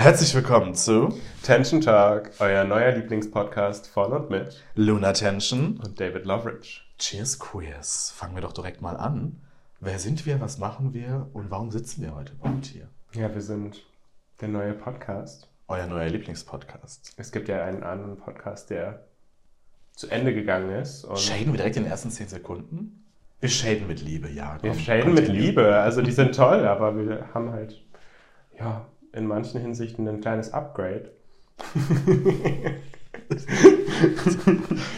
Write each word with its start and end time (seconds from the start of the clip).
Herzlich 0.00 0.34
willkommen 0.34 0.74
zu 0.74 1.14
Tension 1.42 1.82
Talk, 1.82 2.30
euer 2.38 2.64
neuer 2.64 2.92
Lieblingspodcast 2.92 3.86
von 3.86 4.10
und 4.14 4.30
mit 4.30 4.64
Luna 4.74 5.12
Tension 5.12 5.76
und 5.76 6.00
David 6.00 6.24
Loveridge. 6.24 6.80
Cheers 6.98 7.38
Queers. 7.38 8.10
Fangen 8.16 8.34
wir 8.34 8.40
doch 8.40 8.54
direkt 8.54 8.80
mal 8.80 8.96
an. 8.96 9.42
Wer 9.78 9.98
sind 9.98 10.24
wir, 10.24 10.40
was 10.40 10.56
machen 10.56 10.94
wir 10.94 11.28
und 11.34 11.50
warum 11.50 11.70
sitzen 11.70 12.00
wir 12.00 12.14
heute 12.14 12.32
überhaupt 12.32 12.64
hier? 12.64 12.88
Ja, 13.12 13.34
wir 13.34 13.42
sind 13.42 13.84
der 14.40 14.48
neue 14.48 14.72
Podcast. 14.72 15.50
Euer 15.68 15.86
neuer 15.86 16.08
Lieblingspodcast. 16.08 17.12
Es 17.18 17.30
gibt 17.30 17.48
ja 17.48 17.62
einen 17.62 17.82
anderen 17.82 18.16
Podcast, 18.16 18.70
der 18.70 19.04
zu 19.92 20.08
Ende 20.08 20.32
gegangen 20.32 20.70
ist. 20.70 21.04
Und 21.04 21.18
shaden 21.18 21.52
wir 21.52 21.58
direkt 21.58 21.76
in 21.76 21.82
den 21.82 21.92
ersten 21.92 22.10
zehn 22.10 22.26
Sekunden? 22.26 23.04
Wir 23.40 23.50
shaden 23.50 23.86
mit 23.86 24.00
Liebe, 24.00 24.30
ja. 24.30 24.56
Wir 24.62 24.72
shaden 24.72 25.12
mit 25.12 25.28
Liebe. 25.28 25.76
Also 25.76 26.00
die 26.00 26.12
sind 26.12 26.34
toll, 26.34 26.66
aber 26.66 26.96
wir 26.96 27.28
haben 27.34 27.52
halt, 27.52 27.84
ja, 28.58 28.86
in 29.12 29.26
manchen 29.26 29.60
Hinsichten 29.60 30.08
ein 30.08 30.20
kleines 30.20 30.52
Upgrade. 30.52 31.10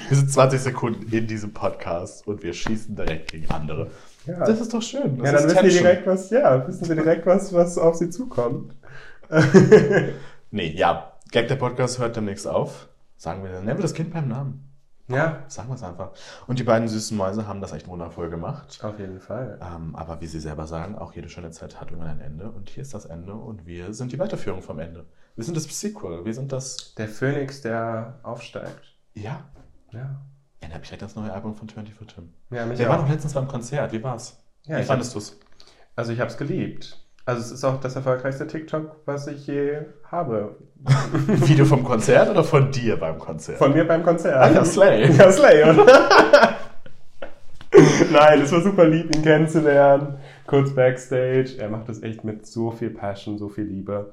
wir 0.08 0.16
sind 0.16 0.30
20 0.30 0.60
Sekunden 0.60 1.14
in 1.14 1.26
diesem 1.26 1.52
Podcast 1.52 2.26
und 2.26 2.42
wir 2.42 2.52
schießen 2.52 2.94
direkt 2.94 3.32
gegen 3.32 3.50
andere. 3.50 3.90
Ja. 4.26 4.44
Das 4.44 4.60
ist 4.60 4.72
doch 4.72 4.82
schön. 4.82 5.18
Das 5.18 5.26
ja, 5.26 5.32
dann 5.38 5.50
wissen 5.50 5.70
Sie 5.70 5.78
direkt 5.78 6.06
was, 6.06 6.30
ja, 6.30 6.66
wissen 6.66 6.84
Sie 6.84 6.94
direkt 6.94 7.26
was, 7.26 7.52
was 7.52 7.78
auf 7.78 7.96
Sie 7.96 8.10
zukommt. 8.10 8.74
nee, 10.50 10.72
ja. 10.72 11.12
Gag 11.30 11.48
der 11.48 11.56
Podcast 11.56 11.98
hört 11.98 12.16
demnächst 12.16 12.46
auf. 12.46 12.88
Sagen 13.16 13.42
wir, 13.42 13.50
nennen 13.50 13.78
wir 13.78 13.82
das 13.82 13.94
Kind 13.94 14.12
beim 14.12 14.28
Namen. 14.28 14.71
Ja. 15.08 15.44
Sagen 15.48 15.68
wir 15.68 15.74
es 15.74 15.82
einfach. 15.82 16.12
Und 16.46 16.58
die 16.58 16.62
beiden 16.64 16.88
süßen 16.88 17.16
Mäuse 17.16 17.46
haben 17.46 17.60
das 17.60 17.72
echt 17.72 17.88
wundervoll 17.88 18.30
gemacht. 18.30 18.78
Auf 18.82 18.98
jeden 18.98 19.20
Fall. 19.20 19.58
Ähm, 19.60 19.94
aber 19.96 20.20
wie 20.20 20.26
sie 20.26 20.40
selber 20.40 20.66
sagen, 20.66 20.96
auch 20.96 21.12
jede 21.12 21.28
schöne 21.28 21.50
Zeit 21.50 21.80
hat 21.80 21.90
irgendwann 21.90 22.12
ein 22.12 22.20
Ende. 22.20 22.50
Und 22.50 22.70
hier 22.70 22.82
ist 22.82 22.94
das 22.94 23.04
Ende 23.04 23.34
und 23.34 23.66
wir 23.66 23.92
sind 23.94 24.12
die 24.12 24.18
Weiterführung 24.18 24.62
vom 24.62 24.78
Ende. 24.78 25.06
Wir 25.34 25.44
sind 25.44 25.56
das 25.56 25.64
Sequel. 25.64 26.24
Wir 26.24 26.34
sind 26.34 26.52
das. 26.52 26.94
Der 26.94 27.08
Phönix, 27.08 27.60
der 27.62 28.20
aufsteigt. 28.22 28.96
Ja. 29.14 29.44
Ja. 29.92 30.22
Erinnert 30.60 30.80
mich 30.80 30.88
direkt 30.88 31.02
das 31.02 31.16
neue 31.16 31.32
Album 31.32 31.54
von 31.56 31.68
24 31.68 32.14
Tim. 32.14 32.32
Ja, 32.50 32.64
mich 32.64 32.78
Wir 32.78 32.86
auch. 32.86 32.92
waren 32.94 33.02
doch 33.02 33.10
letztens 33.10 33.34
beim 33.34 33.48
Konzert. 33.48 33.92
Wie 33.92 34.02
war's? 34.02 34.38
Ja, 34.66 34.78
wie 34.78 34.84
fandest 34.84 35.14
du 35.14 35.18
es? 35.18 35.38
Also 35.96 36.12
ich 36.12 36.20
habe 36.20 36.30
es 36.30 36.36
geliebt. 36.38 37.01
Also 37.24 37.40
es 37.40 37.52
ist 37.52 37.64
auch 37.64 37.78
das 37.80 37.94
erfolgreichste 37.94 38.46
TikTok, 38.46 38.96
was 39.04 39.28
ich 39.28 39.46
je 39.46 39.78
habe. 40.10 40.56
Video 41.26 41.64
vom 41.64 41.84
Konzert 41.84 42.28
oder 42.28 42.42
von 42.42 42.72
dir 42.72 42.98
beim 42.98 43.18
Konzert? 43.18 43.58
Von 43.58 43.72
mir 43.72 43.86
beim 43.86 44.02
Konzert. 44.02 44.34
Ah, 44.34 44.50
ja, 44.50 44.64
Slay. 44.64 45.08
Ja, 45.16 45.30
Slay, 45.30 45.62
oder? 45.62 45.86
Nein, 48.12 48.42
es 48.42 48.52
war 48.52 48.60
super 48.60 48.86
lieb, 48.86 49.14
ihn 49.14 49.22
kennenzulernen. 49.22 50.18
Kurz 50.46 50.74
Backstage. 50.74 51.54
Er 51.58 51.68
macht 51.68 51.88
das 51.88 52.02
echt 52.02 52.24
mit 52.24 52.46
so 52.46 52.72
viel 52.72 52.90
Passion, 52.90 53.38
so 53.38 53.48
viel 53.48 53.64
Liebe. 53.64 54.12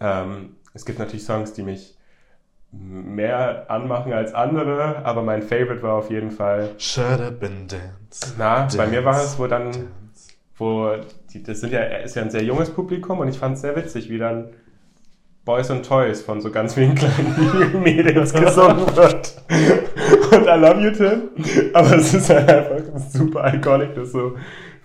Ähm, 0.00 0.56
es 0.72 0.84
gibt 0.86 0.98
natürlich 0.98 1.24
Songs, 1.24 1.52
die 1.52 1.62
mich 1.62 1.96
mehr 2.72 3.70
anmachen 3.70 4.12
als 4.12 4.34
andere, 4.34 5.04
aber 5.04 5.22
mein 5.22 5.42
Favorite 5.42 5.82
war 5.82 5.94
auf 5.94 6.10
jeden 6.10 6.30
Fall 6.30 6.70
Shut 6.78 7.20
up 7.20 7.42
and 7.42 7.72
dance. 7.72 8.34
Na, 8.38 8.60
dance, 8.60 8.76
bei 8.76 8.86
mir 8.86 9.04
war 9.04 9.22
es, 9.22 9.38
wo 9.38 9.46
dann, 9.46 9.72
dance. 9.72 9.88
wo 10.56 10.90
das 11.42 11.60
sind 11.60 11.72
ja, 11.72 11.82
ist 11.82 12.16
ja 12.16 12.22
ein 12.22 12.30
sehr 12.30 12.44
junges 12.44 12.70
Publikum 12.70 13.18
und 13.20 13.28
ich 13.28 13.38
fand 13.38 13.56
es 13.56 13.62
sehr 13.62 13.76
witzig, 13.76 14.10
wie 14.10 14.18
dann 14.18 14.50
Boys 15.44 15.70
and 15.70 15.86
Toys 15.86 16.22
von 16.22 16.40
so 16.40 16.50
ganz 16.50 16.74
vielen 16.74 16.94
kleinen 16.94 17.80
Mädels 17.82 18.32
gesungen 18.32 18.84
wird. 18.96 19.42
Und 20.32 20.42
I 20.42 20.58
love 20.58 20.80
you, 20.80 20.90
Tim. 20.90 21.30
Aber 21.72 21.96
es 21.96 22.12
ist 22.12 22.28
halt 22.30 22.50
einfach 22.50 22.98
super 22.98 23.54
iconic, 23.54 23.94
dass 23.94 24.10
so 24.10 24.34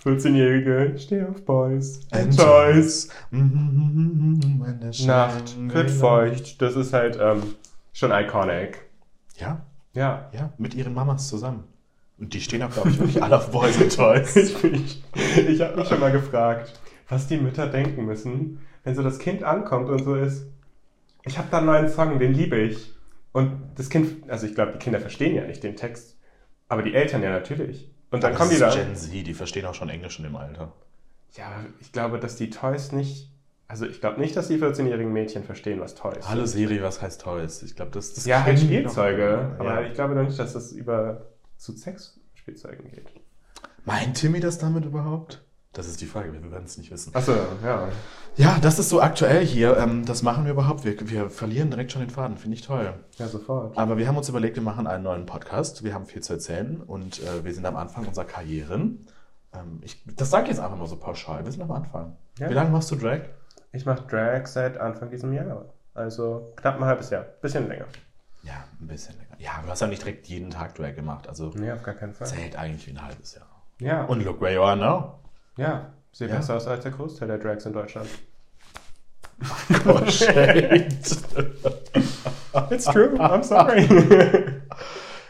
14-Jährige, 0.06 0.98
steh 0.98 1.24
auf 1.24 1.44
Boys 1.46 2.02
and 2.12 2.38
Toys. 2.38 3.10
Nacht 5.06 5.56
wird 5.58 5.90
feucht. 5.90 6.62
Das 6.62 6.76
ist 6.76 6.94
halt 6.94 7.18
ähm, 7.20 7.42
schon 7.92 8.12
iconic. 8.12 8.86
Ja? 9.38 9.66
Ja. 9.94 10.30
Ja, 10.32 10.54
mit 10.58 10.76
ihren 10.76 10.94
Mamas 10.94 11.28
zusammen. 11.28 11.64
Und 12.22 12.34
die 12.34 12.40
stehen 12.40 12.62
auch, 12.64 12.70
glaube 12.72 12.90
ich, 12.90 13.00
wirklich 13.00 13.22
alle 13.22 13.38
auf 13.38 13.52
Boys 13.52 13.78
and 13.82 13.94
Toys. 13.96 14.36
ich 14.36 14.64
ich, 14.64 15.04
ich 15.50 15.62
habe 15.62 15.76
mich 15.78 15.88
schon 15.90 16.00
mal 16.00 16.12
gefragt, 16.12 16.80
was 17.10 17.28
die 17.28 17.38
Mütter 17.38 17.68
denken 17.68 18.06
müssen, 18.06 18.62
wenn 18.84 18.96
so 18.96 19.04
das 19.04 19.20
Kind 19.20 19.44
ankommt 19.44 19.90
und 19.90 20.04
so 20.04 20.16
ist, 20.16 20.46
ich 21.24 21.38
habe 21.38 21.48
da 21.52 21.58
einen 21.58 21.66
neuen 21.68 21.90
Song, 21.90 22.18
den 22.20 22.34
liebe 22.34 22.58
ich. 22.58 22.94
Und 23.34 23.72
das 23.76 23.90
Kind, 23.90 24.30
also 24.30 24.46
ich 24.46 24.56
glaube, 24.56 24.74
die 24.74 24.78
Kinder 24.80 25.00
verstehen 25.00 25.36
ja 25.36 25.44
nicht 25.46 25.64
den 25.64 25.76
Text, 25.76 26.18
aber 26.70 26.84
die 26.84 26.94
Eltern 26.94 27.24
ja 27.24 27.32
natürlich. 27.32 27.90
Und 28.12 28.24
dann 28.24 28.32
Aber 28.32 28.40
kommen 28.40 28.52
die 28.52 28.60
das 28.60 28.76
da. 28.76 28.82
ist 28.82 28.86
Gen 28.88 28.96
Z, 28.96 29.28
die 29.28 29.34
verstehen 29.34 29.66
auch 29.66 29.74
schon 29.76 29.90
Englisch 29.90 30.18
in 30.20 30.24
dem 30.26 30.36
Alter. 30.36 30.74
Ja, 31.36 31.64
ich 31.80 31.92
glaube, 31.92 32.20
dass 32.20 32.36
die 32.36 32.50
Toys 32.50 32.92
nicht. 32.92 33.30
Also 33.68 33.86
ich 33.86 34.02
glaube 34.02 34.20
nicht, 34.20 34.36
dass 34.36 34.50
die 34.50 34.58
14-jährigen 34.58 35.14
Mädchen 35.14 35.44
verstehen, 35.46 35.80
was 35.80 35.96
Toys 35.96 36.28
Hallo. 36.28 36.46
Siri, 36.46 36.84
was 36.84 37.02
heißt 37.02 37.22
Toys? 37.22 37.64
Ich 37.64 37.76
glaube, 37.76 37.92
das, 37.92 38.14
das 38.14 38.26
Ja, 38.26 38.44
halt 38.44 38.60
Spielzeuge. 38.60 39.56
noch. 39.58 39.60
Aber 39.66 39.82
Ja. 39.82 39.88
ich 39.88 39.94
glaube 39.94 40.14
noch 40.14 40.24
nicht, 40.24 40.38
dass 40.38 40.52
das 40.54 40.74
über 40.74 41.31
zu 41.62 41.78
Sexspielzeugen 41.78 42.90
geht. 42.90 43.06
Meint 43.86 44.18
Timmy 44.18 44.40
das 44.40 44.58
damit 44.58 44.84
überhaupt? 44.84 45.44
Das 45.74 45.88
ist 45.88 46.02
die 46.02 46.06
Frage, 46.06 46.34
wir 46.34 46.52
werden 46.52 46.66
es 46.66 46.78
nicht 46.78 46.92
wissen. 46.92 47.16
Achso, 47.16 47.34
ja. 47.64 47.88
Ja, 48.36 48.58
das 48.62 48.78
ist 48.78 48.90
so 48.90 49.00
aktuell 49.00 49.46
hier. 49.46 49.78
Ähm, 49.78 50.04
das 50.06 50.22
machen 50.22 50.44
wir 50.44 50.52
überhaupt. 50.52 50.84
Wir, 50.84 51.10
wir 51.10 51.30
verlieren 51.30 51.70
direkt 51.70 51.92
schon 51.92 52.02
den 52.02 52.10
Faden, 52.10 52.38
finde 52.38 52.56
ich 52.56 52.64
toll. 52.64 52.94
Ja, 53.18 53.28
sofort. 53.28 53.78
Aber 53.78 53.98
wir 53.98 54.08
haben 54.08 54.18
uns 54.18 54.28
überlegt, 54.28 54.58
wir 54.58 54.64
machen 54.64 54.86
einen 54.86 55.04
neuen 55.04 55.26
Podcast. 55.26 55.84
Wir 55.84 55.94
haben 55.94 56.08
viel 56.08 56.22
zu 56.22 56.34
erzählen 56.34 56.82
und 56.82 57.22
äh, 57.22 57.46
wir 57.46 57.54
sind 57.54 57.66
am 57.66 57.78
Anfang 57.78 58.06
unserer 58.06 58.26
Karrieren. 58.26 59.08
Ähm, 59.54 59.80
ich, 59.82 60.04
das 60.18 60.30
sage 60.30 60.44
ich 60.46 60.50
jetzt 60.50 60.60
einfach 60.60 60.78
mal 60.78 60.88
so 60.88 60.98
pauschal. 60.98 61.46
Wir 61.46 61.52
sind 61.52 61.62
am 61.62 61.72
Anfang. 61.72 62.18
Ja. 62.40 62.50
Wie 62.50 62.54
lange 62.54 62.72
machst 62.72 62.92
du 62.92 62.96
Drag? 62.96 63.22
Ich 63.72 63.86
mache 63.86 64.06
Drag 64.08 64.48
seit 64.48 64.78
Anfang 64.78 65.10
diesem 65.10 65.32
Jahr. 65.32 65.66
Also 65.94 66.52
knapp 66.58 66.78
ein 66.78 66.86
halbes 66.86 67.12
Jahr. 67.12 67.24
Bisschen 67.42 67.68
länger. 67.70 67.86
Ja, 68.44 68.66
ein 68.82 68.88
bisschen 68.88 69.16
länger. 69.16 69.31
Ja, 69.42 69.62
du 69.64 69.70
hast 69.70 69.80
ja 69.82 69.88
nicht 69.88 70.04
direkt 70.04 70.28
jeden 70.28 70.52
Tag 70.52 70.76
Drag 70.76 70.94
gemacht. 70.96 71.28
Also 71.28 71.52
Nee, 71.56 71.72
auf 71.72 71.82
gar 71.82 71.96
keinen 71.96 72.14
Fall. 72.14 72.28
zählt 72.28 72.56
eigentlich 72.56 72.86
wie 72.88 72.92
ein 72.92 73.02
halbes 73.04 73.34
Jahr. 73.36 73.48
Ja. 73.80 74.04
Und 74.06 74.24
look 74.24 74.40
where 74.40 74.54
you 74.54 74.62
are 74.62 74.78
now. 74.78 75.20
ja. 75.58 75.94
Sieht 76.14 76.30
Ja. 76.30 76.36
besser 76.36 76.58
aus 76.58 76.68
als 76.68 76.84
der 76.84 76.92
Großteil 76.92 77.30
der 77.30 77.38
Drags 77.38 77.66
in 77.66 77.72
Deutschland. 77.74 78.08
Oh, 79.88 80.06
shade. 80.08 80.90
It's 82.70 82.86
true, 82.86 83.16
I'm 83.18 83.44
sorry. 83.44 83.88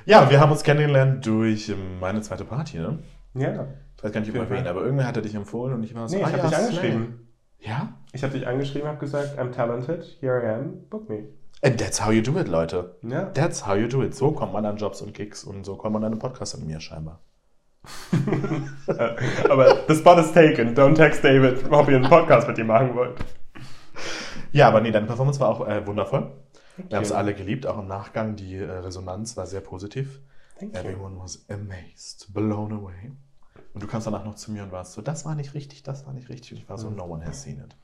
ja, 0.06 0.30
wir 0.30 0.40
haben 0.40 0.52
uns 0.52 0.64
kennengelernt 0.64 1.24
durch 1.26 1.72
meine 2.00 2.22
zweite 2.22 2.44
Party, 2.46 2.80
ne? 2.80 3.00
ja. 3.36 3.68
Ich 3.96 4.04
weiß 4.04 4.12
gar 4.12 4.22
nicht 4.22 4.34
wen, 4.34 4.48
Fall. 4.48 4.68
aber 4.68 4.82
irgendwer 4.82 5.06
hatte 5.06 5.22
dich 5.22 5.36
empfohlen 5.36 5.76
und 5.76 5.84
ich 5.84 5.94
war 5.94 6.10
so, 6.10 6.16
Nee, 6.18 6.24
ich 6.24 6.28
ah, 6.28 6.32
habe 6.32 6.38
ja, 6.40 6.48
dich 6.48 6.58
angeschrieben. 6.58 7.28
Ja? 7.60 7.94
Ich 8.12 8.24
habe 8.24 8.34
dich 8.34 8.48
angeschrieben, 8.48 8.88
habe 8.88 8.98
gesagt, 8.98 9.38
I'm 9.40 9.52
talented, 9.52 10.04
here 10.20 10.42
I 10.44 10.48
am, 10.56 10.90
book 10.90 11.08
me. 11.08 11.26
And 11.64 11.80
that's 11.80 12.04
how 12.04 12.12
you 12.12 12.22
do 12.22 12.40
it, 12.40 12.48
Leute. 12.48 12.96
Ja. 13.04 13.26
That's 13.34 13.68
how 13.68 13.76
you 13.76 13.88
do 13.88 14.02
it. 14.04 14.16
So 14.16 14.32
kommt 14.32 14.54
man 14.54 14.66
an 14.66 14.78
Jobs 14.78 15.02
und 15.02 15.14
Gigs 15.14 15.44
und 15.44 15.64
so 15.64 15.76
kommt 15.76 15.94
man 15.94 16.04
an 16.04 16.14
einen 16.14 16.20
Podcast 16.20 16.56
an 16.56 16.66
mir 16.66 16.80
scheinbar. 16.80 17.22
Aber 19.50 19.84
the 19.88 19.96
spot 19.96 20.20
is 20.20 20.32
taken. 20.32 20.76
Don't 20.76 20.96
text 20.96 21.24
David, 21.24 21.72
ob 21.72 21.88
ihr 21.90 21.98
einen 21.98 22.10
Podcast 22.10 22.48
mit 22.48 22.58
ihm 22.58 22.68
machen 22.68 22.96
wollt. 22.96 23.24
Ja, 24.52 24.68
aber 24.68 24.82
nee, 24.82 24.92
deine 24.92 25.08
Performance 25.08 25.40
war 25.40 25.50
auch 25.50 25.66
äh, 25.66 25.86
wundervoll. 25.88 26.32
Wir 26.76 26.98
haben 26.98 27.04
es 27.04 27.10
you. 27.10 27.16
alle 27.16 27.34
geliebt, 27.34 27.66
auch 27.66 27.80
im 27.80 27.88
Nachgang. 27.88 28.36
Die 28.36 28.56
äh, 28.56 28.70
Resonanz 28.70 29.38
war 29.38 29.46
sehr 29.46 29.62
positiv. 29.62 30.20
Thank 30.60 30.76
you. 30.76 30.82
Everyone 30.82 31.18
was 31.20 31.46
amazed, 31.50 32.34
blown 32.34 32.74
away. 32.74 33.14
Und 33.74 33.82
du 33.82 33.88
kamst 33.88 34.08
danach 34.08 34.26
noch 34.26 34.36
zu 34.36 34.52
mir 34.52 34.64
und 34.64 34.72
warst 34.72 34.94
so, 34.94 35.02
das 35.02 35.26
war 35.26 35.36
nicht 35.36 35.54
richtig, 35.54 35.84
das 35.84 36.06
war 36.06 36.14
nicht 36.14 36.28
richtig. 36.28 36.52
Und 36.52 36.58
ich 36.58 36.70
war 36.70 36.78
so, 36.78 36.90
no 36.90 37.06
one 37.06 37.26
has 37.26 37.44
seen 37.44 37.60
it. 37.60 37.76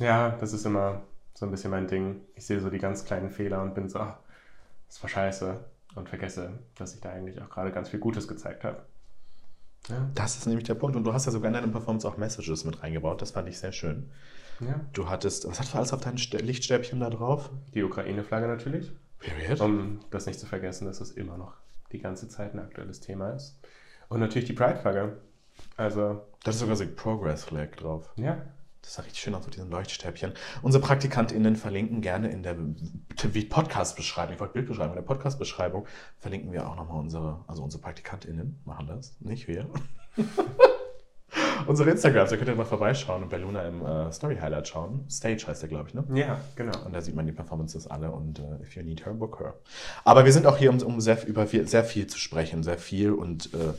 Ja, 0.00 0.30
das 0.30 0.52
ist 0.52 0.64
immer 0.64 1.02
so 1.34 1.44
ein 1.46 1.50
bisschen 1.50 1.70
mein 1.70 1.86
Ding. 1.88 2.20
Ich 2.36 2.46
sehe 2.46 2.60
so 2.60 2.70
die 2.70 2.78
ganz 2.78 3.04
kleinen 3.04 3.30
Fehler 3.30 3.62
und 3.62 3.74
bin 3.74 3.88
so, 3.88 3.98
ach, 4.00 4.16
das 4.88 5.02
war 5.02 5.10
scheiße. 5.10 5.64
Und 5.96 6.08
vergesse, 6.08 6.50
dass 6.76 6.94
ich 6.94 7.00
da 7.00 7.10
eigentlich 7.10 7.40
auch 7.40 7.48
gerade 7.48 7.70
ganz 7.70 7.88
viel 7.88 8.00
Gutes 8.00 8.26
gezeigt 8.26 8.64
habe. 8.64 8.82
Ja. 9.88 10.10
Das 10.14 10.36
ist 10.36 10.46
nämlich 10.46 10.64
der 10.64 10.74
Punkt. 10.74 10.96
Und 10.96 11.04
du 11.04 11.12
hast 11.12 11.26
ja 11.26 11.32
sogar 11.32 11.48
in 11.48 11.54
deiner 11.54 11.68
Performance 11.68 12.08
auch 12.08 12.16
Messages 12.16 12.64
mit 12.64 12.82
reingebaut. 12.82 13.22
Das 13.22 13.30
fand 13.32 13.48
ich 13.48 13.58
sehr 13.58 13.70
schön. 13.72 14.10
ja. 14.60 14.80
Du 14.92 15.08
hattest, 15.08 15.46
was 15.48 15.60
hast 15.60 15.72
du 15.72 15.78
alles 15.78 15.92
auf 15.92 16.00
deinen 16.00 16.16
St- 16.16 16.40
Lichtstäbchen 16.42 16.98
da 17.00 17.10
drauf? 17.10 17.50
Die 17.74 17.82
Ukraine-Flagge 17.84 18.48
natürlich. 18.48 18.90
Period. 19.20 19.60
Um 19.60 20.00
das 20.10 20.26
nicht 20.26 20.40
zu 20.40 20.46
vergessen, 20.46 20.86
dass 20.86 21.00
es 21.00 21.12
immer 21.12 21.36
noch 21.38 21.54
die 21.92 21.98
ganze 22.00 22.28
Zeit 22.28 22.54
ein 22.54 22.58
aktuelles 22.60 22.98
Thema 23.00 23.30
ist. 23.30 23.56
Und 24.08 24.18
natürlich 24.20 24.46
die 24.48 24.52
Pride-Flagge. 24.54 25.16
Also, 25.76 26.22
Da 26.42 26.50
ist 26.50 26.58
sogar 26.58 26.74
so 26.76 26.82
ein 26.82 26.96
Progress 26.96 27.44
Flag 27.44 27.70
drauf. 27.76 28.10
ja. 28.16 28.38
Das 28.84 28.94
sah 28.94 29.02
richtig 29.02 29.22
schön 29.22 29.34
aus 29.34 29.46
mit 29.46 29.56
diesen 29.56 29.70
Leuchtstäbchen. 29.70 30.34
Unsere 30.60 30.84
PraktikantInnen 30.84 31.56
verlinken 31.56 32.02
gerne 32.02 32.28
in 32.28 32.42
der 32.42 32.54
Podcast-Beschreibung, 33.48 34.34
ich 34.34 34.40
wollte 34.40 34.52
Bildbeschreibung, 34.52 34.92
in 34.92 35.02
der 35.02 35.06
Podcast-Beschreibung 35.06 35.86
verlinken 36.18 36.52
wir 36.52 36.68
auch 36.68 36.76
nochmal 36.76 37.00
unsere, 37.00 37.42
also 37.46 37.62
unsere 37.62 37.82
PraktikantInnen 37.82 38.60
machen 38.66 38.86
das, 38.86 39.16
nicht 39.20 39.48
wir. 39.48 39.70
unsere 41.66 41.90
Instagrams, 41.90 42.28
da 42.28 42.36
könnt 42.36 42.48
ihr 42.48 42.54
mal 42.54 42.66
vorbeischauen 42.66 43.22
und 43.22 43.30
bei 43.30 43.38
Luna 43.38 43.62
im 43.62 43.84
äh, 43.84 44.12
Story-Highlight 44.12 44.68
schauen. 44.68 45.06
Stage 45.08 45.46
heißt 45.46 45.62
der, 45.62 45.70
glaube 45.70 45.88
ich, 45.88 45.94
ne? 45.94 46.04
Ja, 46.12 46.40
genau. 46.54 46.78
Und 46.84 46.92
da 46.92 47.00
sieht 47.00 47.14
man 47.14 47.24
die 47.24 47.32
Performances 47.32 47.86
alle 47.86 48.10
und 48.10 48.38
äh, 48.38 48.62
if 48.62 48.76
you 48.76 48.82
need 48.82 49.06
her, 49.06 49.14
book 49.14 49.40
her. 49.40 49.54
Aber 50.04 50.26
wir 50.26 50.32
sind 50.32 50.44
auch 50.44 50.58
hier, 50.58 50.68
um, 50.68 50.78
um 50.82 51.00
sehr, 51.00 51.26
über 51.26 51.46
viel, 51.46 51.66
sehr 51.66 51.84
viel 51.84 52.06
zu 52.06 52.18
sprechen, 52.18 52.62
sehr 52.62 52.78
viel 52.78 53.12
und 53.12 53.54
äh, 53.54 53.72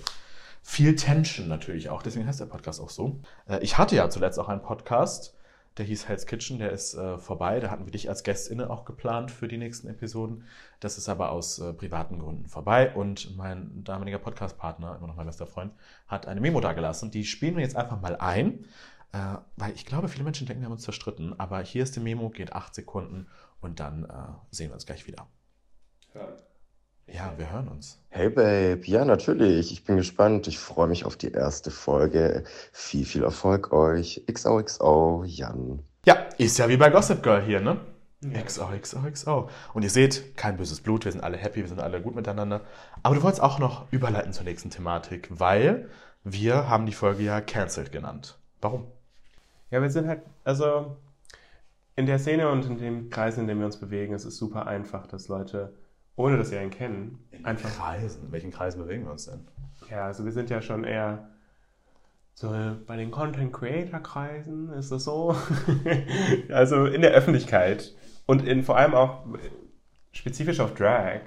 viel 0.67 0.95
Tension 0.95 1.47
natürlich 1.47 1.89
auch. 1.89 2.01
Deswegen 2.01 2.25
heißt 2.25 2.39
der 2.39 2.47
Podcast 2.47 2.81
auch 2.81 2.89
so. 2.89 3.19
Äh, 3.47 3.59
ich 3.59 3.77
hatte 3.77 3.95
ja 3.95 4.09
zuletzt 4.09 4.39
auch 4.39 4.49
einen 4.49 4.63
Podcast, 4.63 5.37
Der 5.77 5.85
hieß 5.85 6.07
Hell's 6.07 6.25
Kitchen, 6.25 6.57
der 6.57 6.71
ist 6.71 6.95
äh, 6.95 7.19
vorbei. 7.19 7.59
Da 7.59 7.69
hatten 7.69 7.85
wir 7.85 7.91
dich 7.91 8.09
als 8.09 8.23
Gästinne 8.23 8.69
auch 8.69 8.83
geplant 8.83 9.29
für 9.29 9.47
die 9.47 9.57
nächsten 9.57 9.87
Episoden. 9.87 10.43
Das 10.79 10.97
ist 10.97 11.07
aber 11.07 11.31
aus 11.31 11.59
äh, 11.59 11.71
privaten 11.73 12.17
Gründen 12.17 12.47
vorbei. 12.47 12.95
Und 12.95 13.37
mein 13.37 13.83
damaliger 13.83 14.17
Podcast-Partner, 14.17 14.95
immer 14.97 15.07
noch 15.07 15.15
mein 15.15 15.27
bester 15.27 15.45
Freund, 15.45 15.71
hat 16.07 16.25
eine 16.27 16.41
Memo 16.41 16.61
dagelassen. 16.61 17.11
Die 17.11 17.25
spielen 17.25 17.55
wir 17.55 17.63
jetzt 17.63 17.75
einfach 17.75 18.01
mal 18.01 18.15
ein. 18.15 18.65
Weil 19.55 19.71
ich 19.75 19.85
glaube, 19.85 20.09
viele 20.09 20.25
Menschen 20.25 20.45
denken, 20.45 20.61
wir 20.61 20.65
haben 20.65 20.73
uns 20.73 20.81
zerstritten. 20.81 21.39
Aber 21.39 21.61
hier 21.61 21.83
ist 21.83 21.95
die 21.95 22.01
Memo, 22.01 22.29
geht 22.29 22.51
acht 22.51 22.75
Sekunden 22.75 23.27
und 23.61 23.79
dann 23.79 24.05
sehen 24.51 24.71
wir 24.71 24.73
uns 24.73 24.85
gleich 24.85 25.07
wieder. 25.07 25.25
Ja. 26.13 26.27
Ja, 27.07 27.33
wir 27.37 27.51
hören 27.51 27.67
uns. 27.67 28.01
Hey 28.09 28.29
Babe, 28.29 28.81
ja 28.85 29.05
natürlich, 29.05 29.71
ich 29.71 29.83
bin 29.83 29.97
gespannt. 29.97 30.47
Ich 30.47 30.57
freue 30.57 30.87
mich 30.87 31.05
auf 31.05 31.15
die 31.15 31.31
erste 31.31 31.69
Folge. 31.69 32.43
Viel, 32.71 33.05
viel 33.05 33.23
Erfolg 33.23 33.71
euch. 33.71 34.23
XOXO, 34.31 35.23
Jan. 35.25 35.83
Ja, 36.05 36.15
ist 36.37 36.57
ja 36.57 36.67
wie 36.67 36.77
bei 36.77 36.89
Gossip 36.89 37.21
Girl 37.21 37.41
hier, 37.41 37.61
ne? 37.61 37.79
XOXOXO. 38.33 39.49
Und 39.73 39.83
ihr 39.83 39.89
seht, 39.89 40.35
kein 40.35 40.57
böses 40.57 40.81
Blut, 40.81 41.05
wir 41.05 41.11
sind 41.11 41.23
alle 41.23 41.37
happy, 41.37 41.61
wir 41.61 41.67
sind 41.67 41.79
alle 41.79 42.01
gut 42.01 42.15
miteinander. 42.15 42.61
Aber 43.03 43.15
du 43.15 43.21
wolltest 43.21 43.43
auch 43.43 43.59
noch 43.59 43.91
überleiten 43.91 44.33
zur 44.33 44.45
nächsten 44.45 44.71
Thematik, 44.71 45.29
weil 45.29 45.89
wir 46.23 46.67
haben 46.69 46.87
die 46.87 46.93
Folge 46.93 47.23
ja 47.23 47.39
Cancelled 47.39 47.91
genannt. 47.91 48.39
Warum? 48.61 48.87
Ja, 49.69 49.81
wir 49.81 49.91
sind 49.91 50.07
halt, 50.07 50.21
also 50.43 50.97
in 51.95 52.07
der 52.07 52.17
Szene 52.17 52.49
und 52.49 52.65
in 52.65 52.77
dem 52.77 53.09
Kreis, 53.11 53.37
in 53.37 53.47
dem 53.47 53.59
wir 53.59 53.67
uns 53.67 53.79
bewegen, 53.79 54.13
es 54.13 54.25
ist 54.25 54.37
super 54.37 54.65
einfach, 54.65 55.05
dass 55.05 55.27
Leute, 55.27 55.75
ohne 56.15 56.37
dass 56.37 56.49
sie 56.49 56.57
einen 56.57 56.71
kennen, 56.71 57.19
einfach. 57.43 57.69
Kreisen. 57.77 58.25
In 58.27 58.31
welchen 58.31 58.51
Kreisen 58.51 58.81
bewegen 58.81 59.03
wir 59.05 59.11
uns 59.11 59.25
denn? 59.25 59.47
Ja, 59.89 60.05
also 60.05 60.25
wir 60.25 60.31
sind 60.31 60.49
ja 60.49 60.61
schon 60.61 60.83
eher 60.83 61.29
so 62.33 62.53
bei 62.85 62.97
den 62.97 63.11
Content 63.11 63.53
Creator 63.53 63.99
Kreisen, 64.01 64.71
ist 64.73 64.91
das 64.91 65.05
so? 65.05 65.35
also 66.49 66.85
in 66.85 67.01
der 67.01 67.11
Öffentlichkeit 67.11 67.93
und 68.25 68.45
in 68.45 68.63
vor 68.63 68.77
allem 68.77 68.93
auch 68.93 69.23
spezifisch 70.11 70.59
auf 70.59 70.73
Drag 70.73 71.21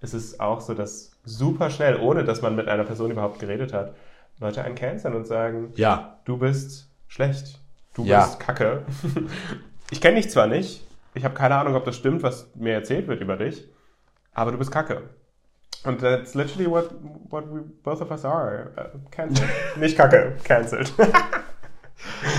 ist 0.00 0.14
es 0.14 0.40
auch 0.40 0.60
so, 0.60 0.74
dass 0.74 1.12
super 1.24 1.70
schnell, 1.70 1.96
ohne 2.00 2.24
dass 2.24 2.42
man 2.42 2.56
mit 2.56 2.68
einer 2.68 2.84
Person 2.84 3.10
überhaupt 3.10 3.38
geredet 3.38 3.72
hat, 3.72 3.94
Leute 4.40 4.62
einen 4.64 4.74
canceln 4.74 5.14
und 5.14 5.26
sagen, 5.26 5.72
Ja. 5.76 6.18
du 6.24 6.36
bist 6.38 6.90
schlecht, 7.06 7.60
du 7.94 8.04
Ja. 8.04 8.20
bist 8.24 8.40
kacke. 8.40 8.82
ich 9.90 10.00
kenne 10.00 10.16
dich 10.16 10.30
zwar 10.30 10.48
nicht, 10.48 10.84
ich 11.14 11.24
habe 11.24 11.34
keine 11.34 11.54
Ahnung, 11.56 11.76
ob 11.76 11.84
das 11.84 11.96
stimmt, 11.96 12.22
was 12.22 12.50
mir 12.56 12.72
erzählt 12.74 13.06
wird 13.06 13.20
über 13.20 13.36
dich, 13.36 13.68
aber 14.32 14.52
du 14.52 14.58
bist 14.58 14.70
kacke. 14.70 15.10
Und 15.84 16.00
that's 16.00 16.34
literally 16.34 16.70
what, 16.70 16.90
what 17.28 17.44
we 17.52 17.60
both 17.82 18.00
of 18.00 18.10
us 18.10 18.24
are. 18.24 18.72
Uh, 18.76 18.98
cancelled. 19.10 19.48
Nicht 19.76 19.96
kacke, 19.96 20.36
cancelled. 20.44 20.92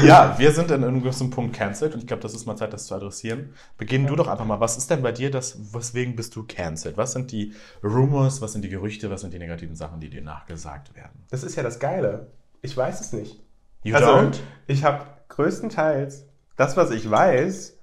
Ja, 0.04 0.38
wir 0.38 0.52
sind 0.52 0.72
in 0.72 0.84
einem 0.84 1.02
gewissen 1.02 1.30
Punkt 1.30 1.56
cancelled 1.56 1.94
und 1.94 2.02
ich 2.02 2.08
glaube, 2.08 2.22
das 2.22 2.34
ist 2.34 2.46
mal 2.46 2.56
Zeit, 2.56 2.74
das 2.74 2.88
zu 2.88 2.96
adressieren. 2.96 3.54
Beginn 3.78 4.08
du 4.08 4.16
doch 4.16 4.28
einfach 4.28 4.46
mal. 4.46 4.60
Was 4.60 4.78
ist 4.78 4.90
denn 4.90 5.02
bei 5.02 5.12
dir 5.12 5.32
das, 5.32 5.74
weswegen 5.74 6.16
bist 6.16 6.36
du 6.36 6.44
cancelled? 6.44 6.98
Was 6.98 7.14
sind 7.14 7.32
die 7.32 7.54
Rumors, 7.84 8.42
was 8.42 8.54
sind 8.54 8.64
die 8.64 8.70
Gerüchte, 8.70 9.10
was 9.10 9.22
sind 9.22 9.34
die 9.34 9.40
negativen 9.40 9.76
Sachen, 9.76 10.00
die 10.00 10.10
dir 10.10 10.22
nachgesagt 10.22 10.96
werden? 10.96 11.24
Das 11.30 11.44
ist 11.44 11.56
ja 11.56 11.64
das 11.64 11.80
Geile. 11.80 12.28
Ich 12.62 12.76
weiß 12.76 13.02
es 13.02 13.14
nicht. 13.14 13.42
You 13.84 13.96
also, 13.96 14.12
don't? 14.12 14.40
ich 14.68 14.84
habe 14.84 15.06
größtenteils, 15.30 16.26
das, 16.56 16.78
was 16.78 16.92
ich 16.92 17.10
weiß, 17.10 17.78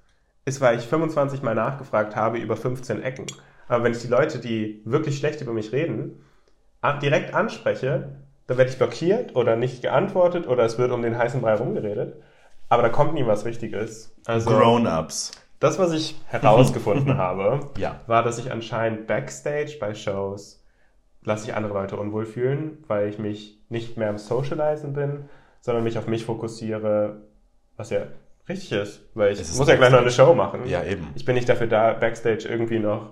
ist, 0.45 0.61
weil 0.61 0.79
ich 0.79 0.85
25 0.87 1.43
Mal 1.43 1.55
nachgefragt 1.55 2.17
habe 2.17 2.39
über 2.39 2.57
15 2.57 3.03
Ecken. 3.03 3.27
Aber 3.71 3.85
wenn 3.85 3.93
ich 3.93 4.03
die 4.03 4.09
Leute, 4.09 4.39
die 4.41 4.83
wirklich 4.85 5.19
schlecht 5.19 5.41
über 5.41 5.53
mich 5.53 5.73
reden, 5.73 6.23
direkt 7.03 7.35
anspreche, 7.35 8.17
dann 8.49 8.59
werde 8.59 8.71
ich 8.71 8.79
blockiert 8.79 9.37
oder 9.37 9.55
nicht 9.55 9.81
geantwortet 9.83 10.49
oder 10.49 10.65
es 10.65 10.77
wird 10.77 10.91
um 10.91 11.03
den 11.03 11.17
heißen 11.17 11.41
Brei 11.41 11.55
rumgeredet. 11.55 12.17
Aber 12.69 12.83
da 12.83 12.89
kommt 12.89 13.15
nie 13.15 13.25
was 13.27 13.45
Richtiges. 13.45 14.13
Also, 14.27 14.51
Grown-ups. 14.51 15.31
das, 15.61 15.79
was 15.79 15.93
ich 15.93 16.21
herausgefunden 16.27 17.17
habe, 17.19 17.61
Ja. 17.79 18.01
war, 18.09 18.23
dass 18.25 18.39
ich 18.39 18.51
anscheinend 18.51 19.07
backstage 19.07 19.77
bei 19.79 19.95
Shows 19.95 20.65
lasse 21.23 21.47
ich 21.49 21.55
andere 21.55 21.75
Leute 21.75 21.97
unwohl 21.97 22.25
fühlen, 22.27 22.83
weil 22.89 23.09
ich 23.09 23.19
mich 23.19 23.61
nicht 23.69 23.97
mehr 23.99 24.09
am 24.09 24.19
Socializen 24.19 24.95
bin, 24.95 25.29
sondern 25.61 25.85
mich 25.85 25.97
auf 25.99 26.07
mich 26.09 26.25
fokussiere, 26.25 27.21
was 27.77 27.91
ja 27.91 28.05
richtig 28.49 28.73
ist, 28.73 29.03
weil 29.15 29.33
ich 29.33 29.41
Es 29.41 29.57
muss 29.59 29.69
ja 29.69 29.77
gleich 29.77 29.93
noch 29.93 30.01
eine. 30.01 30.11
Show 30.11 30.35
machen. 30.35 30.63
Ja, 30.67 30.83
eben. 30.83 31.07
Ich 31.15 31.25
bin 31.25 31.35
nicht 31.35 31.49
dafür 31.49 31.67
da, 31.69 31.93
backstage 31.93 32.49
irgendwie 32.49 32.79
noch 32.81 33.11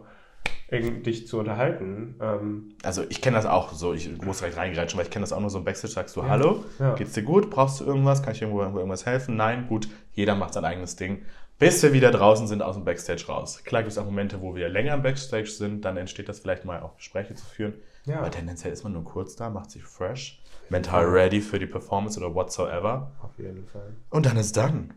dich 0.70 1.26
zu 1.26 1.38
unterhalten. 1.38 2.16
Ähm, 2.20 2.74
Also 2.82 3.02
ich 3.08 3.20
kenne 3.22 3.36
das 3.36 3.46
auch 3.46 3.72
so, 3.72 3.94
ich 3.94 4.10
muss 4.22 4.38
direkt 4.38 4.56
reingrätschen, 4.56 4.98
weil 4.98 5.06
ich 5.06 5.10
kenne 5.10 5.22
das 5.22 5.32
auch 5.32 5.40
nur 5.40 5.50
so 5.50 5.58
im 5.58 5.64
Backstage, 5.64 5.92
sagst 5.92 6.16
du, 6.16 6.20
Ja. 6.20 6.28
hallo, 6.28 6.64
Ja. 6.78 6.94
geht's 6.94 7.12
dir 7.14 7.22
gut, 7.22 7.50
brauchst 7.50 7.80
du 7.80 7.84
irgendwas, 7.84 8.22
kann 8.22 8.34
ich 8.34 8.42
irgendwo, 8.42 8.60
irgendwo 8.60 8.78
irgendwas 8.80 9.06
helfen? 9.06 9.36
Nein, 9.36 9.66
gut, 9.68 9.88
jeder 10.12 10.34
macht 10.34 10.54
sein 10.54 10.64
eigenes 10.64 10.96
Ding. 10.96 11.22
Bis 11.58 11.82
wir 11.82 11.92
wieder 11.92 12.10
draußen 12.12 12.46
sind 12.46 12.62
aus 12.62 12.76
dem 12.76 12.84
Backstage 12.84 13.24
raus. 13.28 13.64
Klar 13.64 13.82
gibt 13.82 13.90
es 13.92 13.98
auch 13.98 14.04
Momente, 14.04 14.40
wo 14.40 14.54
wir 14.54 14.68
länger 14.68 14.94
im 14.94 15.02
Backstage 15.02 15.46
sind, 15.50 15.84
dann 15.84 15.96
entsteht 15.96 16.28
das 16.28 16.38
vielleicht 16.38 16.64
mal 16.64 16.80
auch 16.82 16.96
Gespräche 16.96 17.34
zu 17.34 17.44
führen. 17.46 17.74
Ja. 18.04 18.20
Aber 18.20 18.30
tendenziell 18.30 18.72
ist 18.72 18.84
man 18.84 18.92
nur 18.92 19.04
kurz 19.04 19.34
da, 19.36 19.50
macht 19.50 19.70
sich 19.72 19.82
fresh, 19.82 20.40
mental 20.68 21.04
ready 21.06 21.40
für 21.40 21.58
die 21.58 21.66
Performance 21.66 22.20
oder 22.20 22.32
whatsoever. 22.34 23.10
auf 23.22 23.36
jeden 23.38 23.66
Fall. 23.66 23.96
Und 24.10 24.26
dann 24.26 24.36
ist 24.36 24.56
done. 24.56 24.90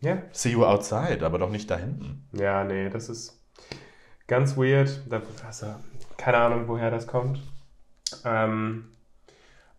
Ja. 0.00 0.22
See 0.32 0.50
you 0.52 0.64
outside, 0.64 1.24
aber 1.24 1.38
doch 1.38 1.50
nicht 1.50 1.70
da 1.70 1.76
hinten. 1.76 2.26
Ja, 2.32 2.64
nee, 2.64 2.88
das 2.88 3.08
ist 3.10 3.39
ganz 4.30 4.56
weird. 4.56 5.02
Also, 5.44 5.66
keine 6.16 6.38
Ahnung, 6.38 6.68
woher 6.68 6.90
das 6.90 7.06
kommt. 7.06 7.42
Ähm, 8.24 8.86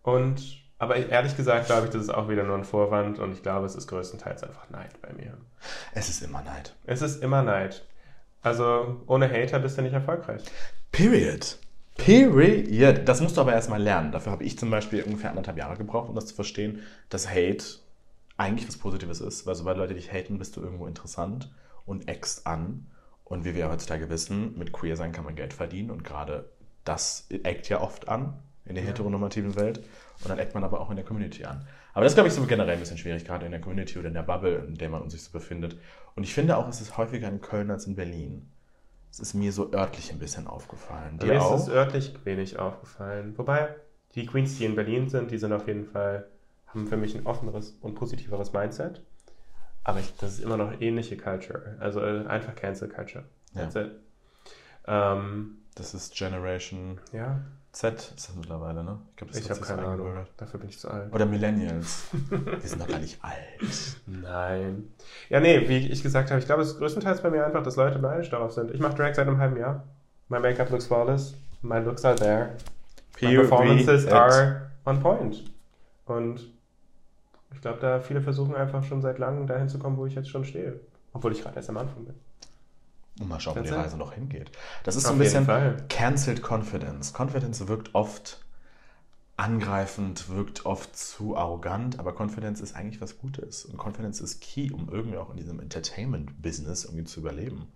und, 0.04 0.62
aber 0.78 0.98
ehrlich 0.98 1.36
gesagt 1.38 1.68
glaube 1.68 1.88
ich, 1.88 1.94
das 1.94 2.04
ist 2.04 2.10
auch 2.10 2.30
wieder 2.30 2.44
nur 2.44 2.58
ein 2.58 2.64
Vorwand 2.64 3.18
und 3.18 3.34
ich 3.34 3.42
glaube, 3.42 3.66
es 3.66 3.76
ist 3.76 3.88
größtenteils 3.88 4.44
einfach 4.44 4.70
Neid 4.70 5.02
bei 5.02 5.14
mir. 5.14 5.38
Es 5.94 6.10
ist 6.10 6.22
immer 6.22 6.42
Neid. 6.44 6.76
Es 6.86 7.02
ist 7.02 7.24
immer 7.24 7.42
Neid. 7.42 7.86
Also, 8.44 9.02
ohne 9.08 9.32
Hater 9.32 9.60
bist 9.60 9.78
du 9.78 9.84
nicht 9.84 9.94
erfolgreich. 9.94 10.44
Period. 10.92 11.58
Period. 11.96 13.08
Das 13.08 13.22
musst 13.22 13.38
du 13.38 13.42
aber 13.42 13.54
erstmal 13.54 13.82
lernen. 13.82 14.12
Dafür 14.12 14.34
habe 14.34 14.44
ich 14.44 14.58
zum 14.60 14.70
Beispiel 14.70 15.04
ungefähr 15.04 15.30
anderthalb 15.30 15.58
Jahre 15.58 15.78
gebraucht, 15.78 16.10
um 16.10 16.16
das 16.16 16.26
zu 16.26 16.36
verstehen, 16.36 16.82
dass 17.10 17.30
Hate 17.30 17.64
eigentlich 18.38 18.68
was 18.68 18.78
Positives 18.78 19.22
ist. 19.22 19.46
Weil 19.46 19.56
sobald 19.56 19.78
Leute 19.78 19.94
dich 19.94 20.12
haten, 20.12 20.40
bist 20.40 20.58
du 20.58 20.62
irgendwo 20.62 20.88
interessant 20.88 21.52
und 21.86 22.10
eckst 22.10 22.48
an. 22.48 22.88
Und 23.32 23.46
wie 23.46 23.56
wir 23.56 23.72
heutzutage 23.72 24.10
wissen, 24.10 24.60
mit 24.60 24.74
Queer 24.74 24.98
sein 24.98 25.14
kann 25.14 25.24
man 25.24 25.36
Geld 25.36 25.54
verdienen. 25.54 25.90
Und 25.90 26.04
gerade 26.04 26.50
das 26.84 27.30
eckt 27.30 27.70
ja 27.70 27.80
oft 27.80 28.10
an 28.10 28.34
in 28.66 28.76
der 28.76 28.84
heteronormativen 28.84 29.56
Welt. 29.56 29.78
Und 30.22 30.30
dann 30.30 30.38
eckt 30.38 30.54
man 30.54 30.66
aber 30.66 30.82
auch 30.82 30.90
in 30.90 30.98
der 30.98 31.06
Community 31.06 31.46
an. 31.46 31.66
Aber 31.94 32.04
das 32.04 32.14
glaube 32.14 32.28
ich, 32.28 32.34
so 32.34 32.46
generell 32.46 32.74
ein 32.74 32.80
bisschen 32.82 32.98
schwierig, 32.98 33.24
gerade 33.24 33.46
in 33.46 33.52
der 33.52 33.62
Community 33.62 33.98
oder 33.98 34.10
in 34.10 34.16
der 34.16 34.24
Bubble, 34.24 34.66
in 34.68 34.76
der 34.76 34.90
man 34.90 35.10
sich 35.10 35.24
so 35.24 35.32
befindet. 35.32 35.78
Und 36.16 36.24
ich 36.24 36.34
finde 36.34 36.58
auch, 36.58 36.68
es 36.68 36.82
ist 36.82 36.98
häufiger 36.98 37.30
in 37.30 37.40
Köln 37.40 37.72
als 37.72 37.88
in 37.88 37.96
Berlin. 37.96 38.52
Es 39.10 39.22
ist 39.22 39.34
mir 39.34 39.54
so 39.54 39.72
örtlich 39.72 40.12
ein 40.12 40.20
bisschen 40.20 40.48
aufgefallen. 40.48 41.18
Mir 41.24 41.38
ist 41.38 41.52
es 41.52 41.70
örtlich 41.70 42.14
wenig 42.26 42.60
aufgefallen. 42.60 43.38
Wobei, 43.38 43.76
die 44.14 44.26
Queens, 44.26 44.58
die 44.58 44.66
in 44.66 44.76
Berlin 44.76 45.08
sind, 45.08 45.32
die 45.32 45.38
sind 45.38 45.54
auf 45.54 45.68
jeden 45.68 45.86
Fall, 45.86 46.28
haben 46.68 46.86
für 46.86 46.98
mich 46.98 47.16
ein 47.16 47.26
offeneres 47.26 47.78
und 47.80 47.96
positiveres 47.96 48.52
Mindset. 48.52 49.02
Aber 49.84 50.00
ich, 50.00 50.16
das 50.18 50.34
ist 50.34 50.40
immer 50.40 50.58
noch 50.58 50.80
ähnliche 50.80 51.18
Culture. 51.18 51.76
Also 51.80 52.02
äh, 52.02 52.26
einfach 52.28 52.56
Cancel 52.56 52.90
Culture. 52.90 53.24
That's 53.54 53.76
it. 53.76 53.92
Ähm, 54.88 55.58
Das 55.76 55.94
ist 55.94 56.16
Generation 56.16 57.00
ja, 57.14 57.40
Z, 57.72 57.94
ist 58.16 58.28
das 58.30 58.36
mittlerweile, 58.36 58.84
ne? 58.84 59.00
Ich 59.12 59.16
glaube, 59.18 59.34
das 59.34 59.42
ich 59.42 59.50
habe 59.50 59.62
keine 59.62 59.86
Ahnung. 59.86 60.26
Dafür 60.38 60.60
bin 60.60 60.70
ich 60.70 60.78
zu 60.78 60.90
alt. 60.92 61.14
Oder 61.14 61.26
Millennials. 61.26 62.04
Die 62.64 62.68
sind 62.68 62.82
doch 62.82 62.88
gar 62.88 63.00
nicht 63.00 63.24
alt. 63.24 63.38
Nein. 64.06 64.92
Ja, 65.30 65.40
nee, 65.40 65.68
wie 65.70 65.88
ich 65.88 66.04
gesagt 66.04 66.30
habe, 66.32 66.40
ich 66.40 66.46
glaube, 66.46 66.64
es 66.64 66.70
ist 66.70 66.78
größtenteils 66.80 67.22
bei 67.22 67.30
mir 67.30 67.46
einfach, 67.46 67.64
dass 67.64 67.78
Leute 67.78 68.00
neidisch 68.00 68.30
darauf 68.30 68.52
sind. 68.52 68.72
Ich 68.72 68.82
mache 68.82 68.96
Drag 68.96 69.14
seit 69.16 69.28
einem 69.28 69.38
halben 69.38 69.58
Jahr. 69.58 69.88
My 70.28 70.40
makeup 70.40 70.70
looks 70.70 70.86
flawless. 70.88 71.36
My 71.62 71.80
looks 71.80 72.04
are 72.04 72.16
there. 72.16 72.58
My 73.22 73.36
performances 73.36 74.06
are 74.08 74.72
on 74.86 75.00
point. 75.02 75.44
Und 76.06 76.42
ich 77.54 77.62
glaube, 77.62 77.80
da 77.80 78.00
viele 78.00 78.22
versuchen 78.22 78.56
einfach 78.56 78.84
schon 78.84 79.02
seit 79.02 79.20
langem 79.20 79.48
dahin 79.48 79.70
zu 79.70 79.80
kommen, 79.80 79.98
wo 79.98 80.06
ich 80.06 80.16
jetzt 80.16 80.30
schon 80.30 80.46
stehe. 80.46 80.80
Obwohl 81.14 81.32
ich 81.34 81.42
gerade 81.42 81.58
erst 81.58 81.70
am 81.70 81.78
Anfang 81.78 82.06
bin. 82.06 82.16
Und 83.20 83.28
mal 83.28 83.40
schauen, 83.40 83.58
wo 83.58 83.64
die. 83.64 83.70
Reise 83.70 83.98
noch 83.98 84.14
hingeht. 84.14 84.52
Das 84.84 84.96
ist 84.96 85.04
so 85.04 85.12
ein 85.14 85.20
bisschen 85.20 85.46
Fall. 85.46 85.78
cancelled 85.90 86.42
Confidence. 86.42 87.14
Confidence 87.14 87.68
wirkt 87.68 87.94
oft 87.94 88.44
angreifend, 89.38 90.30
wirkt 90.30 90.66
oft 90.66 90.96
zu 90.96 91.36
arrogant, 91.36 92.00
aber 92.00 92.14
Confidence 92.18 92.62
ist 92.62 92.76
eigentlich 92.76 93.02
was 93.02 93.18
Gutes. 93.18 93.66
Und 93.66 93.78
Confidence 93.78 94.22
ist 94.22 94.40
key, 94.40 94.72
um 94.72 94.90
irgendwie 94.90 95.18
auch 95.18 95.32
in 95.32 95.38
diesem 95.38 95.60
Entertainment-Business 95.60 96.86
irgendwie 96.86 97.06
zu 97.06 97.20
überleben. 97.20 97.68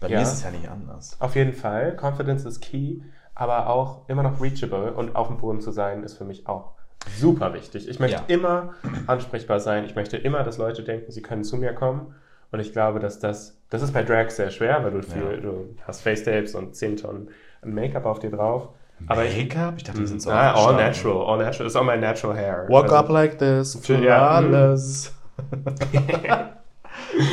Bei 0.00 0.08
Ja. 0.08 0.18
mir 0.18 0.22
ist 0.24 0.32
es 0.32 0.42
ja 0.42 0.50
nicht 0.50 0.68
anders. 0.68 1.16
Auf 1.20 1.36
jeden 1.36 1.52
Fall. 1.52 1.96
Confidence 1.96 2.44
ist 2.44 2.60
key, 2.60 3.00
aber 3.34 3.68
auch 3.68 4.08
immer 4.08 4.22
noch 4.22 4.40
reachable 4.40 4.92
und 4.92 5.14
auf 5.16 5.28
dem 5.28 5.38
Boden 5.38 5.60
zu 5.60 5.70
sein, 5.70 6.02
ist 6.02 6.18
für 6.18 6.24
mich 6.24 6.46
auch 6.48 6.72
super 7.18 7.52
wichtig. 7.54 7.88
Ich 7.88 7.98
möchte 8.00 8.18
Ja. 8.18 8.24
immer 8.34 8.74
ansprechbar 9.06 9.60
sein. 9.60 9.84
Ich 9.84 9.94
möchte 9.94 10.16
immer, 10.16 10.42
dass 10.42 10.58
Leute 10.58 10.82
denken, 10.82 11.10
sie 11.12 11.22
können 11.22 11.44
zu 11.44 11.56
mir 11.56 11.72
kommen. 11.72 12.14
Und 12.52 12.60
ich 12.60 12.72
glaube, 12.72 13.00
dass 13.00 13.18
das, 13.18 13.58
das 13.70 13.82
ist 13.82 13.92
bei 13.92 14.02
Drag 14.04 14.30
sehr 14.30 14.50
schwer, 14.50 14.82
weil 14.84 14.92
du 14.92 15.02
viel, 15.02 15.22
Ja. 15.22 15.36
du 15.40 15.74
hast 15.86 16.02
Facetapes 16.02 16.54
und 16.54 16.74
10 16.76 16.96
Tonnen 16.96 17.28
Make-up 17.64 18.06
auf 18.06 18.18
dir 18.20 18.30
drauf. 18.30 18.68
Aber 19.08 19.24
Make-up? 19.24 19.74
Ich 19.76 19.84
dachte, 19.84 20.00
die 20.00 20.06
sind 20.06 20.22
so 20.22 20.30
ah, 20.30 20.52
all 20.52 20.76
natural, 20.76 21.26
all 21.26 21.38
natural. 21.38 21.66
It's 21.66 21.74
all 21.76 21.84
my 21.84 21.96
natural 21.96 22.36
hair. 22.36 22.66
Walk 22.68 22.84
Also- 22.84 22.96
up 22.96 23.08
like 23.08 23.38
this, 23.38 23.74
Ja, 23.88 24.40
mhm. 24.40 24.48
flawless. 24.50 25.12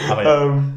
Aber 0.10 0.24
ja. 0.24 0.44
Ähm, 0.46 0.74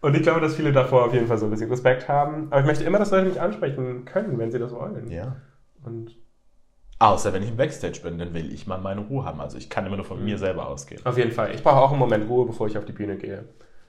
und 0.00 0.16
ich 0.16 0.22
glaube, 0.22 0.40
dass 0.40 0.54
viele 0.56 0.72
davor 0.72 1.06
auf 1.06 1.14
jeden 1.14 1.26
Fall 1.26 1.38
so 1.38 1.46
ein 1.46 1.50
bisschen 1.50 1.70
Respekt 1.70 2.08
haben. 2.08 2.46
Aber 2.50 2.60
ich 2.60 2.66
möchte 2.66 2.84
immer, 2.84 2.98
dass 2.98 3.10
Leute 3.10 3.26
mich 3.28 3.40
ansprechen 3.40 4.04
können, 4.04 4.38
wenn 4.38 4.50
sie 4.50 4.58
das 4.58 4.72
wollen. 4.72 5.08
ja. 5.10 5.36
Und 5.84 6.16
Außer 7.02 7.32
wenn 7.32 7.42
ich 7.42 7.48
im 7.48 7.56
Backstage 7.56 8.00
bin, 8.02 8.18
dann 8.18 8.32
will 8.32 8.52
ich 8.52 8.66
mal 8.66 8.78
meine 8.78 9.00
Ruhe 9.00 9.24
haben. 9.24 9.40
Also 9.40 9.58
ich 9.58 9.68
kann 9.68 9.84
immer 9.86 9.96
nur 9.96 10.04
von 10.04 10.22
mir 10.24 10.38
selber 10.38 10.68
ausgehen. 10.68 11.04
auf 11.04 11.18
jeden 11.18 11.32
Fall. 11.32 11.52
Ich 11.54 11.62
brauche 11.62 11.80
auch 11.80 11.90
einen 11.90 11.98
Moment 11.98 12.28
Ruhe, 12.28 12.46
bevor 12.46 12.68
ich 12.68 12.78
auf 12.78 12.84
die 12.84 12.92
Bühne 12.92 13.16
gehe. 13.16 13.44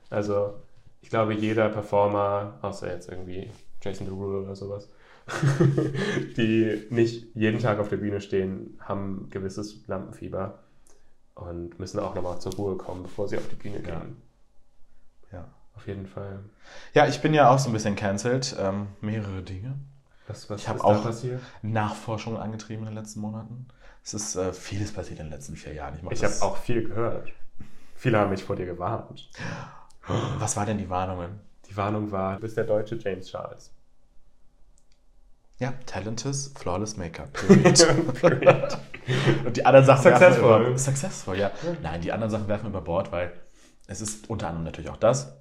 Also, 0.10 0.56
ich 1.02 1.10
glaube, 1.10 1.34
jeder 1.34 1.70
Performer, 1.70 2.58
außer 2.62 2.92
jetzt 2.92 3.10
irgendwie 3.10 3.50
Jason 3.82 4.08
Derulo 4.08 4.42
oder 4.42 4.56
sowas, 4.56 4.90
die 6.38 6.86
nicht 6.90 7.36
jeden 7.36 7.60
Tag 7.60 7.80
auf 7.80 7.90
der 7.90 7.98
Bühne 7.98 8.22
stehen, 8.22 8.78
haben 8.80 9.28
gewisses 9.30 9.88
Lampenfieber 9.88 10.60
und 11.36 11.80
müssen 11.80 12.00
auch 12.00 12.16
nochmal 12.16 12.40
zur 12.40 12.54
Ruhe 12.56 12.76
kommen, 12.78 13.04
bevor 13.04 13.28
sie 13.28 13.38
auf 13.38 13.48
die 13.48 13.56
Bühne 13.56 13.78
Ja. 13.88 14.00
gehen. 14.00 14.18
Ja. 15.32 15.46
Auf 15.76 15.88
jeden 15.88 16.06
Fall. 16.06 16.40
Ja, 16.94 17.08
ich 17.08 17.22
bin 17.22 17.34
ja 17.34 17.50
auch 17.50 17.58
so 17.58 17.70
ein 17.70 17.74
bisschen 17.74 17.96
cancelled. 17.96 18.56
Ähm, 18.60 18.88
mehrere 19.02 19.42
Dinge. 19.42 19.76
Was, 20.28 20.50
was 20.50 20.62
Ich 20.62 20.68
hab 20.70 20.78
ist 20.78 20.84
auch- 20.84 21.04
passiert? 21.04 21.42
Nachforschungen 21.62 22.38
angetrieben 22.40 22.84
in 22.88 22.94
den 22.94 22.98
letzten 23.04 23.20
Monaten. 23.20 23.68
Es 24.04 24.14
ist 24.14 24.36
äh, 24.36 24.52
vieles 24.54 24.92
passiert 24.94 25.20
in 25.20 25.28
den 25.28 25.32
letzten 25.34 25.56
vier 25.56 25.74
Jahren. 25.74 25.98
mach 26.02 26.12
Ich 26.12 26.24
habe 26.24 26.34
auch 26.42 26.58
viel 26.58 26.88
gehört. 26.88 27.30
Viele 27.96 28.18
haben 28.20 28.30
mich 28.32 28.44
vor 28.44 28.56
dir 28.56 28.66
gewarnt. 28.66 29.30
Was 30.40 30.58
war 30.58 30.66
denn 30.66 30.78
die 30.78 30.90
Warnungen? 30.90 31.40
Die 31.70 31.78
Warnung 31.78 32.12
war, 32.12 32.36
du 32.36 32.42
bist 32.42 32.58
der 32.58 32.66
deutsche 32.66 32.96
James 32.98 33.28
Charles. 33.30 33.72
Ja, 35.60 35.74
Talentless, 35.86 36.52
Flawless 36.58 36.98
Make-up. 36.98 37.32
Period. 37.34 38.14
Period. 38.22 38.78
Und 39.46 39.56
die 39.56 39.66
anderen 39.66 39.86
Sachen 39.86 40.04
Successful. 40.04 40.50
werfen 40.50 40.68
über, 40.68 40.78
successful, 40.78 41.38
ja. 41.38 41.52
Nein, 41.82 42.02
die 42.02 42.12
anderen 42.12 42.32
Sachen 42.32 42.48
werfen 42.48 42.66
wir 42.66 42.70
über 42.70 42.82
Bord, 42.82 43.12
weil 43.12 43.32
es 43.88 44.02
ist 44.02 44.30
unter 44.30 44.48
anderem 44.48 44.66
natürlich 44.66 44.90
auch 44.90 44.98
das, 44.98 45.38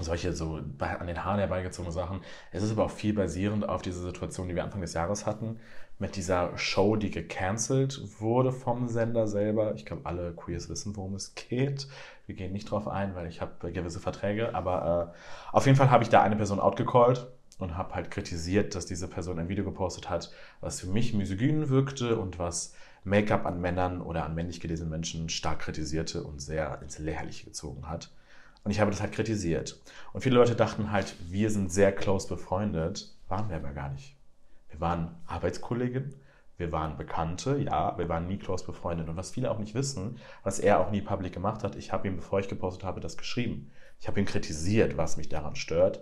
solche 0.00 0.32
so 0.32 0.60
an 0.78 1.06
den 1.06 1.24
Haaren 1.24 1.38
herbeigezogene 1.38 1.92
Sachen. 1.92 2.20
Es 2.50 2.62
ist 2.62 2.72
aber 2.72 2.84
auch 2.86 2.90
viel 2.90 3.14
basierend 3.14 3.68
auf 3.68 3.82
diese 3.82 4.00
Situation, 4.00 4.48
die 4.48 4.54
wir 4.54 4.64
Anfang 4.64 4.80
des 4.80 4.94
Jahres 4.94 5.26
hatten, 5.26 5.60
mit 5.98 6.16
dieser 6.16 6.56
Show, 6.58 6.96
die 6.96 7.10
gecancelt 7.10 8.20
wurde 8.20 8.50
vom 8.50 8.88
Sender 8.88 9.28
selber. 9.28 9.74
Ich 9.74 9.86
glaube, 9.86 10.06
alle 10.06 10.32
Queers 10.32 10.68
wissen, 10.68 10.96
worum 10.96 11.14
es 11.14 11.34
geht. 11.34 11.86
Wir 12.26 12.34
gehen 12.34 12.52
nicht 12.52 12.70
drauf 12.70 12.88
ein, 12.88 13.14
weil 13.14 13.28
ich 13.28 13.40
habe 13.40 13.72
gewisse 13.72 14.00
Verträge, 14.00 14.54
aber 14.54 15.12
äh, 15.14 15.56
auf 15.56 15.66
jeden 15.66 15.76
Fall 15.76 15.90
habe 15.90 16.02
ich 16.02 16.10
da 16.10 16.22
eine 16.22 16.36
Person 16.36 16.58
outgecallt 16.58 17.28
und 17.58 17.76
habe 17.76 17.94
halt 17.94 18.10
kritisiert, 18.10 18.74
dass 18.74 18.86
diese 18.86 19.06
Person 19.06 19.38
ein 19.38 19.48
Video 19.48 19.64
gepostet 19.64 20.10
hat, 20.10 20.32
was 20.60 20.80
für 20.80 20.88
mich 20.88 21.14
misogyn 21.14 21.68
wirkte 21.68 22.18
und 22.18 22.38
was 22.38 22.74
Make-up 23.04 23.46
an 23.46 23.60
Männern 23.60 24.00
oder 24.00 24.24
an 24.24 24.34
männlich 24.34 24.60
gelesenen 24.60 24.90
Menschen 24.90 25.28
stark 25.28 25.60
kritisierte 25.60 26.24
und 26.24 26.40
sehr 26.40 26.80
ins 26.82 26.98
Lächerliche 26.98 27.44
gezogen 27.44 27.88
hat. 27.88 28.10
Und 28.64 28.70
ich 28.70 28.80
habe 28.80 28.90
das 28.90 29.00
halt 29.00 29.12
kritisiert. 29.12 29.80
Und 30.12 30.22
viele 30.22 30.36
Leute 30.36 30.56
dachten 30.56 30.90
halt, 30.90 31.14
wir 31.30 31.50
sind 31.50 31.70
sehr 31.70 31.92
close 31.92 32.26
befreundet. 32.26 33.14
Waren 33.28 33.48
wir 33.48 33.56
aber 33.56 33.72
gar 33.72 33.90
nicht. 33.90 34.16
Wir 34.70 34.80
waren 34.80 35.14
Arbeitskollegen, 35.26 36.14
wir 36.56 36.72
waren 36.72 36.96
Bekannte, 36.96 37.58
ja, 37.58 37.96
wir 37.98 38.08
waren 38.08 38.26
nie 38.26 38.38
close 38.38 38.64
befreundet. 38.64 39.08
Und 39.08 39.16
was 39.16 39.30
viele 39.30 39.50
auch 39.50 39.58
nicht 39.58 39.74
wissen, 39.74 40.18
was 40.42 40.58
er 40.58 40.80
auch 40.80 40.90
nie 40.90 41.00
public 41.00 41.32
gemacht 41.32 41.62
hat, 41.62 41.76
ich 41.76 41.92
habe 41.92 42.08
ihm, 42.08 42.16
bevor 42.16 42.40
ich 42.40 42.48
gepostet 42.48 42.84
habe, 42.84 43.00
das 43.00 43.16
geschrieben. 43.16 43.70
Ich 44.00 44.08
habe 44.08 44.18
ihm 44.18 44.26
kritisiert, 44.26 44.96
was 44.96 45.16
mich 45.16 45.28
daran 45.28 45.56
stört 45.56 46.00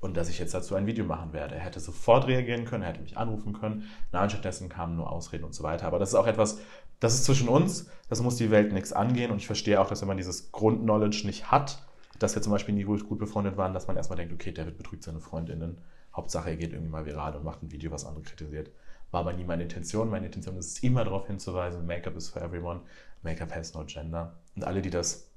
und 0.00 0.16
dass 0.16 0.28
ich 0.28 0.38
jetzt 0.38 0.54
dazu 0.54 0.74
ein 0.74 0.86
Video 0.86 1.04
machen 1.04 1.32
werde. 1.32 1.54
Er 1.54 1.60
hätte 1.60 1.80
sofort 1.80 2.26
reagieren 2.26 2.64
können, 2.64 2.82
er 2.82 2.90
hätte 2.90 3.02
mich 3.02 3.16
anrufen 3.16 3.52
können. 3.52 3.88
Nein, 4.10 4.30
stattdessen 4.30 4.68
kamen 4.68 4.96
nur 4.96 5.10
Ausreden 5.10 5.44
und 5.44 5.54
so 5.54 5.62
weiter. 5.62 5.86
Aber 5.86 5.98
das 5.98 6.10
ist 6.10 6.14
auch 6.16 6.26
etwas, 6.26 6.58
das 7.00 7.14
ist 7.14 7.24
zwischen 7.24 7.48
uns, 7.48 7.88
das 8.08 8.20
muss 8.20 8.36
die 8.36 8.50
Welt 8.50 8.72
nichts 8.72 8.92
angehen. 8.92 9.30
Und 9.30 9.38
ich 9.38 9.46
verstehe 9.46 9.80
auch, 9.80 9.88
dass 9.88 10.00
wenn 10.00 10.08
man 10.08 10.16
dieses 10.16 10.50
Grundknowledge 10.52 11.26
nicht 11.26 11.50
hat, 11.50 11.78
dass 12.22 12.34
wir 12.34 12.42
zum 12.42 12.52
Beispiel 12.52 12.74
nie 12.74 12.84
gut 12.84 13.08
gut 13.08 13.18
befreundet 13.18 13.56
waren, 13.56 13.74
dass 13.74 13.86
man 13.86 13.96
erstmal 13.96 14.16
denkt, 14.16 14.32
okay, 14.32 14.52
David 14.52 14.76
betrügt 14.78 15.02
seine 15.02 15.20
Freundinnen. 15.20 15.78
Hauptsache, 16.14 16.50
er 16.50 16.56
geht 16.56 16.72
irgendwie 16.72 16.90
mal 16.90 17.06
viral 17.06 17.34
und 17.36 17.44
macht 17.44 17.62
ein 17.62 17.70
Video, 17.72 17.90
was 17.90 18.04
andere 18.04 18.22
kritisiert. 18.22 18.70
War 19.10 19.20
aber 19.20 19.32
nie 19.32 19.44
meine 19.44 19.62
Intention. 19.64 20.10
Meine 20.10 20.26
Intention 20.26 20.56
ist 20.56 20.66
es 20.66 20.82
immer 20.82 21.04
darauf 21.04 21.26
hinzuweisen, 21.26 21.86
Make-up 21.86 22.16
is 22.16 22.28
for 22.28 22.42
everyone, 22.42 22.80
Make-up 23.22 23.54
has 23.54 23.74
no 23.74 23.84
gender. 23.84 24.34
Und 24.56 24.64
alle, 24.64 24.82
die 24.82 24.90
das 24.90 25.30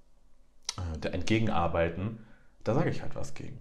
äh, 0.78 0.98
da 1.00 1.10
entgegenarbeiten, 1.10 2.20
da 2.64 2.74
sage 2.74 2.90
ich 2.90 3.02
halt 3.02 3.16
was 3.16 3.34
gegen. 3.34 3.60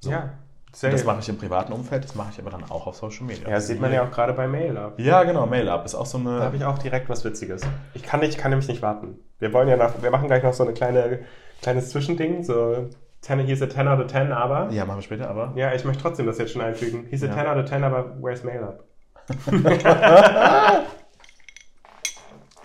So. 0.00 0.10
Ja, 0.10 0.34
safe. 0.72 0.92
das 0.92 1.04
mache 1.04 1.20
ich 1.20 1.28
im 1.28 1.38
privaten 1.38 1.72
Umfeld, 1.72 2.04
das 2.04 2.14
mache 2.14 2.30
ich 2.32 2.38
aber 2.40 2.50
dann 2.50 2.64
auch 2.64 2.86
auf 2.86 2.96
Social 2.96 3.24
Media. 3.24 3.44
ja, 3.48 3.54
das 3.54 3.66
sieht 3.68 3.80
man 3.80 3.92
ja 3.92 4.04
auch 4.06 4.10
gerade 4.10 4.32
bei 4.34 4.46
Mail 4.46 4.76
ab. 4.76 4.98
Ja, 5.00 5.22
genau, 5.24 5.46
Mail-Up 5.46 5.84
ist 5.84 5.94
auch 5.94 6.06
so 6.06 6.18
Da 6.18 6.30
eine. 6.36 6.44
habe 6.44 6.56
ich 6.56 6.64
auch 6.64 6.78
direkt 6.78 7.08
was 7.08 7.24
Witziges. 7.24 7.62
Ich 7.94 8.02
kann, 8.02 8.20
nicht, 8.20 8.36
kann 8.38 8.50
nämlich 8.50 8.68
nicht 8.68 8.82
warten. 8.82 9.18
Wir 9.38 9.52
wollen 9.52 9.68
ja 9.68 9.76
nach, 9.76 10.00
wir 10.02 10.10
machen 10.10 10.26
gleich 10.26 10.42
noch 10.42 10.52
so 10.52 10.64
eine 10.64 10.74
kleine, 10.74 11.20
kleines 11.64 11.90
Zwischending, 11.90 12.42
so 12.44 12.88
10, 13.22 13.40
he's 13.40 13.62
a 13.62 13.66
10 13.68 13.88
out 13.88 13.98
of 14.00 14.06
10, 14.10 14.30
aber. 14.32 14.70
Ja, 14.70 14.84
machen 14.84 14.98
wir 14.98 15.02
später, 15.02 15.28
aber. 15.28 15.52
Ja, 15.56 15.72
ich 15.74 15.84
möchte 15.84 16.02
trotzdem 16.02 16.26
das 16.26 16.38
jetzt 16.38 16.52
schon 16.52 16.62
einfügen. 16.62 17.06
He's 17.10 17.22
a 17.22 17.26
Ja. 17.26 17.34
10 17.34 17.46
out 17.46 17.56
of 17.56 17.64
10, 17.68 17.82
aber 17.84 18.16
where's 18.20 18.44
Mail 18.44 18.62
up? 18.62 18.84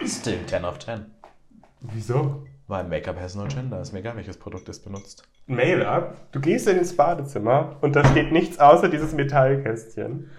Still 0.05 0.45
10 0.45 0.65
of 0.65 0.79
10. 0.79 1.05
Wieso? 1.81 2.43
Weil 2.67 2.83
Make-up 2.83 3.19
has 3.19 3.35
no 3.35 3.45
gender. 3.47 3.81
Ist 3.81 3.93
mir 3.93 3.99
egal, 3.99 4.15
welches 4.15 4.37
Produkt 4.37 4.69
es 4.69 4.79
benutzt. 4.79 5.23
Mail 5.47 5.83
up? 5.83 6.31
Du 6.31 6.39
gehst 6.39 6.67
ins 6.67 6.95
Badezimmer 6.95 7.77
und 7.81 7.95
da 7.95 8.05
steht 8.05 8.31
nichts 8.31 8.59
außer 8.59 8.89
dieses 8.89 9.13
Metallkästchen. 9.13 10.29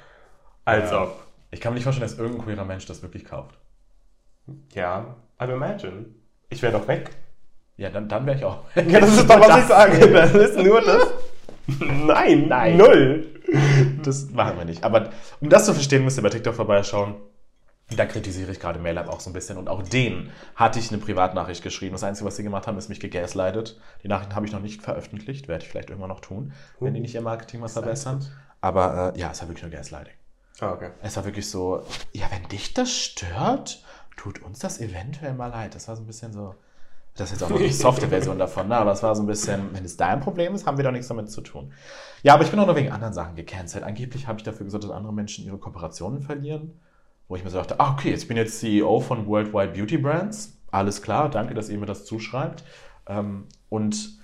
Als 0.65 0.91
Ja. 0.93 1.03
ob. 1.05 1.25
Ich 1.51 1.61
kann 1.61 1.73
mir 1.73 1.77
nicht 1.77 1.85
vorstellen, 1.85 2.09
dass 2.09 2.19
irgendein 2.19 2.45
queerer 2.45 2.65
Mensch 2.65 2.87
das 2.87 3.03
wirklich 3.03 3.25
kauft. 3.25 3.59
Ja, 4.73 5.17
aber 5.39 5.55
imagine. 5.55 6.07
Ich 6.49 6.63
wäre 6.63 6.73
doch 6.79 6.87
weg. 6.87 7.11
Ja, 7.81 7.89
dann, 7.89 8.11
dann 8.11 8.27
wäre 8.27 8.37
ich 8.37 8.45
auch. 8.45 8.59
Ja, 8.77 9.01
das 9.01 9.17
ist 9.17 9.31
doch, 9.31 9.41
was 9.41 9.59
ich 9.59 9.65
sage. 9.65 10.13
Das 10.13 10.35
ist 10.35 10.59
nur 10.59 10.83
das. 10.83 11.07
Nein, 11.81 12.47
Nein. 12.47 12.77
null. 12.77 13.27
Das 14.03 14.29
machen 14.31 14.59
wir 14.59 14.67
nicht. 14.67 14.85
Aber 14.85 15.09
um 15.41 15.49
das 15.49 15.65
zu 15.65 15.73
verstehen, 15.73 16.05
müsst 16.05 16.19
ihr 16.19 16.23
bei 16.23 16.29
TikTok 16.29 16.55
vorbeischauen. 16.55 17.15
Da 17.97 18.05
kritisiere 18.05 18.53
ich 18.53 18.61
gerade 18.61 18.79
MailUp 18.79 19.09
auch 19.09 19.21
so 19.21 19.31
ein 19.31 19.33
bisschen. 19.33 19.57
Und 19.57 19.71
auch 19.71 19.83
denen 19.83 20.31
hatte 20.57 20.79
ich 20.79 20.93
eine 20.93 21.01
Privatnachricht 21.01 21.63
geschrieben. 21.63 21.93
Das 21.93 22.05
Einzige, 22.05 22.27
was 22.27 22.37
sie 22.37 22.43
gemacht 22.43 22.67
haben, 22.67 22.77
ist 22.77 22.91
mich 22.91 23.01
gegaslightet. 23.01 23.81
Die 24.03 24.09
Nachrichten 24.09 24.35
habe 24.37 24.45
ich 24.45 24.53
noch 24.53 24.61
nicht 24.61 24.83
veröffentlicht. 24.83 25.49
Werde 25.49 25.65
ich 25.65 25.71
vielleicht 25.71 25.89
irgendwann 25.89 26.11
noch 26.11 26.21
tun, 26.21 26.53
wenn 26.81 26.93
die 26.93 27.01
nicht 27.01 27.15
ihr 27.15 27.23
Marketing 27.23 27.61
mal 27.61 27.69
verbessern. 27.69 28.23
Aber 28.61 29.15
äh, 29.17 29.19
ja, 29.19 29.31
es 29.31 29.41
war 29.41 29.49
wirklich 29.49 29.63
nur 29.63 29.73
Gaslighting. 29.73 30.13
Ah, 30.61 30.73
okay. 30.73 30.91
Es 31.01 31.17
war 31.17 31.25
wirklich 31.25 31.49
so, 31.49 31.83
ja, 32.13 32.27
wenn 32.31 32.47
dich 32.51 32.75
das 32.75 32.93
stört, 32.95 33.83
tut 34.19 34.43
uns 34.43 34.59
das 34.59 34.81
eventuell 34.81 35.33
mal 35.33 35.47
leid. 35.47 35.75
Das 35.75 35.89
war 35.89 35.97
so 35.97 36.03
ein 36.03 36.07
bisschen 36.07 36.35
so, 36.35 36.55
das 37.21 37.31
ist 37.31 37.41
jetzt 37.41 37.43
auch 37.45 37.51
noch 37.51 37.59
die 37.59 37.73
softe 37.73 38.09
Version 38.09 38.39
davon, 38.39 38.69
ne? 38.69 38.77
aber 38.77 38.93
es 38.93 39.03
war 39.03 39.15
so 39.15 39.23
ein 39.23 39.27
bisschen, 39.27 39.73
wenn 39.73 39.85
es 39.85 39.97
dein 39.97 40.21
Problem 40.21 40.55
ist, 40.55 40.67
haben 40.67 40.79
wir 40.79 40.85
doch 40.85 40.91
nichts 40.91 41.09
damit 41.09 41.31
zu 41.31 41.43
tun. 41.43 41.73
Ja, 42.23 42.35
aber 42.35 42.45
ich 42.45 42.51
bin 42.51 42.59
auch 42.59 42.67
noch 42.67 42.77
wegen 42.77 42.91
anderen 42.91 43.13
Sachen 43.13 43.37
gecancelt. 43.37 43.85
Angeblich 43.85 44.27
habe 44.27 44.39
ich 44.39 44.45
dafür 44.45 44.65
gesorgt, 44.65 44.85
dass 44.85 44.91
andere 44.91 45.13
Menschen 45.13 45.45
ihre 45.45 45.59
Kooperationen 45.59 46.23
verlieren. 46.23 46.73
Wo 47.29 47.37
ich 47.37 47.45
mir 47.45 47.51
so 47.51 47.59
dachte, 47.59 47.79
ah, 47.79 47.93
okay, 47.93 48.11
jetzt 48.11 48.27
bin 48.27 48.37
ich 48.37 48.45
jetzt 48.45 48.59
CEO 48.59 49.01
von 49.01 49.27
Worldwide 49.27 49.73
Beauty 49.73 49.99
Brands. 49.99 50.59
Alles 50.73 51.01
klar, 51.01 51.31
danke, 51.31 51.55
dass 51.55 51.69
ihr 51.69 51.79
mir 51.79 51.87
das 51.87 52.05
zuschreibt. 52.05 52.65
Ähm, 53.07 53.45
und 53.69 54.19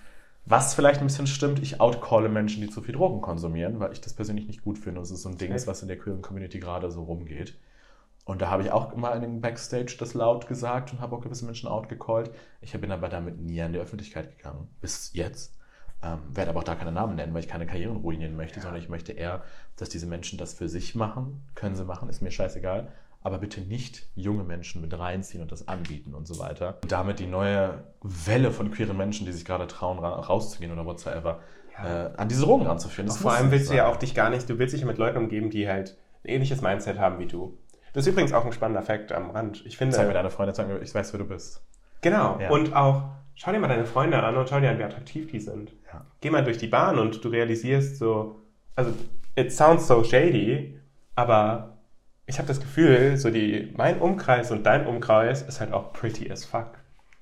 was 0.45 0.75
vielleicht 0.75 1.01
ein 1.01 1.07
bisschen 1.07 1.27
stimmt, 1.27 1.61
ich 1.61 1.81
outcalle 1.81 2.29
Menschen, 2.29 2.63
die 2.63 2.71
zu 2.71 2.81
viel 2.81 2.95
Drogen 2.95 3.21
konsumieren, 3.21 3.79
weil 3.79 3.93
ich 3.93 4.01
das 4.01 4.15
persönlich 4.15 4.47
nicht 4.47 4.63
gut 4.63 4.79
finde. 4.79 5.01
Das 5.01 5.11
ist 5.11 5.23
so 5.23 5.29
ein 5.29 5.39
Ding, 5.39 5.53
was 5.53 5.83
in 5.83 5.89
der 5.89 5.99
queeren 5.99 6.23
Community 6.23 6.59
gerade 6.59 6.91
so 6.91 7.03
rumgeht. 7.05 7.57
Und 8.27 8.43
da 8.43 8.51
habe 8.51 8.63
ich 8.65 8.73
auch 8.73 8.93
immer 8.93 9.15
in 9.15 9.23
den 9.23 9.41
Backstage 9.41 9.97
das 9.99 10.13
laut 10.13 10.49
gesagt 10.49 10.93
und 10.93 11.01
habe 11.01 11.15
auch 11.17 11.21
gewisse 11.23 11.45
Menschen 11.47 11.69
outgecallt. 11.69 12.31
Ich 12.61 12.73
bin 12.79 12.91
aber 12.91 13.09
damit 13.09 13.41
nie 13.41 13.63
an 13.63 13.73
die 13.73 13.79
Öffentlichkeit 13.79 14.37
gegangen. 14.37 14.69
Bis 14.81 15.13
jetzt. 15.15 15.55
Ähm, 16.03 16.19
werde 16.33 16.51
aber 16.51 16.61
auch 16.61 16.65
da 16.65 16.75
keine 16.75 16.93
Namen 16.93 17.15
nennen, 17.17 17.33
weil 17.33 17.41
ich 17.41 17.49
keine 17.49 17.67
Karrieren 17.67 17.97
ruinieren 17.97 18.37
möchte, 18.37 18.61
sondern 18.61 18.83
ich 18.83 18.89
möchte 18.89 19.13
eher, 19.13 19.43
dass 19.77 19.89
diese 19.89 20.07
Menschen 20.07 20.39
das 20.39 20.55
für 20.55 20.69
sich 20.69 20.95
machen. 20.97 21.43
Können 21.55 21.77
sie 21.77 21.85
machen, 21.85 22.09
ist 22.09 22.21
mir 22.21 22.31
scheißegal. 22.33 22.89
Aber 23.23 23.39
bitte 23.39 23.61
nicht 23.61 24.07
junge 24.17 24.43
Menschen 24.45 24.83
mit 24.83 24.97
reinziehen 24.99 25.43
und 25.43 25.51
das 25.53 25.69
anbieten 25.69 26.13
und 26.15 26.27
so 26.27 26.39
weiter. 26.41 26.79
Und 26.83 26.91
damit 26.93 27.21
die 27.21 27.27
neue 27.27 27.85
Welle 28.03 28.51
von 28.51 28.71
queeren 28.73 28.97
Menschen, 28.97 29.25
die 29.25 29.33
sich 29.33 29.45
gerade 29.45 29.69
trauen, 29.69 29.99
ra 30.01 30.11
rauszugehen 30.21 30.73
oder 30.73 30.85
whatsoever, 30.85 31.41
Ja. 31.79 32.07
äh, 32.09 32.11
an 32.17 32.29
diese 32.29 32.43
Drogen 32.43 32.67
ranzuführen. 32.67 33.11
Vor 33.11 33.33
allem 33.33 33.51
willst 33.53 33.71
du 33.71 33.75
ja 33.77 33.85
sein. 33.85 33.93
auch 33.93 33.97
dich 33.99 34.15
gar 34.15 34.31
nicht, 34.31 34.49
du 34.51 34.59
willst 34.59 34.75
dich 34.75 34.81
ja 34.83 34.87
mit 34.87 34.99
Leuten 34.99 35.17
umgeben, 35.19 35.51
die 35.51 35.69
halt 35.69 35.97
ein 36.25 36.29
ähnliches 36.31 36.61
Mindset 36.61 36.99
haben 36.99 37.19
wie 37.19 37.27
du. 37.27 37.57
Das 37.97 38.07
ist 38.07 38.13
übrigens 38.13 38.35
auch 38.35 38.45
ein 38.45 38.53
spannender 38.53 38.83
Fakt 38.83 39.11
am 39.11 39.31
Rand. 39.31 39.65
Ich 39.65 39.79
finde. 39.79 39.97
Zeig 39.97 40.07
mir 40.07 40.13
deine 40.13 40.29
Freunde, 40.29 40.53
zeig 40.53 40.69
mir, 40.69 40.83
ich 40.83 40.95
weiß, 40.95 41.15
wer 41.15 41.19
du 41.19 41.25
bist. 41.25 41.63
Genau. 42.03 42.39
Ja. 42.39 42.51
Und 42.51 42.77
auch, 42.77 43.05
schau 43.35 43.53
dir 43.53 43.59
mal 43.59 43.69
deine 43.69 43.87
Freunde 43.87 44.23
an 44.23 44.37
und 44.37 44.51
schau 44.51 44.61
dir 44.61 44.69
an, 44.69 44.79
wie 44.79 44.85
attraktiv 44.85 45.31
die 45.31 45.41
sind. 45.41 45.73
Ja. 45.91 46.05
Geh 46.21 46.29
mal 46.29 46.45
durch 46.45 46.59
die 46.59 46.67
Bahn 46.67 46.99
und 46.99 47.25
du 47.25 47.31
realisierst 47.31 47.97
so, 47.97 48.43
also, 48.75 48.93
it 49.35 49.51
sounds 49.51 49.87
so 49.87 50.05
shady, 50.05 50.79
aber 51.15 51.79
ich 52.27 52.37
habe 52.37 52.47
das 52.47 52.61
Gefühl, 52.61 53.17
so 53.17 53.31
die, 53.31 53.73
mein 53.79 53.99
Umkreis 53.99 54.51
und 54.51 54.67
dein 54.67 54.87
Umkreis 54.87 55.41
ist 55.41 55.61
halt 55.61 55.73
auch 55.73 55.95
pretty 55.95 56.31
as 56.31 56.45
fuck. 56.45 56.73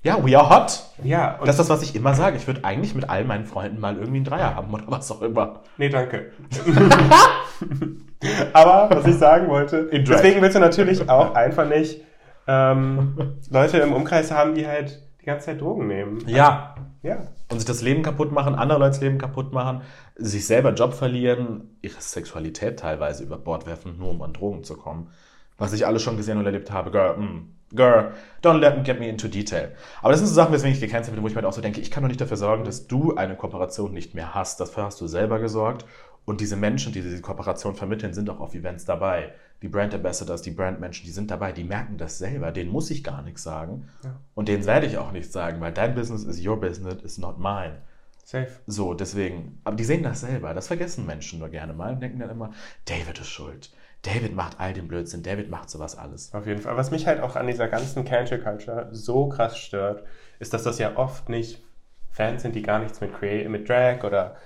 Ja, 0.03 0.27
we 0.27 0.37
are 0.37 0.51
hot. 0.51 0.83
Ja, 1.05 1.37
und 1.37 1.47
Das 1.47 1.55
ist 1.55 1.69
das, 1.69 1.69
was 1.69 1.83
ich 1.89 1.95
immer 1.95 2.15
sage. 2.15 2.37
Ich 2.37 2.49
würde 2.49 2.65
eigentlich 2.65 2.97
mit 2.97 3.09
all 3.09 3.25
meinen 3.25 3.45
Freunden 3.45 3.79
mal 3.79 3.95
irgendwie 3.95 4.17
einen 4.17 4.25
Dreier 4.25 4.57
haben 4.57 4.75
oder 4.75 4.85
was 4.89 5.09
auch 5.13 5.23
immer. 5.23 5.63
Nee, 5.79 5.89
danke. 5.89 6.33
Aber 8.53 8.95
was 8.95 9.07
ich 9.07 9.17
sagen 9.17 9.49
wollte, 9.49 9.89
deswegen 9.93 10.41
willst 10.43 10.57
du 10.57 10.61
natürlich 10.61 11.09
auch 11.09 11.35
einfach 11.35 11.69
nicht 11.69 12.01
ähm, 12.47 13.39
Leute 13.51 13.79
im 13.79 13.93
Umkreis 13.93 14.31
haben, 14.31 14.55
die 14.55 14.67
halt 14.67 15.03
die 15.21 15.27
ganze 15.27 15.47
Zeit 15.47 15.61
Drogen 15.61 15.87
nehmen. 15.87 16.23
Ja. 16.27 16.75
Ja. 17.03 17.29
Und 17.51 17.59
sich 17.59 17.67
das 17.67 17.83
Leben 17.83 18.03
kaputt 18.03 18.33
machen, 18.33 18.55
andere 18.55 18.79
Leute 18.79 18.93
das 18.93 19.01
Leben 19.01 19.19
kaputt 19.19 19.53
machen, 19.53 19.83
sich 20.17 20.47
selber 20.47 20.73
Job 20.73 20.95
verlieren, 20.95 21.77
ihre 21.83 22.01
Sexualität 22.01 22.79
teilweise 22.79 23.23
über 23.25 23.37
Bord 23.37 23.67
werfen, 23.67 23.99
nur 23.99 24.11
um 24.11 24.23
an 24.23 24.33
Drogen 24.33 24.65
zu 24.65 24.77
kommen. 24.77 25.11
Was 25.59 25.73
ich 25.73 25.87
alles 25.87 26.03
schon 26.03 26.17
gesehen 26.17 26.39
und 26.39 26.47
erlebt 26.47 26.71
habe, 26.73 26.91
girl, 26.91 27.17
mm, 27.17 27.49
girl, 27.75 28.13
don't 28.43 28.59
let 28.59 28.77
me 28.77 28.83
get 28.83 28.99
me 28.99 29.09
into 29.09 29.29
detail. 29.29 29.73
Aber 30.01 30.11
das 30.11 30.21
sind 30.21 30.29
so 30.29 30.35
Sachen, 30.35 30.53
weswegen 30.53 30.75
ich 30.75 30.81
gecancelt 30.81 31.15
bin, 31.15 31.23
wo 31.23 31.29
ich 31.29 31.35
mir 31.35 31.43
halt 31.43 31.47
auch 31.47 31.53
so 31.53 31.61
denke, 31.61 31.81
ich 31.81 31.91
kann 31.91 32.03
doch 32.03 32.09
nicht 32.09 32.21
dafür 32.21 32.37
sorgen, 32.37 32.65
dass 32.65 32.87
du 32.87 33.15
eine 33.15 33.37
Kooperation 33.37 33.93
nicht 33.93 34.15
mehr 34.15 34.35
hast. 34.35 34.61
Dafür 34.61 34.85
hast 34.85 35.01
du 35.01 35.07
selber 35.07 35.39
gesorgt. 35.39 35.85
Und 36.25 36.41
diese 36.41 36.57
Menschen, 36.57 36.93
die 36.93 37.03
diese 37.03 37.21
Kooperation 37.21 37.75
vermitteln, 37.75 38.15
sind 38.15 38.31
auch 38.31 38.41
auf 38.41 38.55
Events 38.55 38.85
dabei. 38.85 39.35
Die 39.63 39.69
Brand 39.69 39.95
Ambassadors, 39.95 40.43
die 40.43 40.51
Brandmenschen, 40.51 41.05
die 41.05 41.13
sind 41.13 41.31
dabei, 41.31 41.53
die 41.53 41.65
merken 41.65 41.99
das 41.99 42.19
selber. 42.19 42.51
Denen 42.51 42.71
muss 42.71 42.91
ich 42.91 43.05
gar 43.05 43.23
nichts 43.23 43.43
sagen. 43.43 43.89
Ja. 44.03 44.19
Und 44.35 44.49
denen 44.49 44.65
werde 44.67 44.87
ich 44.87 44.99
auch 44.99 45.13
nichts 45.13 45.33
sagen, 45.33 45.61
weil 45.61 45.73
dein 45.73 45.95
Business 45.95 46.25
is 46.25 46.45
your 46.45 46.59
business, 46.59 47.03
is 47.03 47.19
not 47.19 47.39
mine. 47.39 47.79
Safe. 48.25 48.49
So, 48.67 48.95
deswegen, 48.95 49.61
aber 49.65 49.77
die 49.77 49.85
sehen 49.85 50.03
das 50.03 50.23
selber. 50.23 50.55
Das 50.55 50.69
vergessen 50.69 51.05
Menschen 51.05 51.39
nur 51.39 51.51
gerne 51.51 51.75
mal 51.75 51.93
und 51.93 52.01
denken 52.01 52.19
dann 52.19 52.31
immer, 52.31 52.53
David 52.87 53.21
ist 53.21 53.29
schuld. 53.29 53.71
David 54.01 54.35
macht 54.35 54.61
all 54.61 54.73
den 54.73 54.89
Blödsinn, 54.89 55.23
David 55.23 55.51
macht 55.51 55.71
sowas 55.71 55.97
alles. 55.97 56.33
Auf 56.35 56.47
jeden 56.47 56.61
Fall. 56.61 56.77
Was 56.77 56.91
mich 56.91 57.07
halt 57.07 57.21
auch 57.21 57.37
an 57.37 57.47
dieser 57.47 57.69
ganzen 57.69 58.05
Cancel 58.05 58.39
Culture 58.39 58.89
so 58.93 59.29
krass 59.29 59.59
stört, 59.59 60.05
ist, 60.39 60.53
dass 60.55 60.63
das 60.63 60.79
ja 60.79 60.97
oft 60.97 61.29
nicht 61.29 61.63
Fans 62.11 62.43
sind, 62.43 62.55
die 62.55 62.63
gar 62.63 62.79
nichts 62.79 63.01
mit, 63.01 63.15
Crea 63.15 63.49
mit 63.49 63.69
Drag 63.69 64.05
oder 64.05 64.37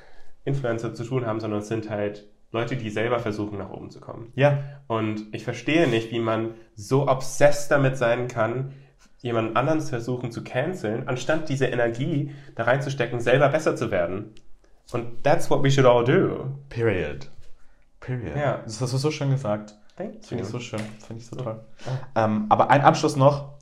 Influencer 0.48 0.94
zu 0.94 1.04
tun 1.04 1.26
haben, 1.26 1.40
sondern 1.40 1.60
es 1.60 1.68
sind 1.68 1.88
halt 1.88 2.26
Leute, 2.50 2.76
die 2.76 2.90
selber 2.90 3.20
versuchen, 3.20 3.58
nach 3.58 3.70
oben 3.70 3.90
zu 3.90 4.00
kommen. 4.00 4.32
Ja. 4.34 4.58
Und 4.86 5.26
ich 5.32 5.44
verstehe 5.44 5.86
nicht, 5.86 6.10
wie 6.10 6.18
man 6.18 6.54
so 6.74 7.06
obsessed 7.06 7.70
damit 7.70 7.96
sein 7.96 8.26
kann, 8.26 8.72
jemand 9.18 9.56
anderen 9.56 9.80
versuchen 9.80 10.32
zu 10.32 10.42
canceln, 10.42 11.08
anstatt 11.08 11.48
diese 11.48 11.66
Energie 11.66 12.32
da 12.54 12.64
reinzustecken, 12.64 13.20
selber 13.20 13.48
besser 13.48 13.76
zu 13.76 13.90
werden. 13.90 14.32
Und 14.92 15.22
that's 15.22 15.50
what 15.50 15.62
we 15.62 15.70
should 15.70 15.86
all 15.86 16.04
do. 16.04 16.58
Period. 16.70 17.28
Period. 18.00 18.36
Ja. 18.36 18.62
Das 18.64 18.80
hast 18.80 18.92
du 18.94 18.96
so 18.96 19.10
schön 19.10 19.30
gesagt. 19.30 19.74
Thank 19.96 20.24
Finde 20.24 20.44
ich 20.44 20.50
you. 20.50 20.58
so 20.58 20.60
schön. 20.60 20.80
Finde 21.06 21.20
ich 21.20 21.26
so 21.26 21.36
toll. 21.36 21.60
Ähm, 22.14 22.46
aber 22.48 22.70
ein 22.70 22.80
Abschluss 22.82 23.16
noch. 23.16 23.58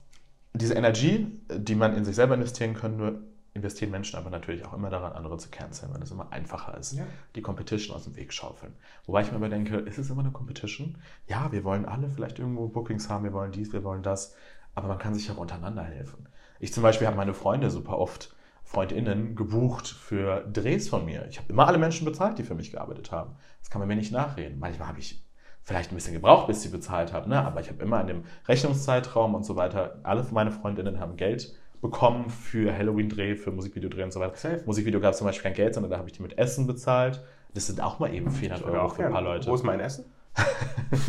Diese 0.53 0.75
Energie, 0.75 1.27
die 1.51 1.75
man 1.75 1.95
in 1.97 2.05
sich 2.05 2.15
selber 2.15 2.35
investieren 2.35 2.75
könnte, 2.75 3.21
investieren 3.57 3.91
Menschen 3.91 4.17
aber 4.19 4.31
natürlich 4.31 4.65
auch 4.65 4.73
immer 4.73 4.91
daran, 4.91 5.13
andere 5.13 5.37
zu 5.39 5.51
canceln, 5.51 5.93
weil 5.93 6.03
es 6.03 6.11
immer 6.11 6.33
einfacher 6.33 6.77
ist, 6.77 6.93
Ja. 6.93 7.05
die 7.35 7.43
Competition 7.43 7.97
aus 7.97 8.05
dem 8.05 8.15
Weg 8.15 8.33
schaufeln. 8.33 8.75
Wobei 9.07 9.23
ich 9.23 9.31
mir 9.31 9.37
aber 9.37 9.49
denke, 9.49 9.77
ist 9.79 9.99
es 9.99 10.11
immer 10.11 10.21
eine 10.23 10.31
Competition? 10.31 10.99
Ja, 11.27 11.51
wir 11.51 11.65
wollen 11.65 11.85
alle 11.85 12.09
vielleicht 12.09 12.39
irgendwo 12.39 12.69
Bookings 12.69 13.09
haben, 13.09 13.25
wir 13.25 13.33
wollen 13.33 13.53
dies, 13.53 13.73
wir 13.73 13.83
wollen 13.83 14.03
das, 14.03 14.35
aber 14.75 14.89
man 14.89 14.99
kann 14.99 15.15
sich 15.15 15.31
auch 15.31 15.39
untereinander 15.39 15.83
helfen. 15.83 16.29
Ich 16.61 16.73
zum 16.73 16.83
Beispiel 16.83 17.07
habe 17.07 17.17
meine 17.17 17.35
Freunde 17.35 17.71
super 17.71 17.99
oft, 17.99 18.35
FreundInnen, 18.65 19.37
gebucht 19.37 19.87
für 19.87 20.41
Drehs 20.53 20.89
von 20.89 21.05
mir. 21.05 21.27
Ich 21.29 21.39
habe 21.39 21.51
immer 21.53 21.67
alle 21.69 21.79
Menschen 21.79 22.05
bezahlt, 22.05 22.39
die 22.39 22.43
für 22.43 22.55
mich 22.55 22.73
gearbeitet 22.73 23.13
haben. 23.13 23.37
Das 23.61 23.71
kann 23.71 23.79
man 23.81 23.89
mir 23.89 23.97
nicht 23.97 24.13
nachreden. 24.13 24.59
Manchmal 24.59 24.89
habe 24.89 24.99
ich 24.99 25.25
vielleicht 25.63 25.91
ein 25.91 25.97
bisschen 25.97 26.15
gebraucht, 26.15 26.47
bis 26.47 26.63
sie 26.63 26.69
bezahlt 26.69 27.13
haben, 27.13 27.29
ne? 27.29 27.45
aber 27.45 27.61
ich 27.61 27.69
habe 27.69 27.83
immer 27.83 28.01
in 28.01 28.07
dem 28.07 28.25
Rechnungszeitraum 28.47 29.35
und 29.35 29.45
so 29.45 29.57
weiter, 29.57 29.99
alle 30.05 30.25
meine 30.31 30.53
Freundinnen 30.53 31.01
haben 31.01 31.17
Geld 31.17 31.55
bekommen 31.81 32.29
für 32.31 32.77
Halloween-Dreh, 32.77 33.37
für 33.37 33.51
Musikvideodreh 33.53 34.03
und 34.05 34.13
so 34.13 34.21
weiter. 34.21 34.37
Safe. 34.37 34.63
Musikvideo 34.67 35.01
gab 35.01 35.13
es 35.13 35.19
zum 35.19 35.27
Beispiel 35.27 35.43
kein 35.45 35.55
Geld, 35.55 35.75
sondern 35.75 35.91
da 35.91 35.99
habe 35.99 36.09
ich 36.09 36.15
die 36.15 36.23
mit 36.23 36.37
Essen 36.39 36.67
bezahlt. 36.67 37.23
Das 37.55 37.67
sind 37.67 37.81
auch 37.83 37.99
mal 37.99 38.13
eben 38.13 38.31
400 38.31 38.65
Oder 38.65 38.75
Euro 38.75 38.85
auch 38.87 38.95
für 38.97 39.07
ein 39.07 39.13
paar. 39.13 39.23
Leute. 39.23 39.49
Wo 39.49 39.55
ist 39.55 39.63
mein 39.65 39.81
Essen? 39.81 40.05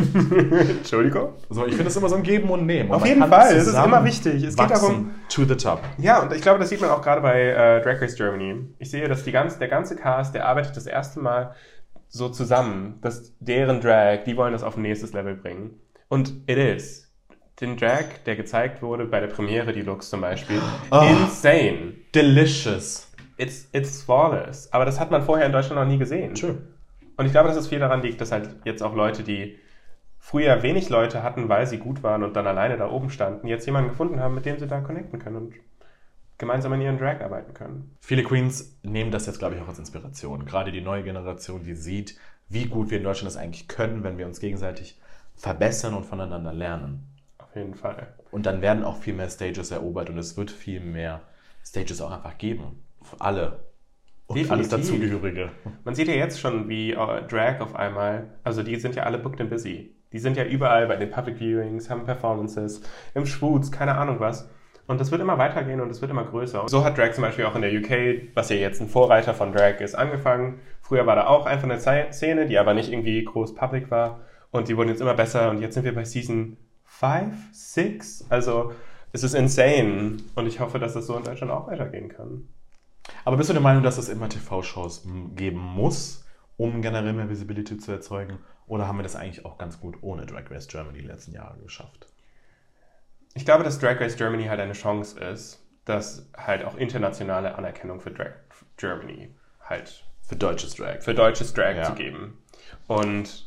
Entschuldigung. 0.70 1.34
So, 1.50 1.64
ich 1.66 1.72
finde 1.72 1.86
das 1.86 1.96
immer 1.98 2.10
so 2.10 2.16
ein 2.16 2.24
Geben 2.24 2.50
und 2.50 2.66
Nehmen. 2.66 2.90
Und 2.90 2.96
Auf 2.96 3.06
jeden 3.06 3.24
Fall, 3.26 3.56
es 3.56 3.68
ist 3.68 3.74
immer 3.76 4.04
wichtig. 4.04 4.44
Es 4.44 4.56
geht 4.56 4.70
darum- 4.70 5.12
To 5.30 5.44
the 5.46 5.56
top. 5.56 5.82
Ja, 5.98 6.22
und 6.22 6.34
ich 6.34 6.42
glaube, 6.42 6.60
das 6.60 6.70
sieht 6.70 6.82
man 6.82 6.90
auch 6.90 7.02
gerade 7.02 7.22
bei 7.22 7.42
äh, 7.42 7.82
Drag 7.82 8.02
Race 8.02 8.16
Germany. 8.16 8.66
Ich 8.80 8.90
sehe, 8.92 9.08
dass 9.08 9.24
die 9.24 9.32
ganze, 9.32 9.60
der 9.60 9.68
ganze 9.68 9.96
Cast, 9.96 10.34
der 10.34 10.46
arbeitet 10.48 10.76
das 10.78 10.86
erste 10.88 11.20
Mal 11.20 11.54
so 12.08 12.30
zusammen, 12.30 13.00
dass 13.02 13.34
deren 13.40 13.82
Drag, 13.82 14.24
die 14.26 14.38
wollen 14.38 14.54
das 14.54 14.64
auf 14.64 14.78
ein 14.78 14.82
nächstes 14.82 15.14
Level 15.14 15.36
bringen. 15.36 15.72
Und 16.08 16.30
it 16.48 16.58
is. 16.58 17.07
Den 17.60 17.76
Drag, 17.76 18.06
der 18.26 18.36
gezeigt 18.36 18.82
wurde 18.82 19.06
bei 19.06 19.20
der 19.20 19.28
Premiere, 19.28 19.74
die 19.74 19.82
Looks 19.82 20.10
zum 20.10 20.22
Beispiel, 20.22 20.62
Oh. 20.92 21.02
insane. 21.24 21.94
Delicious. 22.14 23.12
It's, 23.38 23.68
it's 23.72 24.02
flawless. 24.04 24.72
Aber 24.72 24.86
das 24.86 25.00
hat 25.00 25.12
man 25.12 25.24
vorher 25.24 25.46
in 25.46 25.52
Deutschland 25.52 25.80
noch 25.82 25.88
nie 25.88 25.98
gesehen. 25.98 26.36
True. 26.36 26.58
Und 27.18 27.26
ich 27.26 27.32
glaube, 27.32 27.50
dass 27.50 27.58
es 27.58 27.68
viel 27.68 27.80
daran 27.80 28.02
liegt, 28.02 28.22
dass 28.22 28.32
halt 28.32 28.50
jetzt 28.66 28.84
auch 28.84 28.96
Leute, 28.96 29.24
die 29.24 29.58
früher 30.20 30.62
wenig 30.62 30.90
Leute 30.90 31.24
hatten, 31.24 31.50
weil 31.50 31.66
sie 31.66 31.78
gut 31.78 32.04
waren 32.04 32.24
und 32.24 32.36
dann 32.36 32.46
alleine 32.48 32.78
da 32.78 32.90
oben 32.90 33.10
standen, 33.10 33.48
jetzt 33.48 33.66
jemanden 33.66 33.90
gefunden 33.90 34.20
haben, 34.20 34.36
mit 34.36 34.46
dem 34.46 34.60
sie 34.60 34.68
dann 34.68 34.84
connecten 34.84 35.20
können 35.20 35.36
und 35.38 35.54
gemeinsam 36.38 36.74
an 36.74 36.82
ihren 36.82 37.00
Drag 37.00 37.22
arbeiten 37.22 37.54
können. 37.56 37.96
Viele 38.02 38.24
Queens 38.24 38.78
nehmen 38.84 39.10
das 39.10 39.26
jetzt, 39.26 39.40
glaube 39.40 39.56
ich, 39.56 39.62
auch 39.62 39.68
als 39.68 39.80
Inspiration. 39.80 40.46
Gerade 40.46 40.72
die 40.72 40.82
neue 40.82 41.04
Generation, 41.04 41.64
die 41.64 41.74
sieht, 41.74 42.20
wie 42.50 42.66
gut 42.66 42.92
wir 42.92 43.00
in 43.00 43.04
Deutschland 43.04 43.34
das 43.34 43.42
eigentlich 43.42 43.68
können, 43.68 44.04
wenn 44.04 44.18
wir 44.20 44.28
uns 44.28 44.40
gegenseitig 44.40 45.00
verbessern 45.36 45.96
und 45.96 46.06
voneinander 46.06 46.54
lernen. 46.54 47.17
Jeden 47.58 47.76
Fall. 47.76 48.08
Und 48.32 48.46
dann 48.46 48.62
werden 48.62 48.84
auch 48.84 48.98
viel 48.98 49.14
mehr 49.14 49.30
Stages 49.30 49.72
erobert 49.72 50.10
und 50.10 50.18
es 50.18 50.38
wird 50.38 50.52
viel 50.52 50.80
mehr 50.80 51.22
Stages 51.66 52.02
auch 52.02 52.12
einfach 52.12 52.38
geben. 52.38 52.84
Für 53.02 53.20
alle. 53.22 53.60
Und 54.28 54.38
alles 54.52 54.68
Definitiv. 54.70 54.92
dazugehörige. 55.00 55.52
Man 55.86 55.96
sieht 55.96 56.10
ja 56.10 56.14
jetzt 56.16 56.40
schon, 56.42 56.68
wie 56.68 56.92
äh, 56.92 57.24
Drag 57.28 57.62
auf 57.62 57.76
einmal, 57.76 58.28
also 58.44 58.62
die 58.62 58.76
sind 58.78 58.96
ja 58.96 59.04
alle 59.04 59.18
booked 59.18 59.40
and 59.40 59.50
busy. 59.50 59.96
Die 60.12 60.20
sind 60.20 60.36
ja 60.38 60.44
überall 60.46 60.88
bei 60.88 60.98
den 60.98 61.10
Public 61.12 61.40
Viewings, 61.40 61.90
haben 61.90 62.04
Performances, 62.06 62.82
im 63.14 63.26
Schwutz, 63.26 63.72
keine 63.72 63.96
Ahnung 63.96 64.20
was. 64.20 64.50
Und 64.86 65.02
das 65.02 65.12
wird 65.12 65.22
immer 65.22 65.38
weitergehen 65.38 65.82
und 65.82 65.90
es 65.90 66.00
wird 66.02 66.12
immer 66.12 66.24
größer. 66.26 66.64
So 66.68 66.84
hat 66.84 66.98
Drag 66.98 67.12
zum 67.12 67.24
Beispiel 67.24 67.46
auch 67.46 67.56
in 67.56 67.62
der 67.62 67.72
UK, 67.74 68.30
was 68.36 68.50
ja 68.50 68.56
jetzt 68.56 68.82
ein 68.82 68.88
Vorreiter 68.88 69.34
von 69.34 69.52
Drag 69.52 69.80
ist, 69.82 69.96
angefangen. 69.96 70.60
Früher 70.82 71.06
war 71.06 71.16
da 71.18 71.28
auch 71.28 71.46
einfach 71.46 71.66
eine 71.70 71.80
Ze- 71.80 72.08
Szene, 72.12 72.46
die 72.48 72.58
aber 72.58 72.74
nicht 72.74 72.92
irgendwie 72.92 73.22
groß 73.24 73.54
public 73.56 73.92
war. 73.92 74.22
Und 74.52 74.70
die 74.70 74.78
wurden 74.78 74.88
jetzt 74.90 75.02
immer 75.02 75.14
besser 75.14 75.50
und 75.50 75.60
jetzt 75.62 75.74
sind 75.74 75.84
wir 75.84 75.94
bei 75.94 76.06
Season 76.06 76.56
5, 77.00 77.36
6. 77.54 78.26
Also 78.30 78.74
es 79.14 79.24
ist 79.24 79.34
insane. 79.36 80.18
Und 80.36 80.48
ich 80.48 80.60
hoffe, 80.60 80.80
dass 80.80 80.94
das 80.94 81.08
so 81.08 81.16
in 81.18 81.24
Deutschland 81.24 81.52
auch 81.52 81.68
weitergehen 81.68 82.10
kann. 82.10 82.48
Aber 83.24 83.38
bist 83.38 83.50
du 83.50 83.54
der 83.54 83.62
Meinung, 83.62 83.84
dass 83.84 83.98
es 83.98 84.10
immer 84.10 84.28
TV-Shows 84.30 85.08
geben 85.36 85.60
muss, 85.60 86.26
um 86.58 86.82
generell 86.82 87.14
mehr 87.14 87.30
Visibility 87.30 87.78
zu 87.78 87.92
erzeugen? 87.92 88.40
Oder 88.66 88.88
haben 88.88 88.98
wir 88.98 89.04
das 89.04 89.16
eigentlich 89.16 89.46
auch 89.46 89.58
ganz 89.58 89.80
gut 89.80 89.98
ohne 90.02 90.26
Drag 90.26 90.50
Race 90.52 90.68
Germany 90.68 91.02
die 91.02 91.08
letzten 91.08 91.32
Jahre 91.34 91.58
geschafft? 91.60 92.08
Ich 93.34 93.46
glaube, 93.46 93.64
dass 93.64 93.80
Drag 93.80 94.00
Race 94.02 94.18
Germany 94.18 94.46
halt 94.46 94.60
eine 94.60 94.74
Chance 94.74 95.20
ist, 95.20 95.64
dass 95.86 96.28
halt 96.36 96.66
auch 96.66 96.76
internationale 96.76 97.56
Anerkennung 97.56 98.02
für 98.02 98.12
Drag 98.12 98.32
Germany 98.76 99.34
halt 99.64 100.04
Für 100.22 100.36
deutsches 100.36 100.76
Drag. 100.76 101.02
für 101.02 101.14
deutsches 101.14 101.54
Drag 101.54 101.76
Ja. 101.78 101.84
zu 101.84 101.94
geben. 101.94 102.38
Und 102.88 103.47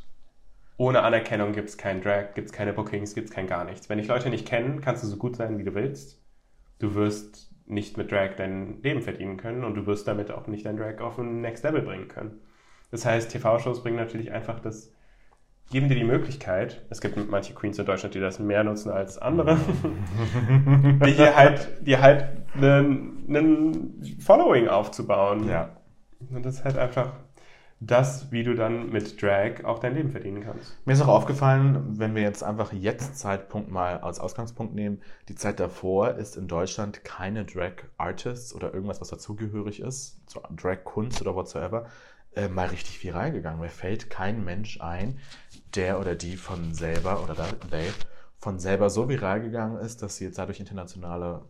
ohne 0.81 1.03
Anerkennung 1.03 1.53
gibt 1.53 1.69
es 1.69 1.77
kein 1.77 2.01
Drag, 2.01 2.33
gibt 2.33 2.47
es 2.47 2.53
keine 2.55 2.73
Bookings, 2.73 3.15
gibt 3.15 3.29
es 3.29 3.35
kein 3.35 3.47
gar 3.47 3.67
nichts. 3.67 3.91
Wenn 3.91 3.99
dich 3.99 4.09
Leute 4.09 4.31
nicht 4.31 4.49
kennen, 4.49 4.81
kannst 4.81 5.03
du 5.03 5.09
so 5.09 5.19
gut 5.19 5.37
sein, 5.37 5.59
wie 5.59 5.63
du 5.63 5.75
willst. 5.75 6.25
Du 6.79 6.95
wirst 6.95 7.53
nicht 7.67 7.99
mit 7.99 8.11
Drag 8.11 8.31
dein 8.39 8.81
Leben 8.83 9.03
verdienen 9.03 9.37
können 9.37 9.63
und 9.63 9.75
du 9.75 9.85
wirst 9.85 10.09
damit 10.09 10.31
auch 10.31 10.47
nicht 10.47 10.65
dein 10.65 10.79
Drag 10.79 11.01
auf 11.01 11.19
ein 11.19 11.43
Next 11.43 11.65
Level 11.65 11.83
bringen 11.83 12.09
können. 12.09 12.41
Das 12.91 13.05
heißt, 13.05 13.31
TV-Shows 13.31 13.83
bringen 13.83 13.99
natürlich 13.99 14.33
einfach 14.33 14.59
das, 14.59 14.95
geben 15.71 15.91
dir 15.91 15.97
die 15.97 16.05
Möglichkeit, 16.05 16.87
es 16.89 17.03
gibt 17.03 17.31
manche 17.31 17.53
Queens 17.53 17.79
in 17.79 17.85
Deutschland, 17.85 18.15
die 18.15 18.21
das 18.21 18.39
mehr 18.39 18.65
nutzen 18.65 18.91
als 18.91 19.19
andere, 19.19 19.59
die 21.05 21.13
hier 21.13 21.37
halt, 21.37 21.69
die 21.83 21.99
halt 21.99 22.27
einen, 22.55 23.27
einen 23.29 24.19
Following 24.19 24.69
aufzubauen. 24.69 25.47
Ja. 25.47 25.77
Und 26.31 26.43
das 26.43 26.55
ist 26.55 26.65
halt 26.65 26.79
einfach 26.79 27.13
das, 27.81 28.31
wie 28.31 28.45
du 28.45 28.55
dann 28.55 28.91
mit 28.91 29.21
Drag 29.21 29.65
auch 29.65 29.79
dein 29.79 29.95
Leben 29.95 30.11
verdienen 30.11 30.43
kannst. 30.43 30.77
Mir 30.85 30.93
ist 30.93 31.01
auch 31.01 31.09
aufgefallen, 31.09 31.99
wenn 31.99 32.15
wir 32.15 32.23
jetzt 32.23 32.45
einfach 32.45 32.75
jetzt 32.75 33.19
Zeitpunkt 33.19 33.71
mal 33.71 33.99
als 34.01 34.21
Ausgangspunkt 34.21 34.75
nehmen, 34.75 35.01
die 35.29 35.35
Zeit 35.35 35.59
davor 35.61 36.15
ist 36.17 36.37
in 36.37 36.47
Deutschland 36.47 37.05
keine 37.05 37.47
Drag-Artists 37.47 38.55
oder 38.55 38.75
irgendwas, 38.75 39.01
was 39.01 39.09
dazugehörig 39.09 39.81
ist, 39.81 40.21
zur 40.29 40.43
Drag-Kunst 40.55 41.23
oder 41.23 41.35
whatsoever, 41.35 41.87
äh, 42.37 42.49
mal 42.49 42.67
richtig 42.69 43.03
viral 43.03 43.33
gegangen. 43.33 43.61
Mir 43.61 43.71
fällt 43.71 44.11
kein 44.11 44.45
Mensch 44.45 44.79
ein, 44.83 45.19
der 45.75 45.99
oder 45.99 46.15
die 46.15 46.37
von 46.37 46.75
selber 46.75 47.25
oder 47.25 47.35
da, 47.35 47.47
they, 47.71 47.91
von 48.39 48.59
selber 48.59 48.91
so 48.91 49.09
viral 49.09 49.41
gegangen 49.41 49.79
ist, 49.79 50.03
dass 50.03 50.17
sie 50.17 50.27
jetzt 50.27 50.39
dadurch 50.39 50.61
internationale 50.61 51.47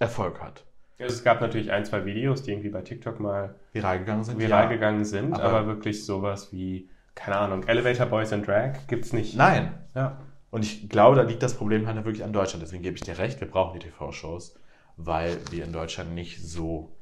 Erfolg 0.00 0.40
hat. 0.42 0.66
Es 0.98 1.22
gab 1.22 1.40
natürlich 1.40 1.70
ein, 1.70 1.84
zwei 1.84 2.04
Videos, 2.04 2.42
die 2.42 2.52
irgendwie 2.52 2.70
bei 2.70 2.80
TikTok 2.82 3.20
mal 3.20 3.54
Viral 3.72 3.98
gegangen 3.98 4.24
sind? 4.24 4.38
viral 4.38 4.64
ja. 4.64 4.68
gegangen 4.70 5.04
sind, 5.04 5.34
Aber- 5.34 5.44
aber, 5.44 5.66
wirklich 5.66 6.04
sowas 6.04 6.52
wie, 6.52 6.88
keine 7.14 7.36
Ahnung, 7.36 7.62
Elevator 7.64 8.06
Boys 8.06 8.32
and 8.32 8.46
Drag 8.46 8.86
gibt's 8.88 9.12
nicht. 9.12 9.36
Nein. 9.36 9.74
Ja. 9.94 10.18
Und 10.50 10.64
ich 10.64 10.88
glaube, 10.88 11.16
da 11.16 11.22
liegt 11.22 11.42
das 11.42 11.54
Problem 11.54 11.86
halt 11.86 11.96
wirklich 12.04 12.24
an 12.24 12.32
Deutschland. 12.32 12.62
Deswegen 12.62 12.82
gebe 12.82 12.96
ich 12.96 13.02
dir 13.02 13.18
recht, 13.18 13.40
wir 13.40 13.48
brauchen 13.48 13.78
die 13.78 13.86
TV-Shows, 13.86 14.58
weil 14.96 15.38
wir 15.50 15.64
in 15.64 15.72
Deutschland 15.72 16.14
nicht 16.14 16.42
so 16.42 16.92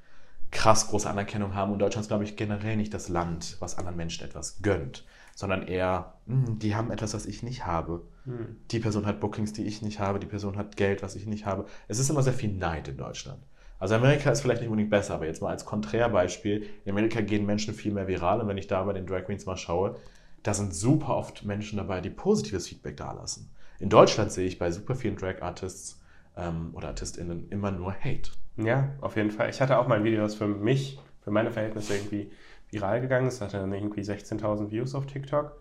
krass 0.51 0.89
große 0.89 1.09
Anerkennung 1.09 1.55
haben. 1.55 1.73
Und 1.73 1.79
Deutschland 1.79 2.03
ist, 2.05 2.09
glaube 2.09 2.25
ich, 2.25 2.37
generell 2.37 2.77
nicht 2.77 2.95
das 2.95 3.09
Land, 3.09 3.57
was 3.61 3.77
anderen 3.79 3.97
Menschen 3.97 4.25
etwas 4.25 4.63
gönnt, 4.63 5.05
sondern 5.35 5.63
eher, 5.67 6.15
"Hm, 6.27 6.59
die 6.59 6.75
haben 6.75 6.91
etwas, 6.91 7.15
was 7.15 7.27
ich 7.27 7.43
nicht 7.43 7.67
habe. 7.67 8.03
Hm. 8.25 8.57
Die 8.71 8.79
Person 8.81 9.07
hat 9.07 9.21
Bookings, 9.21 9.53
die 9.53 9.65
ich 9.67 9.83
nicht 9.83 10.01
habe. 10.01 10.19
Die 10.19 10.27
Person 10.27 10.57
hat 10.57 10.77
Geld, 10.77 11.03
was 11.03 11.15
ich 11.17 11.27
nicht 11.27 11.45
habe. 11.47 11.67
Es 11.87 11.99
ist 11.99 12.09
immer 12.09 12.23
sehr 12.23 12.33
viel 12.33 12.53
Neid 12.53 12.89
in 12.89 12.97
Deutschland. 12.97 13.43
Also 13.85 13.97
Amerika 13.97 14.31
ist 14.31 14.41
vielleicht 14.41 14.63
nicht 14.63 14.71
unbedingt 14.71 14.89
besser, 14.89 15.17
aber 15.17 15.27
jetzt 15.27 15.43
mal 15.43 15.51
als 15.51 15.67
Konträrbeispiel, 15.67 16.67
in 16.87 16.91
Amerika 16.91 17.21
gehen 17.21 17.45
Menschen 17.45 17.75
viel 17.75 17.93
mehr 17.93 18.09
viral 18.09 18.41
und 18.41 18.49
wenn 18.49 18.57
ich 18.57 18.67
da 18.67 18.83
bei 18.83 18.95
den 18.95 19.05
Drag 19.05 19.27
Queens 19.27 19.45
mal 19.45 19.59
schaue, 19.59 19.97
da 20.43 20.55
sind 20.55 20.75
super 20.75 21.15
oft 21.15 21.45
Menschen 21.45 21.77
dabei, 21.77 22.01
die 22.01 22.09
positives 22.09 22.67
Feedback 22.67 22.97
dalassen. 22.97 23.51
In 23.79 23.91
Deutschland 23.91 24.33
sehe 24.33 24.47
ich 24.47 24.59
bei 24.59 24.71
super 24.71 24.95
vielen 24.95 25.17
Drag 25.17 25.43
Artists 25.43 26.01
ähm, 26.35 26.71
oder 26.73 26.89
ArtistInnen 26.89 27.51
immer 27.51 27.73
nur 27.73 27.93
Hate. 27.93 28.31
Ja, 28.57 28.89
auf 29.03 29.17
jeden 29.17 29.31
Fall. 29.31 29.51
Ich 29.51 29.61
hatte 29.61 29.77
auch 29.77 29.87
mal 29.87 29.99
ein 29.99 30.05
Video, 30.05 30.23
das 30.23 30.35
für 30.35 30.49
mich, 30.49 30.99
für 31.23 31.31
meine 31.31 31.51
Verhältnisse 31.51 31.95
irgendwie 31.95 32.31
viral 32.71 33.03
gegangen 33.03 33.27
ist. 33.27 33.43
Das 33.43 33.49
hatte 33.49 33.59
dann 33.59 33.75
irgendwie 33.75 34.01
16.000 34.01 34.71
Views 34.71 34.95
auf 34.95 35.05
TikTok. 35.05 35.61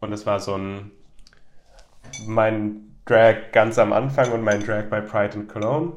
Und 0.00 0.12
es 0.12 0.26
war 0.26 0.40
so 0.40 0.56
ein, 0.56 0.90
mein 2.26 2.96
Drag 3.04 3.52
ganz 3.52 3.78
am 3.78 3.92
Anfang 3.92 4.32
und 4.32 4.42
mein 4.42 4.64
Drag 4.64 4.86
bei 4.90 5.00
Pride 5.00 5.34
and 5.38 5.48
Cologne. 5.48 5.92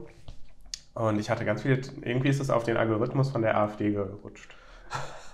Und 0.96 1.20
ich 1.20 1.30
hatte 1.30 1.46
ganz 1.46 1.62
viele, 1.62 1.82
irgendwie 2.02 2.30
ist 2.30 2.40
es 2.42 2.50
auf 2.50 2.64
den 2.64 2.78
Algorithmus 2.78 3.30
von 3.30 3.42
der 3.42 3.58
AfD 3.58 3.92
gerutscht. 3.92 4.56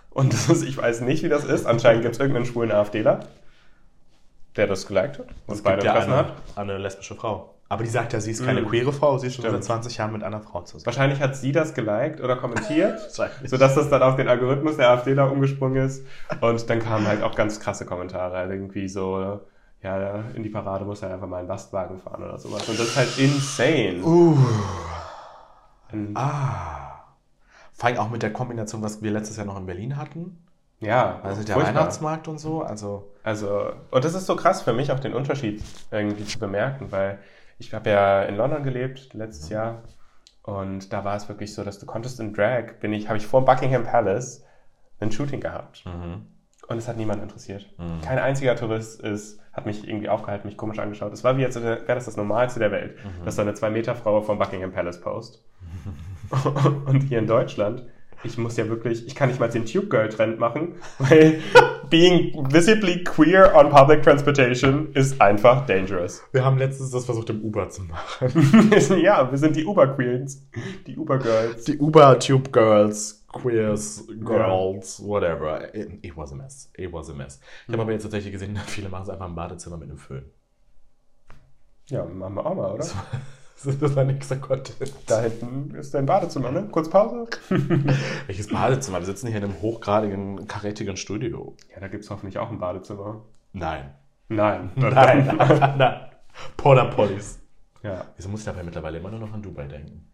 Und 0.10 0.34
das 0.34 0.50
ist, 0.50 0.64
ich 0.64 0.78
weiß 0.78 1.02
nicht, 1.02 1.24
wie 1.24 1.30
das 1.30 1.46
ist. 1.46 1.66
Anscheinend 1.66 2.02
gibt 2.02 2.16
es 2.16 2.20
irgendeinen 2.20 2.46
schwulen 2.46 2.72
AfDler, 2.72 3.22
der 4.58 4.68
das 4.68 4.88
geliked 4.88 5.20
hat 5.20 5.28
und 5.48 5.54
Es 5.56 5.62
beide 5.62 5.82
gibt 5.84 5.86
ja 5.96 6.02
eine, 6.02 6.16
hat. 6.16 6.34
eine 6.56 6.78
lesbische 6.78 7.16
Frau. 7.16 7.54
Aber 7.70 7.84
die 7.84 7.90
sagt 7.90 8.12
ja, 8.12 8.20
sie 8.20 8.32
ist 8.32 8.44
keine 8.44 8.64
Mhm. 8.64 8.68
queere 8.68 8.92
Frau, 8.92 9.18
sie 9.18 9.28
ist 9.28 9.36
schon 9.36 9.50
seit 9.50 9.64
20 9.64 9.96
Jahren 9.96 10.12
mit 10.12 10.24
einer 10.24 10.42
Frau 10.42 10.62
zusammen. 10.64 10.86
Wahrscheinlich 10.86 11.22
hat 11.22 11.38
sie 11.38 11.54
das 11.54 11.74
geliked 11.74 12.20
oder 12.20 12.36
kommentiert. 12.36 13.00
Sodass 13.46 13.76
das 13.76 13.90
dann 13.90 14.02
auf 14.04 14.18
den 14.18 14.28
Algorithmus 14.28 14.76
der 14.76 14.90
AfD 14.90 15.16
da 15.16 15.26
umgesprungen 15.26 15.86
ist. 15.86 16.06
Und 16.42 16.70
dann 16.70 16.80
kamen 16.80 17.08
halt 17.08 17.24
auch 17.24 17.34
ganz 17.34 17.62
krasse 17.62 17.86
Kommentare, 17.86 18.36
halt 18.36 18.52
irgendwie 18.52 18.90
so, 18.90 19.40
ja, 19.82 20.24
in 20.36 20.44
die 20.44 20.50
Parade 20.50 20.84
muss 20.84 21.02
er 21.02 21.14
einfach 21.14 21.28
mal 21.28 21.38
einen 21.38 21.48
Lastwagen 21.48 21.98
fahren 22.00 22.22
oder 22.24 22.38
sowas. 22.38 22.68
Und 22.68 22.78
das 22.78 22.88
ist 22.88 22.98
halt 22.98 23.18
insane. 23.18 24.04
Uh. 24.04 24.38
Und, 25.94 26.16
Ah. 26.16 27.06
Vor 27.74 27.88
allem 27.90 27.98
auch 27.98 28.10
mit 28.10 28.22
der 28.22 28.32
Kombination, 28.34 28.82
was 28.82 29.02
wir 29.02 29.12
letztes 29.12 29.38
Jahr 29.38 29.46
noch 29.46 29.58
in 29.58 29.66
Berlin 29.66 29.98
hatten. 29.98 30.38
ja, 30.80 31.20
Also 31.24 31.44
der 31.44 31.56
furchtbar. 31.56 31.76
Weihnachtsmarkt 31.76 32.28
und 32.28 32.40
so. 32.40 32.62
Also 32.64 33.12
Also, 33.24 33.72
und 33.92 34.04
das 34.06 34.14
ist 34.14 34.26
so 34.26 34.36
krass 34.36 34.62
für 34.62 34.74
mich 34.74 34.92
auch 34.92 35.00
den 35.00 35.14
Unterschied 35.14 35.64
irgendwie 35.92 36.26
zu 36.26 36.40
bemerken, 36.40 36.92
weil 36.92 37.20
ich 37.60 37.74
habe 37.74 37.90
ja 37.90 38.24
in 38.24 38.36
London 38.36 38.64
gelebt 38.64 39.14
letztes 39.14 39.50
Jahr 39.50 39.84
und 40.44 40.92
da 40.92 41.04
war 41.06 41.16
es 41.16 41.30
wirklich 41.30 41.54
so, 41.54 41.64
dass 41.64 41.78
du 41.80 41.86
konntest 41.86 42.20
in 42.20 42.34
Drag, 42.34 42.80
bin 42.80 42.94
ich, 42.94 43.08
habe 43.10 43.18
ich 43.18 43.28
vor 43.28 43.46
Buckingham 43.46 43.84
Palace 43.84 44.44
ein 45.00 45.12
Shooting 45.12 45.40
gehabt. 45.40 45.84
Und 46.68 46.78
es 46.78 46.88
hat 46.88 46.98
niemand 46.98 47.22
interessiert. 47.22 47.68
Mhm. 47.78 48.02
Kein 48.02 48.18
einziger 48.20 48.56
Tourist 48.56 49.02
ist, 49.02 49.40
hat 49.54 49.66
mich 49.66 49.88
irgendwie 49.88 50.10
aufgehalten, 50.10 50.48
mich 50.48 50.58
komisch 50.58 50.80
angeschaut. 50.80 51.12
Es 51.14 51.24
war 51.24 51.36
wie 51.38 51.42
jetzt, 51.42 51.62
wäre 51.62 51.84
das 51.86 52.06
das 52.06 52.18
Normalste 52.18 52.60
der 52.60 52.72
Welt, 52.72 52.96
Mhm. 53.04 53.26
dass 53.26 53.36
da 53.36 53.42
eine 53.44 53.54
Zwei-Meter-Frau 53.54 54.22
vom 54.22 54.40
Buckingham 54.40 54.72
Palace 54.72 55.02
post. 55.02 55.44
Und 56.86 57.02
hier 57.02 57.20
in 57.20 57.28
Deutschland, 57.28 57.84
ich 58.24 58.38
muss 58.38 58.58
ja 58.58 58.68
wirklich, 58.68 59.06
ich 59.08 59.16
kann 59.16 59.30
nicht 59.30 59.40
mal 59.40 59.50
den 59.50 59.66
Tube 59.66 59.90
Girl 59.90 60.10
Trend 60.10 60.40
machen, 60.40 60.76
weil 61.00 61.40
being 61.90 62.48
visibly 62.52 63.04
queer 63.04 63.54
on 63.56 63.70
public 63.70 64.04
transportation 64.04 64.92
ist 64.94 65.20
einfach 65.20 65.66
dangerous. 65.66 66.24
wir 66.32 66.46
haben 66.46 66.58
letztens 66.58 66.92
das 66.92 67.06
versucht 67.06 67.30
im 67.30 67.42
Uber 67.42 67.70
zu 67.70 67.84
machen. 67.84 68.30
ja, 69.02 69.30
wir 69.30 69.38
sind 69.38 69.56
die 69.56 69.66
Uber 69.66 69.88
Queens, 69.96 70.48
die 70.88 70.98
Uber 70.98 71.18
Girls. 71.20 71.66
Die 71.66 71.78
Uber 71.78 72.20
Tube 72.20 72.52
Girls, 72.52 73.26
Queers, 73.34 74.08
Girls, 74.24 75.02
whatever. 75.04 75.74
It, 75.76 76.00
it 76.02 76.16
was 76.16 76.32
a 76.32 76.36
mess. 76.36 76.70
It 76.78 76.92
was 76.94 77.10
a 77.10 77.14
mess. 77.14 77.40
Ich 77.68 77.74
habe 77.74 77.84
aber 77.84 77.92
jetzt 77.92 78.04
tatsächlich 78.04 78.32
gesehen, 78.32 78.58
viele 78.68 78.90
machen 78.90 79.04
es 79.04 79.10
einfach 79.10 79.28
im 79.28 79.36
Badezimmer 79.36 79.78
mit 79.78 79.90
einem 79.90 79.98
Föhn. 79.98 80.24
Ja, 81.88 82.06
machen 82.06 82.36
wir 82.36 82.46
auch 82.46 82.56
mal, 82.56 82.72
oder? 82.72 82.86
Das 83.80 83.96
war 83.96 84.04
nächster 84.04 84.38
Content. 84.38 84.92
Da 85.06 85.22
hinten 85.22 85.76
ist 85.76 85.94
dein 85.94 86.08
Badezimmer, 86.08 86.52
ne? 86.52 86.68
Kurz 86.72 86.90
Pause. 86.90 87.28
Welches 88.26 88.48
Badezimmer? 88.48 89.00
Wir 89.00 89.06
sitzen 89.06 89.28
hier 89.28 89.38
in 89.38 89.44
einem 89.44 89.62
hochgradigen, 89.62 90.48
karätigen 90.48 90.98
Studio. 90.98 91.56
Ja, 91.72 91.80
da 91.80 91.88
gibt 91.88 92.04
es 92.04 92.10
hoffentlich 92.10 92.40
auch 92.40 92.50
ein 92.50 92.58
Badezimmer. 92.58 93.24
Nein. 93.54 93.94
Nein. 94.30 94.72
Nein, 94.76 95.26
nein. 95.78 96.12
Porter 96.58 96.86
Pollys. 96.86 97.40
Ja. 97.84 98.06
Wieso 98.16 98.30
muss 98.30 98.42
ich 98.42 98.46
dabei 98.46 98.64
mittlerweile 98.64 98.98
immer 98.98 99.12
nur 99.12 99.20
noch 99.20 99.34
an 99.34 99.42
Dubai 99.42 99.68
denken? 99.68 100.10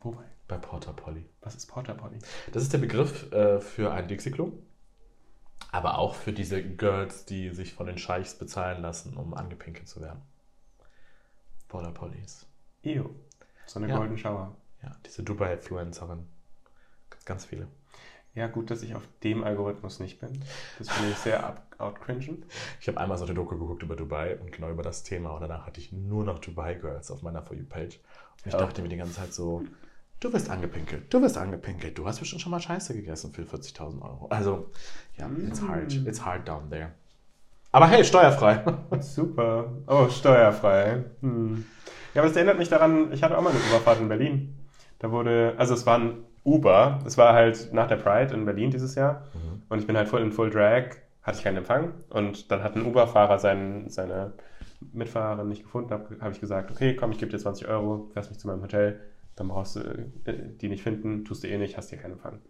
Wobei? 0.00 0.24
Bei 0.46 0.56
Porter 0.56 0.94
Polly. 0.94 1.28
Was 1.42 1.54
ist 1.54 1.66
Porter 1.66 1.94
Potty? 1.94 2.18
Das 2.52 2.62
ist 2.62 2.72
der 2.72 2.78
Begriff 2.78 3.30
äh, 3.32 3.60
für 3.60 3.92
ein 3.92 4.08
Dixie-Klo. 4.08 4.52
Aber 5.70 5.98
auch 5.98 6.14
für 6.14 6.32
diese 6.32 6.62
Girls, 6.62 7.26
die 7.26 7.50
sich 7.50 7.74
von 7.74 7.86
den 7.86 7.98
Scheichs 7.98 8.34
bezahlen 8.34 8.80
lassen, 8.80 9.16
um 9.16 9.34
angepinkelt 9.34 9.88
zu 9.88 10.00
werden. 10.00 10.22
Porter 11.68 11.92
Pollys. 11.92 12.46
Ew. 12.84 13.10
So 13.66 13.78
eine 13.80 13.88
Ja. 13.88 13.96
Golden 13.98 14.16
Shower. 14.18 14.54
Ja, 14.82 14.96
diese 15.04 15.22
Dubai-Influencerin. 15.22 16.26
Ganz, 17.10 17.24
ganz 17.24 17.44
viele. 17.44 17.66
Ja, 18.34 18.46
gut, 18.46 18.70
dass 18.70 18.82
ich 18.82 18.94
auf 18.94 19.02
dem 19.24 19.42
Algorithmus 19.42 19.98
nicht 20.00 20.20
bin. 20.20 20.40
Das 20.78 20.88
finde 20.90 21.10
ich 21.10 21.16
sehr 21.18 21.44
up- 21.46 21.74
outcringen. 21.78 22.44
Ich 22.80 22.86
habe 22.88 22.98
einmal 23.00 23.18
so 23.18 23.24
eine 23.24 23.34
Doku 23.34 23.56
geguckt 23.58 23.82
über 23.82 23.96
Dubai 23.96 24.36
und 24.38 24.52
genau 24.52 24.70
über 24.70 24.82
das 24.82 25.02
Thema. 25.02 25.30
Und 25.30 25.40
danach 25.40 25.66
hatte 25.66 25.80
ich 25.80 25.92
nur 25.92 26.24
noch 26.24 26.38
Dubai-Girls 26.38 27.10
auf 27.10 27.22
meiner 27.22 27.42
For 27.42 27.56
You-Page. 27.56 27.96
Und 27.98 28.46
ich 28.46 28.52
Ja. 28.52 28.58
dachte 28.58 28.82
mir 28.82 28.88
die 28.88 28.96
ganze 28.96 29.14
Zeit 29.14 29.32
so, 29.34 29.64
du 30.20 30.32
wirst 30.32 30.50
angepinkelt, 30.50 31.12
du 31.12 31.20
wirst 31.20 31.36
angepinkelt. 31.36 31.98
Du 31.98 32.06
hast 32.06 32.20
bestimmt 32.20 32.40
schon 32.42 32.50
mal 32.52 32.60
Scheiße 32.60 32.94
gegessen 32.94 33.32
für 33.32 33.42
40.000 33.42 34.00
Euro. 34.02 34.26
Also, 34.28 34.70
ja, 35.16 35.28
it's 35.46 35.60
hard. 35.62 35.92
It's 36.06 36.24
hard 36.24 36.46
down 36.46 36.70
there. 36.70 36.92
Aber 37.72 37.86
hey, 37.88 38.04
steuerfrei. 38.04 38.62
Super. 39.00 39.72
Oh, 39.86 40.08
steuerfrei. 40.08 41.04
Hm. 41.20 41.66
Ja, 42.14 42.22
aber 42.22 42.30
es 42.30 42.36
erinnert 42.36 42.58
mich 42.58 42.68
daran, 42.68 43.12
ich 43.12 43.22
hatte 43.22 43.36
auch 43.36 43.42
mal 43.42 43.50
eine 43.50 43.58
Uberfahrt 43.58 44.00
in 44.00 44.08
Berlin. 44.08 44.54
Da 44.98 45.10
wurde, 45.10 45.54
also 45.58 45.74
es 45.74 45.86
war 45.86 45.98
ein 45.98 46.24
Uber, 46.44 46.98
es 47.06 47.18
war 47.18 47.34
halt 47.34 47.72
nach 47.72 47.86
der 47.86 47.96
Pride 47.96 48.34
in 48.34 48.44
Berlin 48.44 48.70
dieses 48.70 48.94
Jahr. 48.94 49.24
Und 49.68 49.78
ich 49.78 49.86
bin 49.86 49.96
halt 49.96 50.08
voll 50.08 50.22
in 50.22 50.32
Full 50.32 50.50
Drag, 50.50 50.96
hatte 51.22 51.38
ich 51.38 51.44
keinen 51.44 51.58
Empfang. 51.58 51.92
Und 52.10 52.50
dann 52.50 52.62
hat 52.62 52.74
ein 52.74 52.84
Uber-Fahrer 52.86 53.38
seinen, 53.38 53.90
seine 53.90 54.32
Mitfahrerin 54.92 55.48
nicht 55.48 55.62
gefunden, 55.62 55.90
habe 55.90 56.16
hab 56.20 56.32
ich 56.32 56.40
gesagt, 56.40 56.70
okay, 56.70 56.94
komm, 56.96 57.12
ich 57.12 57.18
gebe 57.18 57.30
dir 57.30 57.38
20 57.38 57.68
Euro, 57.68 58.08
fährst 58.12 58.30
mich 58.30 58.38
zu 58.38 58.46
meinem 58.46 58.62
Hotel, 58.62 59.00
dann 59.36 59.48
brauchst 59.48 59.76
du 59.76 59.80
äh, 60.24 60.34
die 60.60 60.68
nicht 60.68 60.82
finden, 60.82 61.24
tust 61.24 61.44
du 61.44 61.48
eh 61.48 61.58
nicht, 61.58 61.76
hast 61.76 61.90
hier 61.90 61.98
keinen 61.98 62.12
Empfang. 62.12 62.40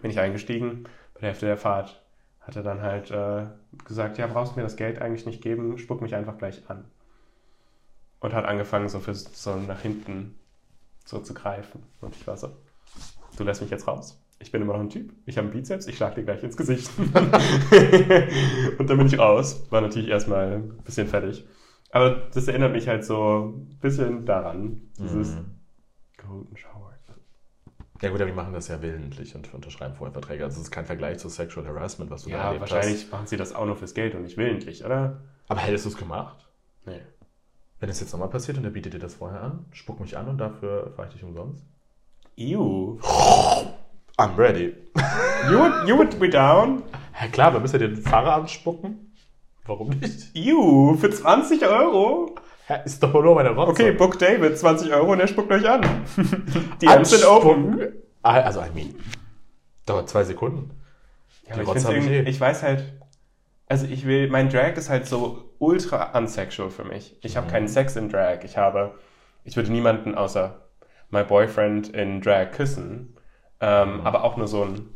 Bin 0.00 0.10
ich 0.10 0.20
eingestiegen, 0.20 0.84
bei 1.14 1.20
der 1.20 1.30
Hälfte 1.30 1.46
der 1.46 1.56
Fahrt 1.56 2.02
hat 2.40 2.56
er 2.56 2.62
dann 2.62 2.82
halt 2.82 3.10
äh, 3.10 3.46
gesagt, 3.84 4.18
ja, 4.18 4.26
brauchst 4.26 4.56
mir 4.56 4.62
das 4.62 4.76
Geld 4.76 5.00
eigentlich 5.00 5.26
nicht 5.26 5.42
geben, 5.42 5.78
spuck 5.78 6.00
mich 6.00 6.14
einfach 6.14 6.38
gleich 6.38 6.62
an. 6.68 6.84
Und 8.26 8.34
hat 8.34 8.44
angefangen, 8.44 8.88
so, 8.88 8.98
für, 8.98 9.14
so 9.14 9.54
nach 9.54 9.80
hinten 9.82 10.34
so 11.04 11.20
zu 11.20 11.32
greifen. 11.32 11.84
Und 12.00 12.16
ich 12.16 12.26
war 12.26 12.36
so, 12.36 12.48
du 13.36 13.44
lässt 13.44 13.62
mich 13.62 13.70
jetzt 13.70 13.86
raus. 13.86 14.20
Ich 14.40 14.50
bin 14.50 14.62
immer 14.62 14.72
noch 14.72 14.80
ein 14.80 14.90
Typ. 14.90 15.12
Ich 15.26 15.38
habe 15.38 15.46
einen 15.48 15.56
Bizeps, 15.56 15.86
ich 15.86 15.96
schlag 15.96 16.16
dir 16.16 16.24
gleich 16.24 16.42
ins 16.42 16.56
Gesicht. 16.56 16.90
und 16.98 18.90
dann 18.90 18.98
bin 18.98 19.06
ich 19.06 19.16
raus. 19.18 19.64
War 19.70 19.80
natürlich 19.80 20.08
erstmal 20.08 20.54
ein 20.54 20.76
bisschen 20.84 21.06
fertig. 21.06 21.46
Aber 21.92 22.10
das 22.34 22.48
erinnert 22.48 22.72
mich 22.72 22.88
halt 22.88 23.04
so 23.04 23.54
ein 23.56 23.78
bisschen 23.80 24.26
daran, 24.26 24.80
dieses 24.98 25.36
Mhm. 25.36 25.44
Golden 26.16 26.56
Shower. 26.56 26.92
Ja 28.02 28.10
gut, 28.10 28.20
aber 28.20 28.28
die 28.30 28.36
machen 28.36 28.52
das 28.52 28.66
ja 28.68 28.82
willentlich 28.82 29.34
und 29.36 29.54
unterschreiben 29.54 29.94
vorher 29.94 30.12
Verträge. 30.12 30.42
Also 30.44 30.56
es 30.56 30.64
ist 30.64 30.70
kein 30.70 30.84
Vergleich 30.84 31.18
zu 31.18 31.28
Sexual 31.30 31.64
Harassment, 31.66 32.10
was 32.10 32.24
du 32.24 32.30
da 32.30 32.36
Ja, 32.36 32.44
erlebt 32.46 32.60
wahrscheinlich 32.60 33.04
hast. 33.04 33.12
machen 33.12 33.26
sie 33.28 33.36
das 33.38 33.54
auch 33.54 33.64
nur 33.64 33.76
fürs 33.76 33.94
Geld 33.94 34.14
und 34.16 34.22
nicht 34.22 34.36
willentlich, 34.36 34.84
oder? 34.84 35.22
Aber 35.48 35.60
hättest 35.60 35.84
du 35.86 35.90
es 35.90 35.96
gemacht? 35.96 36.46
Nee. 36.84 37.00
Wenn 37.78 37.88
es 37.90 38.00
jetzt 38.00 38.12
nochmal 38.12 38.28
passiert 38.28 38.56
und 38.58 38.64
er 38.64 38.70
bietet 38.70 38.94
dir 38.94 38.98
das 38.98 39.14
vorher 39.14 39.42
an, 39.42 39.66
spuck 39.72 40.00
mich 40.00 40.16
an 40.16 40.28
und 40.28 40.38
dafür 40.38 40.92
fahre 40.96 41.08
ich 41.08 41.14
dich 41.14 41.22
umsonst? 41.22 41.62
Ew. 42.36 42.98
I'm 44.18 44.36
ready. 44.36 44.74
You 45.50 45.58
would, 45.58 45.88
you 45.88 45.96
would 45.96 46.18
be 46.18 46.28
down? 46.28 46.82
Ja 47.20 47.28
klar, 47.28 47.48
aber 47.48 47.60
müsst 47.60 47.74
ihr 47.74 47.78
den 47.80 47.96
Fahrer 47.96 48.34
anspucken? 48.34 49.12
Warum 49.64 49.90
nicht? 49.90 50.34
Ew, 50.34 50.96
für 50.96 51.10
20 51.10 51.62
Euro? 51.66 52.34
Ja, 52.68 52.76
ist 52.76 53.02
doch 53.02 53.12
nur 53.12 53.34
meine 53.34 53.50
Rotze. 53.50 53.70
Okay, 53.70 53.92
book 53.92 54.18
David, 54.18 54.58
20 54.58 54.92
Euro 54.92 55.12
und 55.12 55.20
er 55.20 55.28
spuckt 55.28 55.52
euch 55.52 55.68
an. 55.68 55.82
Die 56.80 56.86
Apps 56.86 57.10
sind 57.10 57.24
open. 57.24 57.92
Ah, 58.22 58.40
Also, 58.40 58.60
I 58.60 58.70
mean, 58.74 58.94
dauert 59.84 60.08
zwei 60.08 60.24
Sekunden. 60.24 60.70
Ja, 61.48 61.60
ich, 61.60 61.68
ich 61.68 61.86
eh. 62.10 62.22
ich 62.22 62.40
weiß 62.40 62.62
halt, 62.64 62.92
also 63.68 63.86
ich 63.86 64.04
will, 64.04 64.28
mein 64.28 64.48
Drag 64.48 64.76
ist 64.76 64.90
halt 64.90 65.06
so 65.06 65.45
ultra 65.58 66.16
unsexual 66.18 66.70
für 66.70 66.84
mich. 66.84 67.16
Ich 67.22 67.36
habe 67.36 67.46
Mhm. 67.46 67.50
keinen 67.50 67.68
Sex 67.68 67.96
in 67.96 68.08
Drag. 68.08 68.44
Ich 68.44 68.56
habe, 68.56 68.94
ich 69.44 69.56
würde 69.56 69.70
niemanden 69.72 70.14
außer 70.14 70.60
my 71.10 71.22
boyfriend 71.24 71.88
in 71.88 72.20
Drag 72.20 72.50
küssen. 72.52 73.16
Ähm, 73.60 74.00
Mhm. 74.00 74.06
Aber 74.06 74.24
auch 74.24 74.36
nur 74.36 74.48
so 74.48 74.64
ein, 74.64 74.88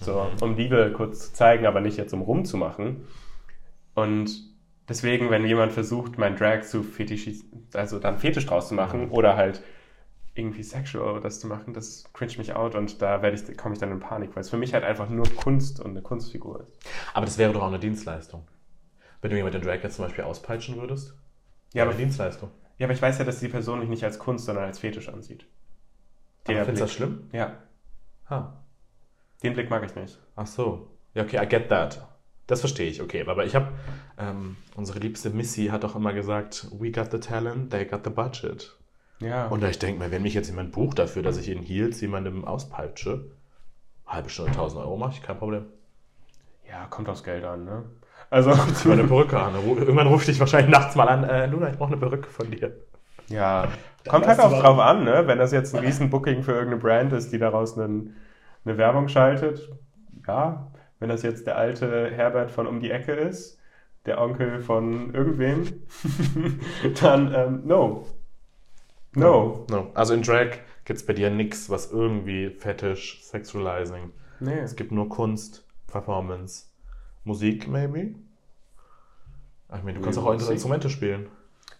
so, 0.00 0.26
um 0.40 0.56
Liebe 0.56 0.92
kurz 0.96 1.28
zu 1.28 1.32
zeigen, 1.34 1.66
aber 1.66 1.80
nicht 1.80 1.96
jetzt 1.98 2.12
um 2.14 2.22
rumzumachen. 2.22 3.06
Und 3.94 4.30
deswegen, 4.88 5.30
wenn 5.30 5.44
jemand 5.46 5.72
versucht, 5.72 6.18
mein 6.18 6.36
Drag 6.36 6.62
zu 6.62 6.82
fetischis, 6.82 7.44
also 7.74 7.98
dann 7.98 8.18
Fetisch 8.18 8.46
draus 8.46 8.68
zu 8.68 8.74
machen 8.74 9.10
oder 9.10 9.36
halt 9.36 9.62
irgendwie 10.36 10.64
sexual 10.64 11.20
das 11.20 11.38
zu 11.38 11.46
machen, 11.46 11.74
das 11.74 12.04
cringe 12.12 12.32
mich 12.38 12.56
out 12.56 12.74
und 12.74 13.00
da 13.00 13.22
werde 13.22 13.36
ich, 13.36 13.56
komme 13.56 13.74
ich 13.74 13.80
dann 13.80 13.92
in 13.92 14.00
Panik, 14.00 14.34
weil 14.34 14.40
es 14.40 14.50
für 14.50 14.56
mich 14.56 14.74
halt 14.74 14.82
einfach 14.82 15.08
nur 15.08 15.26
Kunst 15.36 15.78
und 15.78 15.92
eine 15.92 16.02
Kunstfigur 16.02 16.60
ist. 16.62 16.88
Aber 17.14 17.24
das 17.24 17.38
wäre 17.38 17.52
doch 17.52 17.62
auch 17.62 17.68
eine 17.68 17.78
Dienstleistung. 17.78 18.44
Wenn 19.24 19.30
du 19.30 19.38
jemanden 19.38 19.62
Drag 19.62 19.82
jetzt 19.82 19.96
zum 19.96 20.04
Beispiel 20.04 20.24
auspeitschen 20.24 20.76
würdest. 20.76 21.14
Ja, 21.72 21.84
aber, 21.84 21.94
Dienstleistung. 21.94 22.50
ja, 22.76 22.84
aber 22.86 22.92
ich 22.92 23.00
weiß 23.00 23.16
ja, 23.18 23.24
dass 23.24 23.40
die 23.40 23.48
Person 23.48 23.78
mich 23.78 23.88
nicht 23.88 24.04
als 24.04 24.18
Kunst, 24.18 24.44
sondern 24.44 24.64
als 24.64 24.78
Fetisch 24.80 25.08
ansieht. 25.08 25.46
Der 26.46 26.56
Aber 26.56 26.66
findest 26.66 26.82
du 26.82 26.84
das 26.84 26.92
schlimm? 26.92 27.30
Ja, 27.32 27.54
Ha. 28.28 28.62
den 29.42 29.54
Blick 29.54 29.70
mag 29.70 29.82
ich 29.82 29.94
nicht. 29.94 30.18
Ach 30.36 30.46
so. 30.46 30.90
Ja, 31.14 31.22
okay, 31.22 31.42
I 31.42 31.48
get 31.48 31.70
that. 31.70 32.06
Das 32.46 32.60
verstehe 32.60 32.90
ich, 32.90 33.00
okay. 33.00 33.24
Aber 33.26 33.46
ich 33.46 33.54
habe, 33.54 33.68
ähm, 34.18 34.56
unsere 34.76 34.98
liebste 34.98 35.30
Missy 35.30 35.68
hat 35.68 35.84
doch 35.84 35.96
immer 35.96 36.12
gesagt, 36.12 36.68
we 36.78 36.90
got 36.90 37.10
the 37.10 37.18
talent, 37.18 37.70
they 37.70 37.86
got 37.86 38.04
the 38.04 38.10
budget. 38.10 38.76
Ja. 39.20 39.46
Und 39.46 39.64
ich 39.64 39.78
denke 39.78 40.04
mir, 40.04 40.10
wenn 40.10 40.20
mich 40.20 40.34
jetzt 40.34 40.48
jemand 40.50 40.72
bucht 40.72 40.98
dafür, 40.98 41.22
dass 41.22 41.38
ich 41.38 41.48
in 41.48 41.62
Heels 41.62 41.98
jemandem 42.02 42.44
auspeitsche, 42.44 43.30
halbe 44.06 44.28
Stunde 44.28 44.50
1000 44.50 44.82
Euro 44.82 44.98
mache 44.98 45.12
ich, 45.12 45.22
kein 45.22 45.38
Problem. 45.38 45.64
ja, 46.68 46.84
kommt 46.88 47.08
aufs 47.08 47.24
Geld 47.24 47.44
an, 47.44 47.64
ne? 47.64 47.84
Also, 48.34 48.50
mal 48.50 48.98
eine 48.98 49.04
Perücke 49.04 49.38
an. 49.38 49.54
Irgendwann 49.54 50.08
ruft 50.08 50.26
dich 50.26 50.40
wahrscheinlich 50.40 50.68
nachts 50.68 50.96
mal 50.96 51.06
an, 51.06 51.22
äh, 51.22 51.46
Luna, 51.46 51.70
ich 51.70 51.78
brauche 51.78 51.92
eine 51.92 51.98
Perücke 51.98 52.28
von 52.28 52.50
dir. 52.50 52.72
ja, 53.28 53.68
kommt 54.08 54.26
halt 54.26 54.40
auch 54.40 54.60
drauf 54.60 54.80
an, 54.80 55.04
ne? 55.04 55.22
Wenn 55.26 55.38
das 55.38 55.52
jetzt 55.52 55.72
ein 55.72 55.84
riesen 55.84 56.10
Booking 56.10 56.42
für 56.42 56.50
irgendeine 56.50 56.82
Brand 56.82 57.12
ist, 57.12 57.32
die 57.32 57.38
daraus 57.38 57.78
einen, 57.78 58.16
eine 58.64 58.76
Werbung 58.76 59.06
schaltet, 59.06 59.70
ja. 60.26 60.66
Wenn 60.98 61.10
das 61.10 61.22
jetzt 61.22 61.46
der 61.46 61.56
alte 61.56 62.10
Herbert 62.10 62.50
von 62.50 62.66
um 62.66 62.80
die 62.80 62.90
Ecke 62.90 63.12
ist, 63.12 63.60
der 64.04 64.20
Onkel 64.20 64.60
von 64.60 65.14
irgendwem, 65.14 65.68
dann 67.00 67.32
ähm, 67.32 67.62
no. 67.66 68.04
No. 69.14 69.64
no. 69.70 69.92
Also 69.94 70.12
in 70.12 70.22
Drag 70.22 70.58
gibt 70.84 70.98
es 70.98 71.06
bei 71.06 71.12
dir 71.12 71.30
nichts, 71.30 71.70
was 71.70 71.92
irgendwie 71.92 72.50
Fetisch, 72.50 73.22
Sexualizing. 73.22 74.10
Nee. 74.40 74.58
Es 74.58 74.74
gibt 74.74 74.90
nur 74.90 75.08
Kunst, 75.08 75.64
Performance, 75.86 76.64
Musik, 77.22 77.68
maybe. 77.68 78.16
Ich 79.76 79.82
meine, 79.82 79.98
du 79.98 80.04
kannst 80.04 80.18
auch 80.18 80.24
Musik. 80.32 80.50
Instrumente 80.50 80.90
spielen. 80.90 81.26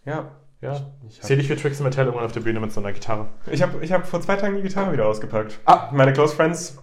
Ja. 0.05 0.31
Ja. 0.61 0.73
Ich 1.07 1.19
Ich 1.19 1.23
sehe 1.23 1.37
dich 1.37 1.47
für 1.49 1.57
Tricks 1.57 1.79
and 1.79 1.85
Mattel 1.85 2.07
irgendwann 2.07 2.25
auf 2.25 2.33
der 2.33 2.41
Bühne 2.41 2.59
mit 2.61 2.73
so 2.73 2.81
einer 2.81 2.93
Gitarre. 2.93 3.29
Ich 3.51 3.63
habe 3.63 3.85
ich 3.85 3.93
hab 3.93 4.07
vor 4.07 4.21
zwei 4.21 4.37
Tagen 4.37 4.57
die 4.57 4.63
Gitarre 4.63 4.93
wieder 4.93 5.07
ausgepackt. 5.07 5.61
Ah. 5.67 5.91
Meine 5.93 6.13
Close 6.15 6.35
Friends, 6.35 6.79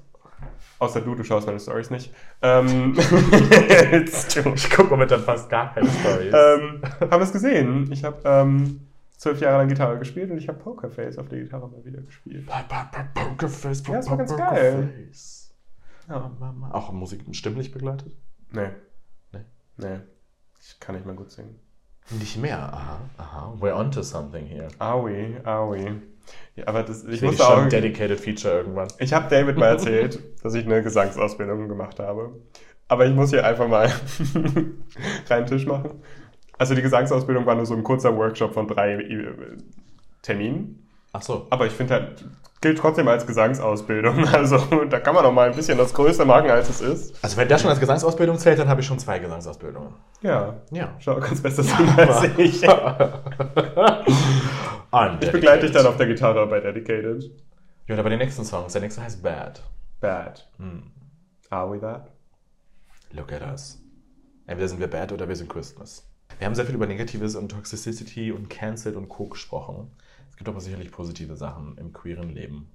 außer 0.78 1.02
du, 1.02 1.16
du 1.16 1.24
schaust 1.24 1.48
meine 1.48 1.60
Stories 1.60 1.90
nicht, 1.90 2.14
ähm. 2.42 2.96
Ich 4.56 4.70
gucke 4.70 4.90
momentan 4.90 5.22
fast 5.22 5.50
gar 5.50 5.74
keine 5.74 5.90
Stories. 5.90 6.34
ähm, 6.34 6.82
haben 7.10 7.22
es 7.24 7.32
gesehen. 7.32 7.92
Ich 7.92 8.04
habe 8.04 8.22
ähm, 8.24 8.82
zwölf 9.18 9.40
Jahre 9.42 9.58
lang 9.60 9.68
Gitarre 9.68 9.98
gespielt 9.98 10.30
und 10.30 10.38
ich 10.38 10.48
habe 10.48 10.60
Pokerface 10.60 11.18
auf 11.18 11.30
der 11.30 11.40
Gitarre 11.40 11.68
mal 11.68 11.84
wieder 11.84 12.02
gespielt. 12.02 12.48
Pokerface, 13.14 13.84
Ja, 13.88 13.96
das 13.96 14.10
war 14.10 14.18
ganz 14.18 14.32
Pokerface. 14.32 15.54
Ja. 16.08 16.32
Auch 16.72 16.92
Musik 16.92 17.24
stimmlich 17.32 17.72
begleitet? 17.72 18.16
Nee. 18.52 18.70
Nee. 19.32 19.46
Nee. 19.78 20.00
Ich 20.62 20.80
kann 20.80 20.96
nicht 20.96 21.06
mal 21.06 21.16
gut 21.16 21.32
singen. 21.32 21.60
Nicht 22.12 22.38
mehr. 22.38 22.58
Aha, 22.58 23.00
aha. 23.18 23.58
We're 23.60 23.76
onto 23.76 24.02
something 24.04 24.46
here. 24.46 24.68
Aui, 24.80 25.38
aui. 25.44 26.02
Ja, 26.56 26.68
aber 26.68 26.84
das, 26.84 27.04
ich 27.04 27.14
Ich 27.16 27.22
musste 27.22 27.44
schon 27.44 27.54
auch. 27.54 27.62
ein 27.64 27.70
dedicated 27.70 28.20
Feature 28.20 28.58
irgendwann. 28.60 28.88
Ich 29.00 29.14
habe 29.14 29.28
David 29.30 29.58
mal 29.58 29.68
erzählt, 29.68 30.20
dass 30.44 30.54
ich 30.54 30.66
eine 30.66 30.84
Gesangsausbildung 30.84 31.68
gemacht 31.68 32.00
habe. 32.00 32.32
Aber 32.88 33.06
ich 33.06 33.16
muss 33.16 33.30
hier 33.30 33.46
einfach 33.46 33.68
mal 33.68 33.92
reinen 35.30 35.46
Tisch 35.48 35.66
machen. 35.66 36.02
Also 36.58 36.76
die 36.76 36.82
Gesangsausbildung 36.82 37.46
war 37.46 37.56
nur 37.56 37.66
so 37.66 37.74
ein 37.74 37.84
kurzer 37.84 38.16
Workshop 38.16 38.54
von 38.54 38.68
drei 38.68 38.94
äh, 38.96 39.58
Terminen. 40.22 40.81
Ach 41.14 41.22
so. 41.22 41.48
Aber 41.50 41.66
ich 41.66 41.74
finde 41.74 41.94
halt, 41.96 42.26
gilt 42.62 42.78
trotzdem 42.78 43.08
als 43.08 43.26
Gesangsausbildung. 43.26 44.26
Also 44.34 44.58
da 44.90 45.00
kann 45.00 45.16
man 45.16 45.24
noch 45.24 45.34
mal 45.34 45.50
ein 45.50 45.56
bisschen 45.56 45.78
das 45.78 45.94
Größte 45.94 46.26
machen, 46.26 46.50
als 46.50 46.70
es 46.70 46.82
ist. 46.82 47.24
Also 47.24 47.38
wenn 47.38 47.48
das 47.48 47.62
schon 47.62 47.70
als 47.70 47.80
Gesangsausbildung 47.80 48.38
zählt, 48.38 48.60
dann 48.60 48.70
habe 48.70 48.82
ich 48.82 48.88
schon 48.88 49.00
zwei 49.00 49.20
Gesangsausbildungen. 49.20 49.94
Ja. 50.22 50.62
Ja. 50.72 50.96
Schau, 51.00 51.20
kannst 51.20 51.44
besser 51.44 51.64
singen 51.64 51.94
als 51.98 52.24
ich. 52.38 52.64
Ich 55.22 55.32
begleite 55.32 55.66
dich 55.66 55.72
dann 55.72 55.86
auf 55.86 55.98
der 55.98 56.08
Gitarre 56.08 56.46
bei 56.48 56.60
Dedicated. 56.60 57.32
Ja, 57.88 57.98
aber 57.98 58.10
den 58.10 58.20
nächsten 58.20 58.46
Song. 58.46 58.66
Der 58.72 58.82
nächste 58.82 59.02
heißt 59.02 59.24
Bad. 59.24 59.62
Bad. 60.00 60.50
Hm. 60.58 60.84
Are 61.50 61.72
we 61.72 61.80
that? 61.80 62.10
Look 63.12 63.34
at 63.34 63.42
us. 63.42 63.82
Entweder 64.48 64.68
sind 64.68 64.80
wir 64.80 64.88
bad 64.88 65.12
oder 65.12 65.28
wir 65.28 65.36
sind 65.36 65.50
Christmas. 65.50 66.08
Wir 66.38 66.48
haben 66.48 66.56
sehr 66.56 66.66
viel 66.66 66.76
über 66.76 66.88
Negatives 66.88 67.36
und 67.36 67.50
Toxicity 67.50 68.32
und 68.32 68.50
Cancelled 68.50 68.96
und 68.96 69.10
Co. 69.10 69.28
gesprochen. 69.28 69.92
Es 70.42 70.46
gibt 70.46 70.50
aber 70.56 70.60
sicherlich 70.62 70.90
positive 70.92 71.38
Sachen 71.38 71.78
im 71.78 71.94
queeren 71.94 72.30
Leben. 72.32 72.72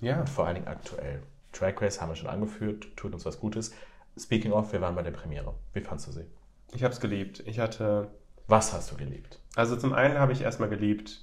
Ja. 0.00 0.20
Und 0.20 0.30
vor 0.30 0.46
allen 0.46 0.54
Dingen 0.54 0.66
aktuell. 0.68 1.22
Drag 1.52 1.74
Race 1.82 2.00
haben 2.00 2.08
wir 2.08 2.16
schon 2.16 2.30
angeführt, 2.30 2.86
tut 2.96 3.12
uns 3.12 3.26
was 3.26 3.38
Gutes. 3.38 3.74
Speaking 4.18 4.52
of, 4.52 4.72
wir 4.72 4.80
waren 4.80 4.94
bei 4.94 5.02
der 5.02 5.10
Premiere. 5.10 5.52
Wie 5.74 5.82
fandst 5.82 6.06
du 6.06 6.12
sie? 6.12 6.24
Ich 6.72 6.82
habe 6.82 6.94
es 6.94 7.00
geliebt. 7.00 7.40
Ich 7.46 7.58
hatte 7.60 8.08
Was 8.46 8.72
hast 8.72 8.90
du 8.92 8.96
geliebt? 8.96 9.40
Also 9.56 9.76
zum 9.76 9.92
einen 9.92 10.16
habe 10.18 10.32
ich 10.32 10.40
erstmal 10.40 10.70
geliebt, 10.70 11.22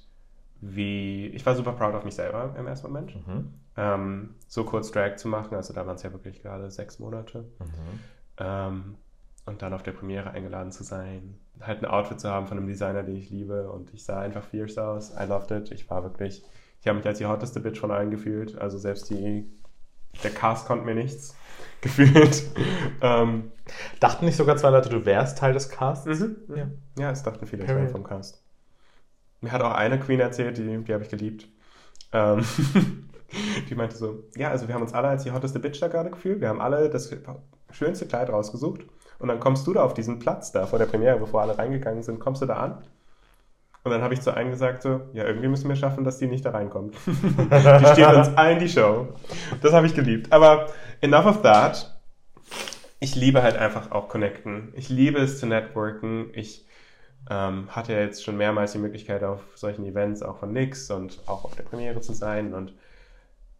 wie 0.60 1.26
ich 1.26 1.44
war 1.44 1.56
super 1.56 1.72
proud 1.72 1.92
auf 1.96 2.04
mich 2.04 2.14
selber 2.14 2.54
im 2.56 2.68
ersten 2.68 2.86
Moment, 2.86 3.26
Mhm. 3.26 3.54
ähm, 3.76 4.34
so 4.46 4.62
kurz 4.62 4.92
Drag 4.92 5.16
zu 5.16 5.26
machen. 5.26 5.56
Also 5.56 5.74
da 5.74 5.84
waren 5.88 5.96
es 5.96 6.04
ja 6.04 6.12
wirklich 6.12 6.40
gerade 6.40 6.70
sechs 6.70 7.00
Monate. 7.00 7.40
Mhm. 7.58 8.00
Ähm, 8.38 8.94
und 9.46 9.62
dann 9.62 9.72
auf 9.72 9.82
der 9.82 9.92
Premiere 9.92 10.30
eingeladen 10.30 10.72
zu 10.72 10.84
sein, 10.84 11.38
halt 11.60 11.82
ein 11.82 11.86
Outfit 11.86 12.20
zu 12.20 12.30
haben 12.30 12.46
von 12.46 12.58
einem 12.58 12.66
Designer, 12.66 13.02
den 13.02 13.16
ich 13.16 13.30
liebe. 13.30 13.70
Und 13.70 13.92
ich 13.94 14.04
sah 14.04 14.20
einfach 14.20 14.44
fierce 14.44 14.78
aus. 14.78 15.12
I 15.18 15.24
loved 15.24 15.50
it. 15.50 15.72
Ich 15.72 15.88
war 15.90 16.02
wirklich, 16.02 16.42
ich 16.80 16.88
habe 16.88 16.98
mich 16.98 17.06
als 17.06 17.18
die 17.18 17.26
hotteste 17.26 17.60
Bitch 17.60 17.78
von 17.78 17.90
allen 17.90 18.10
gefühlt. 18.10 18.58
Also 18.58 18.78
selbst 18.78 19.10
die, 19.10 19.50
der 20.22 20.30
Cast 20.30 20.66
konnte 20.66 20.84
mir 20.84 20.94
nichts 20.94 21.36
gefühlt. 21.80 22.44
ähm, 23.02 23.52
Dachten 24.00 24.24
nicht 24.24 24.36
sogar 24.36 24.56
zwei 24.56 24.70
Leute, 24.70 24.88
du 24.88 25.04
wärst 25.04 25.38
Teil 25.38 25.52
des 25.52 25.68
Casts? 25.68 26.06
Mhm. 26.20 26.36
Ja. 26.54 26.66
Ja, 26.98 27.10
es 27.10 27.22
dachten 27.22 27.46
viele, 27.46 27.64
ich 27.64 27.70
war 27.70 27.86
vom 27.88 28.04
Cast. 28.04 28.42
Mir 29.40 29.52
hat 29.52 29.62
auch 29.62 29.72
eine 29.72 29.98
Queen 29.98 30.20
erzählt, 30.20 30.58
die, 30.58 30.84
die 30.84 30.92
habe 30.92 31.02
ich 31.02 31.08
geliebt. 31.08 31.48
Ähm, 32.12 32.44
die 33.70 33.74
meinte 33.74 33.96
so, 33.96 34.24
ja, 34.36 34.50
also 34.50 34.68
wir 34.68 34.74
haben 34.74 34.82
uns 34.82 34.92
alle 34.92 35.08
als 35.08 35.22
die 35.22 35.30
hotteste 35.30 35.60
Bitch 35.60 35.80
da 35.80 35.88
gerade 35.88 36.10
gefühlt. 36.10 36.40
Wir 36.40 36.48
haben 36.48 36.60
alle 36.60 36.90
das 36.90 37.14
schönste 37.70 38.06
Kleid 38.06 38.28
rausgesucht. 38.28 38.84
Und 39.20 39.28
dann 39.28 39.38
kommst 39.38 39.66
du 39.66 39.72
da 39.72 39.84
auf 39.84 39.94
diesen 39.94 40.18
Platz 40.18 40.50
da 40.50 40.66
vor 40.66 40.78
der 40.78 40.86
Premiere, 40.86 41.18
bevor 41.18 41.42
alle 41.42 41.56
reingegangen 41.56 42.02
sind, 42.02 42.18
kommst 42.20 42.42
du 42.42 42.46
da 42.46 42.56
an. 42.56 42.82
Und 43.82 43.92
dann 43.92 44.02
habe 44.02 44.12
ich 44.12 44.20
zu 44.20 44.34
einem 44.34 44.50
gesagt 44.50 44.82
so, 44.82 45.02
ja, 45.12 45.24
irgendwie 45.24 45.48
müssen 45.48 45.68
wir 45.68 45.76
schaffen, 45.76 46.04
dass 46.04 46.18
die 46.18 46.26
nicht 46.26 46.44
da 46.44 46.50
reinkommt. 46.50 46.94
die 47.06 47.86
steht 47.92 48.14
uns 48.14 48.36
allen 48.36 48.58
die 48.58 48.68
Show. 48.68 49.08
Das 49.62 49.72
habe 49.72 49.86
ich 49.86 49.94
geliebt. 49.94 50.32
Aber 50.32 50.66
enough 51.00 51.26
of 51.26 51.42
that. 51.42 51.98
Ich 52.98 53.14
liebe 53.14 53.42
halt 53.42 53.56
einfach 53.56 53.90
auch 53.92 54.08
connecten. 54.08 54.72
Ich 54.74 54.90
liebe 54.90 55.18
es 55.20 55.38
zu 55.38 55.46
networken. 55.46 56.30
Ich 56.34 56.66
ähm, 57.30 57.68
hatte 57.70 57.94
ja 57.94 58.00
jetzt 58.00 58.22
schon 58.22 58.36
mehrmals 58.36 58.72
die 58.72 58.78
Möglichkeit, 58.78 59.22
auf 59.24 59.40
solchen 59.54 59.86
Events 59.86 60.22
auch 60.22 60.38
von 60.38 60.52
Nix 60.52 60.90
und 60.90 61.20
auch 61.26 61.44
auf 61.44 61.56
der 61.56 61.62
Premiere 61.62 62.02
zu 62.02 62.12
sein 62.12 62.52
und 62.52 62.74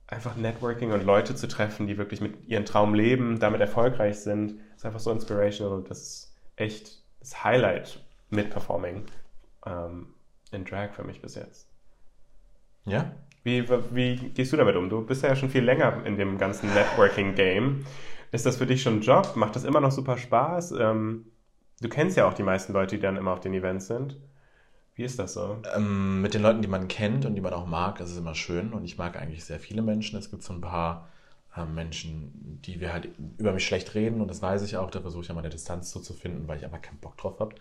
einfach 0.07 0.37
Networking 0.37 0.92
und 0.92 1.05
Leute 1.05 1.35
zu 1.35 1.49
treffen, 1.49 1.87
die 1.87 1.96
wirklich 1.96 2.20
mit 2.20 2.46
ihren 2.46 2.66
Traum 2.66 2.94
leben, 2.94 3.38
damit 3.38 3.61
erfolgreich 3.61 4.20
sind, 4.20 4.61
ist 4.81 4.87
einfach 4.87 5.01
so 5.01 5.11
inspirational 5.11 5.75
und 5.75 5.90
das 5.90 6.01
ist 6.01 6.37
echt 6.57 7.03
das 7.21 7.45
Highlight 7.45 8.03
mit 8.31 8.49
Performing 8.49 9.05
ähm, 9.66 10.07
in 10.53 10.64
Drag 10.64 10.95
für 10.95 11.05
mich 11.05 11.21
bis 11.21 11.35
jetzt. 11.35 11.69
Ja? 12.87 13.12
Wie, 13.43 13.69
wie 13.69 14.16
gehst 14.31 14.55
du 14.55 14.57
damit 14.57 14.77
um? 14.77 14.88
Du 14.88 15.05
bist 15.05 15.23
ja 15.23 15.37
schon 15.37 15.51
viel 15.51 15.64
länger 15.64 16.07
in 16.07 16.16
dem 16.16 16.38
ganzen 16.38 16.73
Networking-Game. 16.73 17.85
Ist 18.33 18.47
das 18.47 18.57
für 18.57 18.64
dich 18.64 18.81
schon 18.81 18.99
ein 18.99 19.03
Job? 19.03 19.37
Macht 19.37 19.55
das 19.55 19.64
immer 19.64 19.81
noch 19.81 19.93
super 19.93 20.16
Spaß? 20.16 20.73
Ähm, 20.73 21.27
du 21.83 21.90
kennst 21.90 22.16
ja 22.16 22.27
auch 22.27 22.35
die 22.35 22.43
meisten 22.43 22.73
Leute, 22.73 22.97
die 22.97 23.03
dann 23.03 23.19
immer 23.19 23.33
auf 23.33 23.40
den 23.40 23.53
Events 23.53 23.87
sind. 23.87 24.19
Wie 24.95 25.05
ist 25.05 25.19
das 25.19 25.35
so? 25.35 25.59
Ähm, 25.77 26.23
mit 26.23 26.33
den 26.33 26.40
Leuten, 26.40 26.62
die 26.62 26.69
man 26.69 26.88
kennt 26.88 27.27
und 27.27 27.35
die 27.35 27.43
man 27.43 27.53
auch 27.53 27.66
mag, 27.66 27.99
das 27.99 28.11
ist 28.11 28.16
immer 28.16 28.35
schön. 28.35 28.73
Und 28.73 28.85
ich 28.85 28.97
mag 28.97 29.21
eigentlich 29.21 29.45
sehr 29.45 29.61
viele 29.61 29.83
Menschen. 29.83 30.19
Es 30.19 30.31
gibt 30.31 30.43
so 30.43 30.55
ein 30.55 30.62
paar 30.62 31.11
Menschen, 31.75 32.61
die 32.65 32.81
wir 32.81 32.93
halt 32.93 33.09
über 33.39 33.53
mich 33.53 33.67
schlecht 33.67 33.95
reden. 33.95 34.21
Und 34.21 34.29
das 34.29 34.43
weiß 34.43 34.63
ich 34.63 34.77
auch. 34.77 34.91
Da 34.91 35.01
versuche 35.01 35.23
ich 35.23 35.29
ja 35.29 35.35
meine 35.35 35.51
Distanz 35.51 35.91
so 35.91 36.01
zu 36.01 36.15
finden, 36.15 36.47
weil 36.49 36.59
ich 36.59 36.65
einfach 36.65 36.81
keinen 36.81 36.99
Bock 36.99 37.17
drauf 37.17 37.41
habe. 37.41 37.55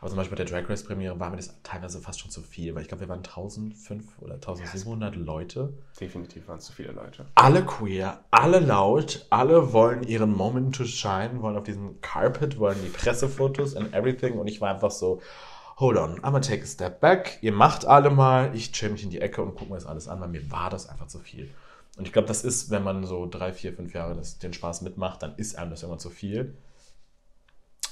Aber 0.00 0.10
zum 0.10 0.18
Beispiel 0.18 0.36
bei 0.36 0.44
der 0.44 0.60
Drag 0.60 0.68
Race 0.68 0.84
Premiere 0.84 1.18
war 1.18 1.30
mir 1.30 1.36
das 1.36 1.62
teilweise 1.62 1.98
fast 1.98 2.20
schon 2.20 2.30
zu 2.30 2.42
viel, 2.42 2.74
weil 2.74 2.82
ich 2.82 2.88
glaube, 2.88 3.02
wir 3.02 3.08
waren 3.08 3.20
1500 3.20 4.22
oder 4.22 4.34
1700 4.34 5.16
Leute. 5.16 5.72
Definitiv 5.98 6.46
waren 6.48 6.58
es 6.58 6.66
zu 6.66 6.72
viele 6.72 6.92
Leute. 6.92 7.26
Alle 7.36 7.64
queer, 7.64 8.22
alle 8.30 8.60
laut, 8.60 9.26
alle 9.30 9.72
wollen 9.72 10.02
ihren 10.02 10.36
Moment 10.36 10.74
to 10.74 10.84
shine, 10.84 11.40
wollen 11.40 11.56
auf 11.56 11.64
diesem 11.64 12.00
Carpet, 12.02 12.58
wollen 12.58 12.76
die 12.84 12.90
Pressefotos 12.90 13.76
and 13.76 13.94
everything. 13.94 14.38
Und 14.38 14.46
ich 14.46 14.60
war 14.60 14.74
einfach 14.74 14.90
so, 14.90 15.22
hold 15.78 15.96
on, 15.96 16.18
I'm 16.18 16.32
gonna 16.32 16.40
take 16.40 16.62
a 16.62 16.66
step 16.66 17.00
back. 17.00 17.38
Ihr 17.40 17.52
macht 17.52 17.86
alle 17.86 18.10
mal, 18.10 18.54
ich 18.54 18.72
chill 18.72 18.90
mich 18.90 19.04
in 19.04 19.10
die 19.10 19.20
Ecke 19.20 19.42
und 19.42 19.54
gucke 19.54 19.70
mir 19.70 19.76
das 19.76 19.86
alles 19.86 20.08
an, 20.08 20.20
weil 20.20 20.28
mir 20.28 20.50
war 20.50 20.70
das 20.70 20.88
einfach 20.88 21.06
zu 21.06 21.18
viel. 21.18 21.50
Und 21.96 22.06
ich 22.06 22.12
glaube, 22.12 22.28
das 22.28 22.42
ist, 22.42 22.70
wenn 22.70 22.82
man 22.82 23.04
so 23.04 23.26
drei, 23.26 23.52
vier, 23.52 23.72
fünf 23.72 23.94
Jahre 23.94 24.14
das, 24.14 24.38
den 24.38 24.52
Spaß 24.52 24.82
mitmacht, 24.82 25.22
dann 25.22 25.36
ist 25.36 25.56
einem 25.56 25.70
das 25.70 25.82
irgendwann 25.82 26.00
zu 26.00 26.10
viel. 26.10 26.56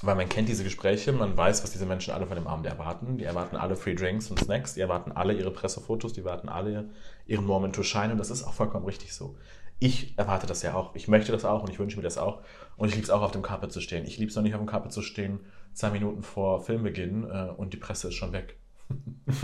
Weil 0.04 0.16
man 0.16 0.28
kennt 0.28 0.48
diese 0.48 0.64
Gespräche, 0.64 1.12
man 1.12 1.36
weiß, 1.36 1.62
was 1.62 1.70
diese 1.70 1.86
Menschen 1.86 2.12
alle 2.12 2.26
von 2.26 2.34
dem 2.34 2.48
Abend 2.48 2.66
erwarten. 2.66 3.18
Die 3.18 3.24
erwarten 3.24 3.54
alle 3.54 3.76
Free 3.76 3.94
Drinks 3.94 4.28
und 4.30 4.40
Snacks, 4.40 4.74
die 4.74 4.80
erwarten 4.80 5.12
alle 5.12 5.32
ihre 5.32 5.52
Pressefotos, 5.52 6.12
die 6.12 6.20
erwarten 6.20 6.48
alle 6.48 6.90
ihren 7.26 7.46
Moment 7.46 7.76
to 7.76 7.84
shine 7.84 8.10
und 8.10 8.18
das 8.18 8.30
ist 8.30 8.42
auch 8.42 8.52
vollkommen 8.52 8.84
richtig 8.84 9.14
so. 9.14 9.36
Ich 9.78 10.18
erwarte 10.18 10.48
das 10.48 10.62
ja 10.62 10.74
auch. 10.74 10.94
Ich 10.96 11.06
möchte 11.06 11.30
das 11.30 11.44
auch 11.44 11.62
und 11.62 11.70
ich 11.70 11.78
wünsche 11.78 11.96
mir 11.96 12.02
das 12.02 12.18
auch. 12.18 12.42
Und 12.76 12.88
ich 12.88 12.94
liebe 12.94 13.04
es 13.04 13.10
auch, 13.10 13.22
auf 13.22 13.30
dem 13.30 13.42
Carpet 13.42 13.72
zu 13.72 13.80
stehen. 13.80 14.04
Ich 14.04 14.18
liebe 14.18 14.30
es 14.30 14.36
noch 14.36 14.42
nicht, 14.42 14.54
auf 14.54 14.60
dem 14.60 14.66
Carpet 14.66 14.92
zu 14.92 15.02
stehen, 15.02 15.40
zwei 15.72 15.90
Minuten 15.90 16.24
vor 16.24 16.60
Filmbeginn 16.60 17.24
äh, 17.24 17.50
und 17.56 17.72
die 17.72 17.78
Presse 17.78 18.08
ist 18.08 18.14
schon 18.14 18.32
weg. 18.32 18.56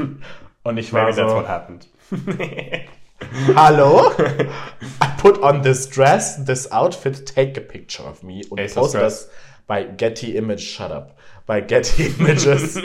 und 0.65 0.77
ich 0.77 0.93
war 0.93 1.05
Maybe 1.05 1.17
that's 1.17 1.31
so, 1.31 1.37
what 1.37 1.49
happened. 1.49 1.89
Hallo? 3.55 4.11
I 5.03 5.07
put 5.19 5.43
on 5.43 5.63
this 5.63 5.89
dress, 5.89 6.37
this 6.45 6.71
outfit, 6.71 7.27
take 7.27 7.59
a 7.59 7.61
picture 7.61 8.05
of 8.09 8.23
me 8.23 8.43
und 8.51 8.61
Ace 8.61 8.77
of 8.77 8.83
post 8.85 8.95
Dress. 8.95 9.03
das 9.27 9.31
bei 9.67 9.85
Getty 9.85 10.37
Image, 10.37 10.61
shut 10.63 10.91
up, 10.91 11.17
bei 11.47 11.61
Getty 11.61 12.07
Images, 12.19 12.81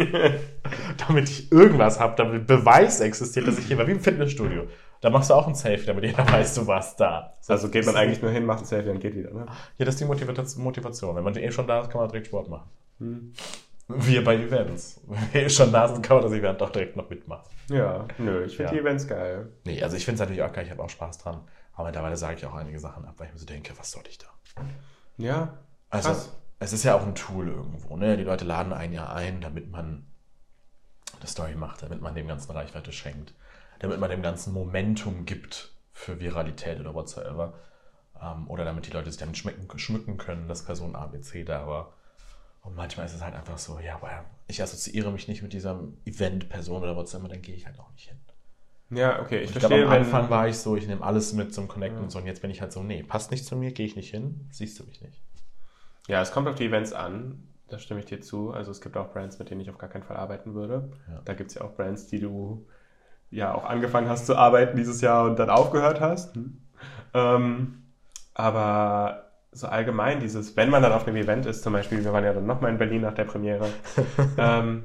damit 1.07 1.29
ich 1.29 1.51
irgendwas 1.51 1.99
habe, 1.99 2.15
damit 2.17 2.47
Beweis 2.47 2.99
existiert, 2.99 3.47
dass 3.47 3.57
ich 3.59 3.65
hier 3.67 3.77
war, 3.77 3.87
wie 3.87 3.91
im 3.91 3.99
Fitnessstudio. 4.01 4.63
Da 5.01 5.09
machst 5.09 5.29
du 5.29 5.33
auch 5.33 5.47
ein 5.47 5.55
Selfie, 5.55 5.85
damit 5.87 6.05
jeder 6.05 6.25
weiß, 6.29 6.55
du 6.55 6.65
warst 6.67 6.99
da. 6.99 7.33
Also 7.47 7.69
geht 7.69 7.85
man 7.85 7.95
eigentlich 7.95 8.21
nur 8.21 8.31
hin, 8.31 8.45
macht 8.45 8.59
ein 8.59 8.65
Selfie 8.65 8.89
und 8.89 8.99
geht 9.01 9.15
wieder, 9.15 9.31
ne? 9.33 9.45
Ja, 9.77 9.85
das 9.85 9.95
ist 9.95 9.99
die 10.01 10.05
Motiva- 10.05 10.59
Motivation. 10.59 11.15
Wenn 11.15 11.23
man 11.25 11.35
eh 11.35 11.51
schon 11.51 11.67
da 11.67 11.81
ist, 11.81 11.89
kann 11.89 11.99
man 12.01 12.09
direkt 12.09 12.27
Sport 12.27 12.47
machen. 12.49 12.69
Wir 13.89 14.23
bei 14.23 14.35
Events. 14.37 15.01
Wenn 15.07 15.19
wir 15.33 15.43
eh 15.43 15.49
schon 15.49 15.73
da 15.73 15.89
sind, 15.89 16.01
kann 16.03 16.17
man 16.17 16.23
das 16.25 16.31
Event 16.33 16.61
doch 16.61 16.69
direkt 16.69 16.95
noch 16.95 17.09
mitmachen. 17.09 17.43
Ja, 17.69 18.05
nö, 18.17 18.45
ich 18.45 18.57
finde 18.57 18.71
Ja. 18.71 18.77
die 18.77 18.79
Events 18.81 19.07
geil. 19.07 19.51
Nee, 19.65 19.81
also 19.83 19.95
ich 19.95 20.05
finde 20.05 20.15
es 20.15 20.19
natürlich 20.21 20.43
auch 20.43 20.53
geil, 20.53 20.65
ich 20.65 20.71
habe 20.71 20.83
auch 20.83 20.89
Spaß 20.89 21.17
dran. 21.19 21.41
Aber 21.73 21.85
mittlerweile 21.85 22.17
sage 22.17 22.35
ich 22.35 22.45
auch 22.45 22.53
einige 22.53 22.79
Sachen 22.79 23.05
ab, 23.05 23.15
weil 23.17 23.27
ich 23.27 23.33
mir 23.33 23.39
so 23.39 23.45
denke, 23.45 23.73
was 23.77 23.91
soll 23.91 24.03
ich 24.07 24.17
da? 24.19 24.27
Ja, 25.17 25.57
Also, 25.89 26.09
Krass. 26.09 26.37
es 26.59 26.73
ist 26.73 26.83
ja 26.83 26.95
auch 26.95 27.03
ein 27.03 27.15
Tool 27.15 27.47
irgendwo, 27.47 27.97
ne? 27.97 28.17
Die 28.17 28.23
Leute 28.23 28.45
laden 28.45 28.73
einen 28.73 28.93
ja 28.93 29.11
ein, 29.11 29.41
damit 29.41 29.69
man 29.69 30.05
eine 31.19 31.27
Story 31.27 31.55
macht, 31.55 31.81
damit 31.81 32.01
man 32.01 32.15
dem 32.15 32.27
ganzen 32.27 32.51
Reichweite 32.51 32.91
schenkt, 32.91 33.33
damit 33.79 33.99
man 33.99 34.09
dem 34.09 34.21
ganzen 34.21 34.53
Momentum 34.53 35.25
gibt 35.25 35.71
für 35.93 36.19
Viralität 36.19 36.79
oder 36.79 36.93
whatsoever. 36.93 37.53
Ähm, 38.21 38.49
oder 38.49 38.65
damit 38.65 38.85
die 38.87 38.91
Leute 38.91 39.09
sich 39.11 39.19
damit 39.19 39.37
schmecken, 39.37 39.67
schmücken 39.79 40.17
können, 40.17 40.47
dass 40.47 40.63
Person 40.65 40.95
A, 40.95 41.07
B, 41.07 41.21
C 41.21 41.43
da 41.43 41.65
war. 41.67 41.93
Und 42.63 42.75
manchmal 42.75 43.05
ist 43.05 43.13
es 43.13 43.21
halt 43.21 43.35
einfach 43.35 43.57
so, 43.57 43.79
ja, 43.79 43.95
aber 43.95 44.25
ich 44.47 44.61
assoziiere 44.61 45.11
mich 45.11 45.27
nicht 45.27 45.43
mit 45.43 45.53
dieser 45.53 45.79
Event-Person 46.05 46.81
oder 46.81 46.95
whatsoever, 46.95 47.27
dann 47.27 47.41
gehe 47.41 47.55
ich 47.55 47.65
halt 47.65 47.79
auch 47.79 47.91
nicht 47.91 48.07
hin. 48.07 48.17
Ja, 48.89 49.21
okay, 49.21 49.39
ich, 49.39 49.49
Ich 49.49 49.51
glaube, 49.51 49.75
verstehe, 49.75 49.85
am 49.85 49.91
wenn... 49.91 49.99
Anfang 50.03 50.29
war 50.29 50.47
ich 50.47 50.57
so, 50.57 50.75
ich 50.75 50.87
nehme 50.87 51.03
alles 51.03 51.33
mit 51.33 51.53
zum 51.53 51.67
Connecten 51.67 52.01
und 52.01 52.11
so. 52.11 52.19
Und 52.19 52.25
jetzt 52.25 52.41
bin 52.41 52.51
ich 52.51 52.61
halt 52.61 52.71
so, 52.71 52.83
nee, 52.83 53.03
passt 53.03 53.31
nicht 53.31 53.45
zu 53.45 53.55
mir, 53.55 53.71
gehe 53.71 53.85
ich 53.85 53.95
nicht 53.95 54.11
hin, 54.11 54.47
siehst 54.51 54.79
du 54.79 54.83
mich 54.85 55.01
nicht. 55.01 55.21
Ja, 56.07 56.21
es 56.21 56.31
kommt 56.31 56.47
auf 56.47 56.55
die 56.55 56.65
Events 56.65 56.93
an, 56.93 57.47
da 57.67 57.79
stimme 57.79 57.99
ich 58.01 58.05
dir 58.05 58.21
zu. 58.21 58.51
Also 58.51 58.71
es 58.71 58.81
gibt 58.81 58.95
auch 58.97 59.11
Brands, 59.11 59.39
mit 59.39 59.49
denen 59.49 59.61
ich 59.61 59.69
auf 59.69 59.77
gar 59.77 59.89
keinen 59.89 60.03
Fall 60.03 60.17
arbeiten 60.17 60.53
würde. 60.53 60.91
Ja. 61.09 61.21
Da 61.25 61.33
gibt 61.33 61.49
es 61.49 61.55
ja 61.55 61.63
auch 61.63 61.75
Brands, 61.75 62.07
die 62.07 62.19
du 62.19 62.67
ja 63.31 63.53
auch 63.53 63.65
angefangen 63.65 64.07
hast 64.07 64.25
zu 64.27 64.35
arbeiten 64.37 64.77
dieses 64.77 65.01
Jahr 65.01 65.25
und 65.25 65.39
dann 65.39 65.49
aufgehört 65.49 65.99
hast. 65.99 66.37
Ähm, 67.13 67.83
aber 68.35 69.31
so 69.53 69.67
allgemein 69.67 70.19
dieses, 70.19 70.55
wenn 70.57 70.69
man 70.69 70.81
dann 70.81 70.91
auf 70.91 71.07
einem 71.07 71.17
Event 71.17 71.45
ist, 71.45 71.63
zum 71.63 71.73
Beispiel, 71.73 72.03
wir 72.03 72.11
waren 72.13 72.23
ja 72.23 72.33
dann 72.33 72.45
nochmal 72.45 72.71
in 72.71 72.77
Berlin 72.77 73.01
nach 73.01 73.13
der 73.13 73.25
Premiere, 73.25 73.67
ähm, 74.37 74.83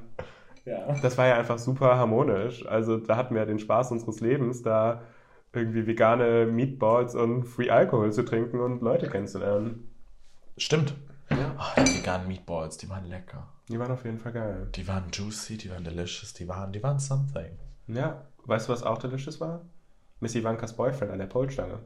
Ja. 0.65 0.95
das 1.03 1.17
war 1.19 1.27
ja 1.27 1.37
einfach 1.37 1.59
super 1.59 1.97
harmonisch. 1.97 2.67
Also 2.67 2.99
da 2.99 3.17
hatten 3.17 3.35
wir 3.35 3.47
den 3.47 3.59
Spaß 3.59 3.91
unseres 3.93 4.21
Lebens, 4.21 4.63
da 4.63 5.03
irgendwie 5.53 5.87
vegane 5.87 6.47
Meatballs 6.47 7.15
und 7.15 7.45
Free 7.45 7.71
Alkohol 7.71 8.13
zu 8.13 8.23
trinken 8.25 8.61
und 8.61 8.83
Leute 8.83 9.09
kennenzulernen. 9.09 9.89
Stimmt. 10.57 10.95
Ja. 11.31 11.55
Oh, 11.59 11.81
die 11.81 11.99
veganen 11.99 12.29
Meatballs, 12.29 12.77
die 12.79 12.89
waren 12.91 13.05
lecker. 13.07 13.49
Die 13.69 13.79
waren 13.79 13.91
auf 13.93 14.05
jeden 14.05 14.19
Fall 14.19 14.33
geil. 14.33 14.69
Die 14.75 14.87
waren 14.89 15.05
juicy, 15.13 15.57
die 15.59 15.71
waren 15.71 15.85
delicious, 15.85 16.33
die 16.33 16.49
waren, 16.49 16.73
die 16.73 16.83
waren 16.83 16.99
something. 16.99 17.59
Ja, 17.87 18.23
weißt 18.45 18.69
du, 18.69 18.73
was 18.73 18.83
auch 18.83 18.99
delicious 18.99 19.41
war? 19.41 19.63
Miss 20.21 20.35
Ivankas 20.35 20.75
Boyfriend 20.77 21.13
an 21.13 21.19
der 21.19 21.27
Polstange. 21.27 21.79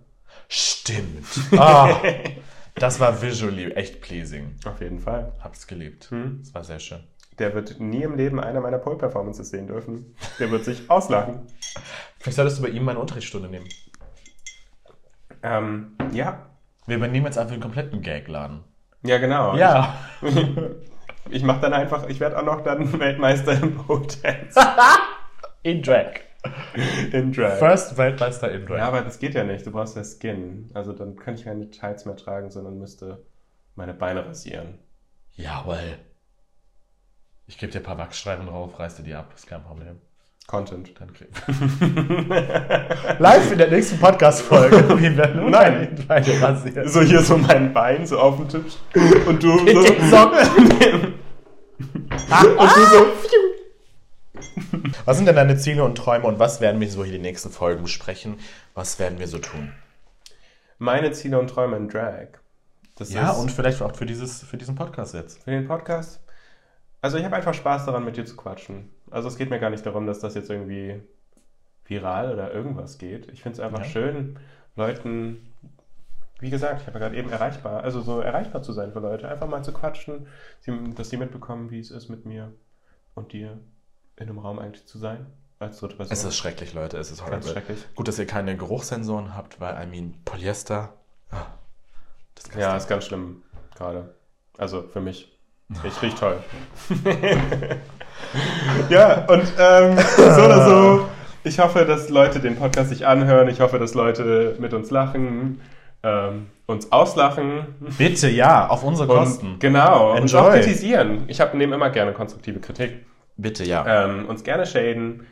Stimmt. 0.49 1.27
Ah, 1.59 2.01
das 2.75 3.01
war 3.01 3.21
visually 3.23 3.73
echt 3.73 4.01
pleasing. 4.01 4.57
Auf 4.65 4.81
jeden 4.81 4.99
Fall. 4.99 5.33
Hab's 5.41 5.67
geliebt. 5.67 6.11
Hm. 6.11 6.41
Das 6.41 6.55
war 6.55 6.65
sehr 6.65 6.79
schön. 6.79 7.05
Der 7.39 7.55
wird 7.55 7.81
nie 7.81 8.03
im 8.03 8.17
Leben 8.17 8.41
eine 8.41 8.61
meiner 8.61 8.79
Pole-Performances 8.79 9.51
sehen 9.51 9.67
dürfen. 9.67 10.15
Der 10.39 10.51
wird 10.51 10.65
sich 10.65 10.91
auslachen. 10.91 11.47
Vielleicht 12.19 12.37
solltest 12.37 12.59
du 12.59 12.63
bei 12.63 12.69
ihm 12.69 12.85
mal 12.85 12.93
eine 12.93 13.01
Unterrichtsstunde 13.01 13.49
nehmen. 13.49 13.69
Ähm, 15.43 15.97
ja. 16.13 16.47
Wir 16.87 16.97
übernehmen 16.97 17.27
jetzt 17.27 17.39
einfach 17.39 17.53
den 17.53 17.61
kompletten 17.61 18.03
Gag-Laden. 18.03 18.65
Ja, 19.03 19.19
genau. 19.19 19.57
Ja. 19.57 19.97
Ich, 20.21 20.37
ich 21.31 21.43
mache 21.43 21.61
dann 21.61 21.73
einfach, 21.73 22.09
ich 22.09 22.21
werde 22.21 22.39
auch 22.39 22.45
noch 22.45 22.63
dann 22.63 22.99
Weltmeister 22.99 23.61
im 23.63 23.77
Pole 23.77 24.07
Dance. 24.23 24.61
In 25.63 25.83
Drag. 25.83 26.21
In 27.13 27.33
Drag. 27.33 27.59
First 27.59 27.97
Weltmeister 27.97 28.51
in 28.51 28.67
Drag. 28.67 28.79
Ja, 28.79 28.89
aber 28.89 29.03
das 29.03 29.19
geht 29.19 29.35
ja 29.35 29.45
nicht. 29.45 29.65
Du 29.65 29.71
brauchst 29.71 29.97
ja 29.97 30.03
Skin. 30.03 30.71
Also 30.75 30.93
dann 30.93 31.17
kann 31.17 31.35
ich 31.35 31.45
keine 31.45 31.71
Tights 31.71 32.05
mehr 32.05 32.17
tragen, 32.17 32.51
sondern 32.51 32.79
müsste 32.79 33.25
meine 33.75 33.95
Beine 33.95 34.27
rasieren. 34.27 34.79
Jawohl. 35.33 35.99
Ich 37.47 37.59
gebe 37.59 37.73
dir 37.73 37.81
ein 37.81 37.85
paar 37.85 37.99
Wachsstreifen 37.99 38.47
drauf, 38.47 38.79
reiß 38.79 38.97
dir 38.97 39.03
die 39.03 39.15
ab, 39.15 39.33
ist 39.35 39.47
kein 39.47 39.63
Problem. 39.63 40.01
Content. 40.47 40.93
Dann 40.99 41.13
krieg 41.13 41.29
Live 43.19 43.53
in 43.53 43.59
der 43.59 43.71
nächsten 43.71 43.99
Podcast-Folge. 43.99 44.77
Wie 44.99 45.17
werden 45.17 45.51
Nein. 45.51 46.05
Beine 46.09 46.43
rasiert. 46.43 46.91
So 46.91 47.01
hier 47.01 47.21
so 47.21 47.37
mein 47.37 47.73
Bein 47.73 48.07
so 48.07 48.19
auf 48.19 48.37
dem 48.37 48.49
Tisch. 48.49 48.75
Und 49.27 49.43
du 49.43 49.59
so. 49.59 49.83
Socken. 50.11 51.15
und 52.19 52.77
du 52.77 52.85
so. 52.87 53.07
Was 55.05 55.17
sind 55.17 55.27
denn 55.27 55.37
deine 55.37 55.57
Ziele 55.57 55.85
und 55.85 55.97
Träume 55.97 56.27
und 56.27 56.39
was 56.39 56.61
werden 56.61 56.81
wir 56.81 56.91
so 56.91 57.05
hier 57.05 57.13
die 57.15 57.19
nächsten 57.19 57.51
Folgen 57.51 57.83
besprechen? 57.83 58.39
Was 58.75 58.99
werden 58.99 59.19
wir 59.19 59.29
so 59.29 59.39
tun? 59.39 59.73
Meine 60.79 61.13
Ziele 61.13 61.39
und 61.39 61.49
Träume 61.49 61.77
in 61.77 61.89
Drag. 61.89 62.29
Das 62.97 63.13
Ja, 63.13 63.31
und 63.33 63.51
vielleicht 63.51 63.81
auch 63.83 63.95
für, 63.97 64.07
dieses, 64.07 64.43
für 64.43 64.57
diesen 64.57 64.75
Podcast 64.75 65.15
jetzt. 65.15 65.43
für 65.43 65.51
den 65.51 65.67
Podcast. 65.67 66.21
Also 67.01 67.19
ich 67.19 67.25
habe 67.25 67.37
einfach 67.37 67.55
Spaß 67.55 67.87
daran, 67.87 68.05
mit 68.05 68.17
dir 68.17 68.25
zu 68.25 68.37
quatschen. 68.37 68.91
Also 69.11 69.29
es 69.29 69.37
geht 69.37 69.51
mir 69.51 69.59
gar 69.59 69.71
nicht 69.71 69.85
darum, 69.85 70.07
dass 70.07 70.21
das 70.21 70.35
jetzt 70.35 70.51
irgendwie 70.51 71.01
viral 71.85 72.33
oder 72.33 72.53
irgendwas 72.53 72.99
geht. 72.99 73.29
Ich 73.33 73.43
finde 73.43 73.55
es 73.55 73.61
einfach 73.61 73.81
Ja. 73.81 73.85
schön, 73.85 74.39
Leuten, 74.77 75.53
wie 76.41 76.51
gesagt, 76.51 76.81
ich 76.81 76.87
habe 76.87 76.99
ja 76.99 77.07
gerade 77.07 77.17
eben 77.17 77.31
erreichbar, 77.31 77.83
also 77.83 78.01
so 78.01 78.21
erreichbar 78.21 78.63
zu 78.63 78.73
sein 78.73 78.93
für 78.93 79.01
Leute, 79.01 79.29
einfach 79.29 79.49
mal 79.49 79.63
zu 79.63 79.73
quatschen, 79.73 80.27
dass 80.97 81.11
sie 81.11 81.17
mitbekommen, 81.17 81.71
wie 81.71 81.81
es 81.81 81.91
ist 81.91 82.09
mit 82.09 82.25
mir 82.27 82.53
und 83.15 83.33
dir 83.33 83.59
in 84.17 84.29
einem 84.29 84.39
Raum 84.39 84.59
eigentlich 84.59 84.87
zu 84.87 84.99
sein. 84.99 85.27
Als 85.59 85.79
dritte 85.79 85.97
Person. 85.97 86.13
Es 86.13 86.25
ist 86.25 86.37
schrecklich, 86.37 86.75
Leute. 86.75 86.99
Es 86.99 87.13
ist 87.13 87.19
ganz 87.19 87.31
horrible. 87.31 87.53
schrecklich. 87.53 87.95
Gut, 87.95 88.09
dass 88.09 88.19
ihr 88.19 88.27
keine 88.27 88.57
Geruchssensoren 88.57 89.37
habt, 89.37 89.61
weil, 89.61 89.81
I 89.83 89.87
mean, 89.87 90.15
Polyester. 90.25 90.93
Ah, 91.31 91.47
disgusting. 92.37 92.61
Ja, 92.61 92.77
ist 92.77 92.89
ganz 92.89 93.05
schlimm 93.05 93.43
gerade. 93.77 94.15
Also 94.59 94.83
für 94.83 95.01
mich. 95.01 95.29
Ich 95.85 96.03
riech 96.03 96.15
toll. 96.17 96.37
ja, 98.91 99.25
und 99.27 99.53
ähm, 99.59 99.97
so 100.17 100.43
oder 100.45 100.69
so. 100.69 101.09
Ich 101.45 101.59
hoffe, 101.59 101.85
dass 101.85 102.09
Leute 102.09 102.41
den 102.41 102.57
Podcast 102.57 102.91
sich 102.91 103.07
anhören. 103.07 103.49
Ich 103.49 103.61
hoffe, 103.61 103.79
dass 103.79 103.95
Leute 103.95 104.57
mit 104.59 104.75
uns 104.75 104.91
lachen, 104.91 105.61
ähm, 106.03 106.49
uns 106.67 106.93
auslachen. 106.93 107.75
Bitte, 107.99 108.29
ja, 108.29 108.69
auf 108.69 108.85
unsere 108.85 109.09
Kosten. 109.09 109.55
Und, 109.55 109.61
genau. 109.61 110.13
Und 110.13 110.19
Enjoy. 110.19 110.41
auch 110.41 110.51
kritisieren. 110.51 111.25
Ich 111.29 111.39
nehme 111.55 111.75
immer 111.75 111.91
gerne 111.91 112.13
konstruktive 112.13 112.61
Kritik. 112.61 113.07
Bitte, 113.37 113.65
ja. 113.65 114.05
Ähm, 114.07 114.27
uns 114.29 114.45
gerne 114.45 114.67
shaden. 114.67 115.27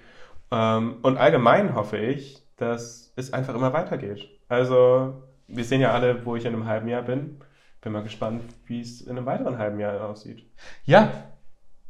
Ähm, 0.50 0.96
und 1.02 1.16
allgemein 1.18 1.74
hoffe 1.74 1.98
ich, 1.98 2.42
dass 2.56 3.12
es 3.16 3.32
einfach 3.32 3.54
immer 3.54 3.72
weitergeht. 3.72 4.28
Also, 4.48 5.22
wir 5.46 5.64
sehen 5.64 5.80
ja 5.80 5.92
alle, 5.92 6.24
wo 6.24 6.36
ich 6.36 6.44
in 6.44 6.54
einem 6.54 6.66
halben 6.66 6.88
Jahr 6.88 7.02
bin. 7.02 7.40
Bin 7.82 7.92
mal 7.92 8.02
gespannt, 8.02 8.42
wie 8.66 8.80
es 8.80 9.00
in 9.00 9.16
einem 9.16 9.26
weiteren 9.26 9.58
halben 9.58 9.80
Jahr 9.80 10.06
aussieht. 10.08 10.44
Ja. 10.84 11.12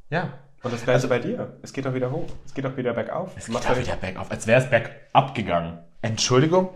Ja. 0.08 0.34
Und 0.62 0.72
das 0.74 0.84
gleiche 0.84 1.08
bei 1.08 1.18
dir. 1.18 1.58
Es 1.62 1.72
geht 1.72 1.86
auch 1.86 1.94
wieder 1.94 2.10
hoch. 2.10 2.26
Es 2.44 2.52
geht 2.54 2.66
auch 2.66 2.76
wieder 2.76 2.92
bergauf. 2.92 3.32
Es 3.36 3.46
geht 3.46 3.56
da- 3.64 3.76
wieder 3.78 3.96
bergauf, 3.96 4.30
als 4.30 4.46
wäre 4.46 4.60
es 4.62 4.68
bergab 4.68 5.34
gegangen. 5.34 5.78
Entschuldigung? 6.02 6.68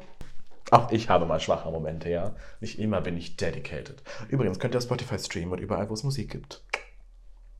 Auch 0.70 0.90
ich 0.90 1.10
habe 1.10 1.26
mal 1.26 1.38
schwache 1.38 1.70
Momente, 1.70 2.08
ja. 2.08 2.34
Nicht 2.60 2.78
immer 2.78 3.02
bin 3.02 3.16
ich 3.18 3.36
dedicated. 3.36 4.02
Übrigens 4.28 4.58
könnt 4.58 4.74
ihr 4.74 4.78
auf 4.78 4.84
Spotify 4.84 5.18
streamen 5.18 5.52
und 5.52 5.58
überall, 5.60 5.88
wo 5.90 5.94
es 5.94 6.02
Musik 6.02 6.30
gibt. 6.32 6.64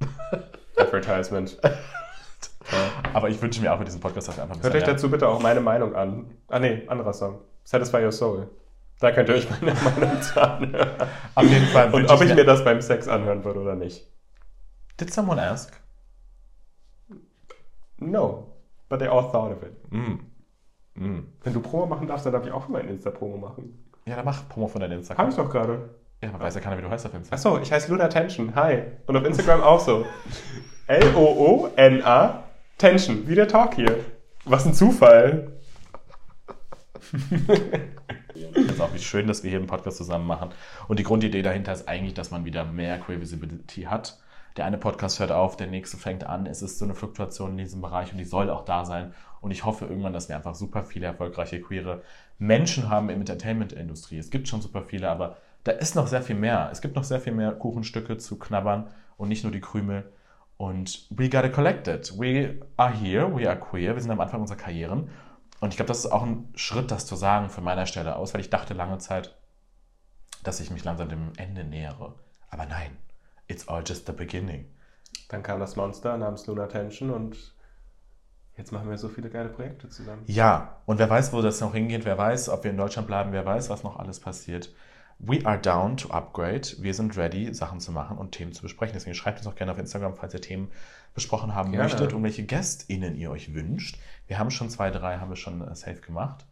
Advertisement. 0.99 1.59
Aber 3.13 3.29
ich 3.29 3.41
wünsche 3.43 3.61
mir 3.61 3.73
auch 3.73 3.79
für 3.79 3.85
diesen 3.85 4.01
Podcast 4.01 4.29
einfach 4.31 4.43
ein 4.43 4.49
Hört 4.49 4.63
bisschen 4.63 4.77
euch 4.77 4.87
mehr- 4.87 4.95
dazu 4.95 5.11
bitte 5.11 5.29
auch 5.29 5.40
meine 5.40 5.61
Meinung 5.61 5.95
an. 5.95 6.31
Ah 6.49 6.59
nee, 6.59 6.83
anderer 6.88 7.13
Song. 7.13 7.40
Satisfy 7.65 7.99
Your 8.05 8.13
Soul. 8.13 8.49
Da 9.01 9.13
könnt 9.13 9.29
ihr 9.29 9.35
euch 9.37 9.49
meine 9.51 9.75
Meinung 10.01 10.23
zu 10.23 10.40
anhören. 10.42 11.09
Auf 11.35 11.45
jeden 11.45 11.67
Fall 11.67 11.92
Und 11.92 12.11
ob 12.11 12.23
ich 12.23 12.35
mir 12.35 12.45
das 12.45 12.65
beim 12.65 12.81
Sex 12.81 13.07
anhören 13.09 13.45
würde 13.45 13.61
oder 13.61 13.75
nicht. 13.75 14.07
Did 15.01 15.13
someone 15.13 15.40
ask? 15.42 15.73
No. 17.99 18.53
But 18.88 19.01
they 19.01 19.09
all 19.09 19.31
thought 19.31 19.53
of 19.53 19.63
it. 19.63 19.92
Mm. 19.92 20.21
Mm. 20.95 21.27
Wenn 21.42 21.53
du 21.53 21.61
Promo 21.61 21.87
machen 21.87 22.07
darfst, 22.07 22.27
dann 22.27 22.33
darf 22.33 22.47
ich 22.47 22.53
auch 22.53 22.69
mal 22.69 22.83
ein 22.83 22.88
Insta-Promo 22.88 23.37
machen. 23.37 23.85
Ja, 24.07 24.17
dann 24.17 24.25
mach 24.25 24.49
Promo 24.49 24.69
von 24.69 24.81
deinem 24.81 24.92
Hab 24.92 24.99
Instagram. 24.99 25.29
ich 25.31 25.37
doch 25.37 25.51
gerade. 25.51 25.90
Ja, 26.25 26.31
aber 26.33 26.44
weiß 26.44 26.54
ja 26.54 26.60
keiner, 26.62 26.79
wie 26.79 26.83
du 26.83 26.88
heißt 26.88 27.04
auf 27.04 27.12
Instagram. 27.12 27.37
Achso, 27.37 27.60
ich 27.60 27.70
heiße 27.70 27.90
Luna 27.92 28.08
Tension. 28.08 28.54
Hi. 28.54 28.85
Und 29.06 29.14
auf 29.14 29.25
Instagram 29.25 29.60
auch 29.60 29.79
so. 29.79 30.06
L-O-O-N-A 30.87 32.44
Tension. 32.79 33.29
Wie 33.29 33.35
der 33.35 33.46
Talk 33.46 33.75
hier. 33.75 33.98
Was 34.46 34.64
ein 34.64 34.72
Zufall. 34.72 35.52
Das 37.12 38.64
ist 38.64 38.81
auch 38.81 38.94
wie 38.94 38.98
schön, 38.98 39.27
dass 39.27 39.42
wir 39.42 39.50
hier 39.50 39.58
einen 39.58 39.68
Podcast 39.68 39.98
zusammen 39.98 40.27
machen. 40.27 40.48
Und 40.88 40.98
die 40.98 41.02
Grundidee 41.02 41.42
dahinter 41.42 41.75
ist 41.75 41.88
eigentlich, 41.88 42.14
dass 42.14 42.31
man 42.31 42.46
wieder 42.46 42.64
mehr 42.64 42.98
Queer 42.98 43.20
Visibility 43.20 43.83
hat. 43.83 44.18
Der 44.56 44.64
eine 44.64 44.79
Podcast 44.79 45.20
hört 45.20 45.31
auf, 45.31 45.58
der 45.58 45.66
nächste 45.66 45.98
fängt 45.98 46.25
an. 46.25 46.46
Es 46.46 46.62
ist 46.62 46.79
so 46.79 46.87
eine 46.87 46.94
Fluktuation 46.94 47.50
in 47.50 47.58
diesem 47.58 47.83
Bereich 47.83 48.12
und 48.12 48.18
die 48.18 48.25
soll 48.25 48.48
auch 48.48 48.64
da 48.64 48.87
sein. 48.87 49.12
Und 49.42 49.50
ich 49.50 49.66
hoffe 49.66 49.85
irgendwann, 49.85 50.14
dass 50.14 50.31
wir 50.31 50.37
einfach 50.37 50.54
super 50.54 50.85
viele 50.85 51.04
erfolgreiche 51.04 51.60
queere 51.60 52.02
Menschen 52.38 52.88
haben 52.88 53.10
im 53.10 53.20
Entertainment-Industrie. 53.20 54.16
Es 54.16 54.31
gibt 54.31 54.48
schon 54.48 54.62
super 54.62 54.83
viele, 54.83 55.10
aber 55.10 55.37
da 55.65 55.73
ist 55.73 55.94
noch 55.94 56.06
sehr 56.06 56.23
viel 56.23 56.37
mehr. 56.37 56.69
Es 56.71 56.81
gibt 56.81 56.94
noch 56.94 57.04
sehr 57.04 57.21
viel 57.21 57.33
mehr 57.33 57.52
Kuchenstücke 57.52 58.19
zu 58.19 58.38
knabbern 58.38 58.90
und 59.17 59.29
nicht 59.29 59.42
nur 59.44 59.52
die 59.52 59.60
Krümel. 59.60 60.12
Und 60.56 61.06
we 61.10 61.29
gotta 61.29 61.48
collect 61.48 61.88
it. 61.88 62.19
We 62.19 62.60
are 62.77 62.92
here, 62.92 63.35
we 63.35 63.48
are 63.48 63.58
queer, 63.58 63.94
wir 63.94 64.00
sind 64.00 64.10
am 64.10 64.21
Anfang 64.21 64.40
unserer 64.40 64.58
Karrieren. 64.58 65.10
Und 65.60 65.71
ich 65.71 65.77
glaube, 65.77 65.88
das 65.88 66.00
ist 66.00 66.12
auch 66.12 66.23
ein 66.23 66.48
Schritt, 66.54 66.90
das 66.90 67.06
zu 67.06 67.17
sagen 67.17 67.48
von 67.48 67.65
meiner 67.65 67.87
Stelle 67.87 68.17
aus, 68.17 68.35
weil 68.35 68.40
ich 68.40 68.50
dachte 68.50 68.75
lange 68.75 68.98
Zeit, 68.98 69.37
dass 70.42 70.60
ich 70.60 70.71
mich 70.71 70.85
langsam 70.85 71.08
dem 71.08 71.33
Ende 71.38 71.65
nähere. 71.65 72.15
Aber 72.50 72.67
nein, 72.67 72.96
it's 73.48 73.67
all 73.67 73.83
just 73.85 74.06
the 74.06 74.12
beginning. 74.12 74.67
Dann 75.29 75.42
kam 75.42 75.58
das 75.60 75.77
Monster 75.77 76.17
namens 76.19 76.46
Luna 76.46 76.67
Tension 76.67 77.10
und 77.10 77.54
jetzt 78.56 78.73
machen 78.73 78.90
wir 78.90 78.98
so 78.98 79.08
viele 79.08 79.31
geile 79.31 79.48
Projekte 79.48 79.88
zusammen. 79.88 80.23
Ja, 80.27 80.83
und 80.85 80.98
wer 80.98 81.08
weiß, 81.08 81.33
wo 81.33 81.40
das 81.40 81.60
noch 81.60 81.73
hingeht, 81.73 82.04
wer 82.04 82.19
weiß, 82.19 82.50
ob 82.50 82.65
wir 82.65 82.71
in 82.71 82.77
Deutschland 82.77 83.08
bleiben, 83.08 83.33
wer 83.33 83.46
weiß, 83.46 83.71
was 83.71 83.83
noch 83.83 83.98
alles 83.98 84.21
passiert. 84.21 84.71
We 85.19 85.44
are 85.46 85.58
down 85.58 85.96
to 85.98 86.10
upgrade. 86.10 86.69
Wir 86.81 86.92
sind 86.94 87.17
ready, 87.17 87.52
Sachen 87.54 87.81
zu 87.81 87.92
machen 87.92 88.19
und 88.19 88.33
Themen 88.33 88.52
zu 88.52 88.62
besprechen. 88.62 88.94
Deswegen 88.94 89.15
schreibt 89.15 89.38
uns 89.38 89.46
auch 89.46 89.54
gerne 89.54 89.73
auf 89.73 89.79
Instagram, 89.79 90.15
falls 90.17 90.35
ihr 90.35 90.40
Themen 90.40 90.71
besprochen 91.15 91.54
haben 91.54 91.71
Gerne. 91.71 91.85
möchtet 91.85 92.12
und 92.12 92.23
welche 92.23 92.42
GästInnen 92.44 93.15
ihr 93.17 93.31
euch 93.31 93.54
wünscht. 93.54 93.98
Wir 94.27 94.38
haben 94.38 94.50
schon 94.50 94.69
zwei, 94.71 94.90
drei, 94.90 95.19
haben 95.19 95.31
wir 95.31 95.37
schon 95.37 95.60
äh, 95.67 95.75
safe 95.75 96.00
gemacht. 96.00 96.44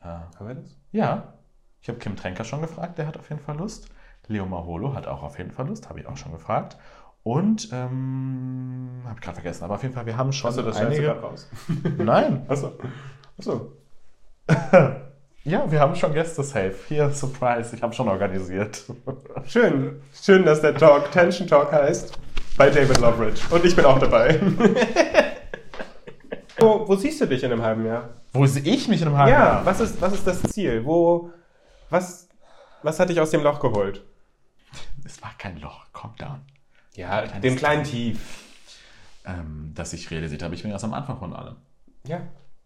Äh, 0.00 0.06
Haben 0.06 0.48
wir 0.48 0.54
das? 0.54 0.76
ja, 0.92 1.34
ich 1.82 1.88
habe 1.88 1.98
Kim 1.98 2.16
Tränker 2.16 2.44
schon 2.44 2.62
gefragt, 2.62 2.98
der 2.98 3.06
hat 3.06 3.18
auf 3.18 3.28
jeden 3.30 3.42
Fall 3.42 3.56
Lust. 3.56 3.88
Leo 4.28 4.46
Maholo 4.46 4.94
hat 4.94 5.06
auch 5.06 5.22
auf 5.22 5.38
jeden 5.38 5.50
Fall 5.50 5.66
Lust, 5.66 5.88
habe 5.88 6.00
ich 6.00 6.06
auch 6.06 6.16
schon 6.16 6.32
gefragt. 6.32 6.76
Und, 7.22 7.68
ähm, 7.72 9.02
habe 9.04 9.14
ich 9.16 9.20
gerade 9.20 9.34
vergessen, 9.34 9.64
aber 9.64 9.74
auf 9.74 9.82
jeden 9.82 9.94
Fall, 9.94 10.06
wir 10.06 10.16
haben 10.16 10.32
schon 10.32 10.48
Achso, 10.50 10.62
das 10.62 10.76
schneidest 10.78 10.98
du 10.98 11.02
einige. 11.02 11.20
gerade 11.20 11.26
raus. 11.26 11.48
Nein, 11.98 12.44
Achso. 12.48 12.72
Achso. 13.38 13.72
ja, 15.44 15.70
wir 15.70 15.80
haben 15.80 15.96
schon 15.96 16.12
Gäste 16.12 16.42
safe. 16.42 16.74
Hier, 16.88 17.10
Surprise, 17.10 17.74
ich 17.74 17.82
habe 17.82 17.94
schon 17.94 18.08
organisiert. 18.08 18.84
Schön. 19.46 20.02
Schön, 20.12 20.44
dass 20.44 20.60
der 20.60 20.74
Talk 20.74 21.10
Tension 21.12 21.46
Talk 21.48 21.72
heißt. 21.72 22.12
Bei 22.56 22.68
David 22.68 22.98
Loveridge. 23.00 23.40
Und 23.50 23.64
ich 23.64 23.74
bin 23.74 23.84
auch 23.86 23.98
dabei. 23.98 24.38
wo, 26.58 26.86
wo 26.86 26.94
siehst 26.96 27.20
du 27.20 27.26
dich 27.26 27.42
in 27.42 27.52
einem 27.52 27.62
halben 27.62 27.86
Jahr? 27.86 28.10
Wo 28.32 28.44
sehe 28.46 28.62
ich 28.62 28.86
mich 28.88 29.00
in 29.00 29.08
einem 29.08 29.16
halben 29.16 29.32
Ja, 29.32 29.44
Jahr? 29.54 29.66
was 29.66 29.80
ist, 29.80 30.00
was 30.00 30.12
ist 30.12 30.26
das 30.26 30.42
Ziel? 30.42 30.84
Wo, 30.84 31.30
was, 31.88 32.28
was 32.82 33.00
hat 33.00 33.08
dich 33.08 33.20
aus 33.20 33.30
dem 33.30 33.42
Loch 33.42 33.60
geholt? 33.60 34.04
Es 35.04 35.20
war 35.22 35.32
kein 35.38 35.58
Loch, 35.58 35.86
calm 35.92 36.14
down. 36.18 36.40
Ja, 36.94 37.22
Kleines 37.22 37.40
dem 37.40 37.56
kleinen 37.56 37.84
Tief. 37.84 38.18
Ähm, 39.24 39.72
dass 39.74 39.92
ich 39.92 40.10
realisiert 40.10 40.42
habe, 40.42 40.54
ich 40.54 40.62
bin 40.62 40.70
erst 40.70 40.84
am 40.84 40.94
Anfang 40.94 41.18
von 41.18 41.34
allem. 41.34 41.56
Ja, 42.06 42.20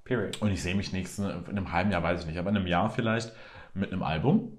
period. 0.04 0.40
Und 0.40 0.50
ich 0.50 0.62
sehe 0.62 0.74
mich 0.74 0.92
nächsten, 0.92 1.24
in 1.24 1.48
einem 1.48 1.72
halben 1.72 1.90
Jahr, 1.90 2.02
weiß 2.02 2.20
ich 2.20 2.26
nicht, 2.26 2.38
aber 2.38 2.50
in 2.50 2.56
einem 2.56 2.66
Jahr 2.66 2.90
vielleicht 2.90 3.32
mit 3.74 3.92
einem 3.92 4.02
Album. 4.02 4.58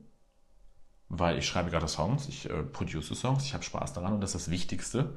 Weil 1.08 1.38
ich 1.38 1.48
schreibe 1.48 1.70
gerade 1.70 1.88
Songs, 1.88 2.28
ich 2.28 2.50
äh, 2.50 2.64
produce 2.64 3.10
Songs, 3.10 3.46
ich 3.46 3.54
habe 3.54 3.64
Spaß 3.64 3.94
daran 3.94 4.14
und 4.14 4.22
das 4.22 4.34
ist 4.34 4.48
das 4.48 4.52
Wichtigste. 4.52 5.16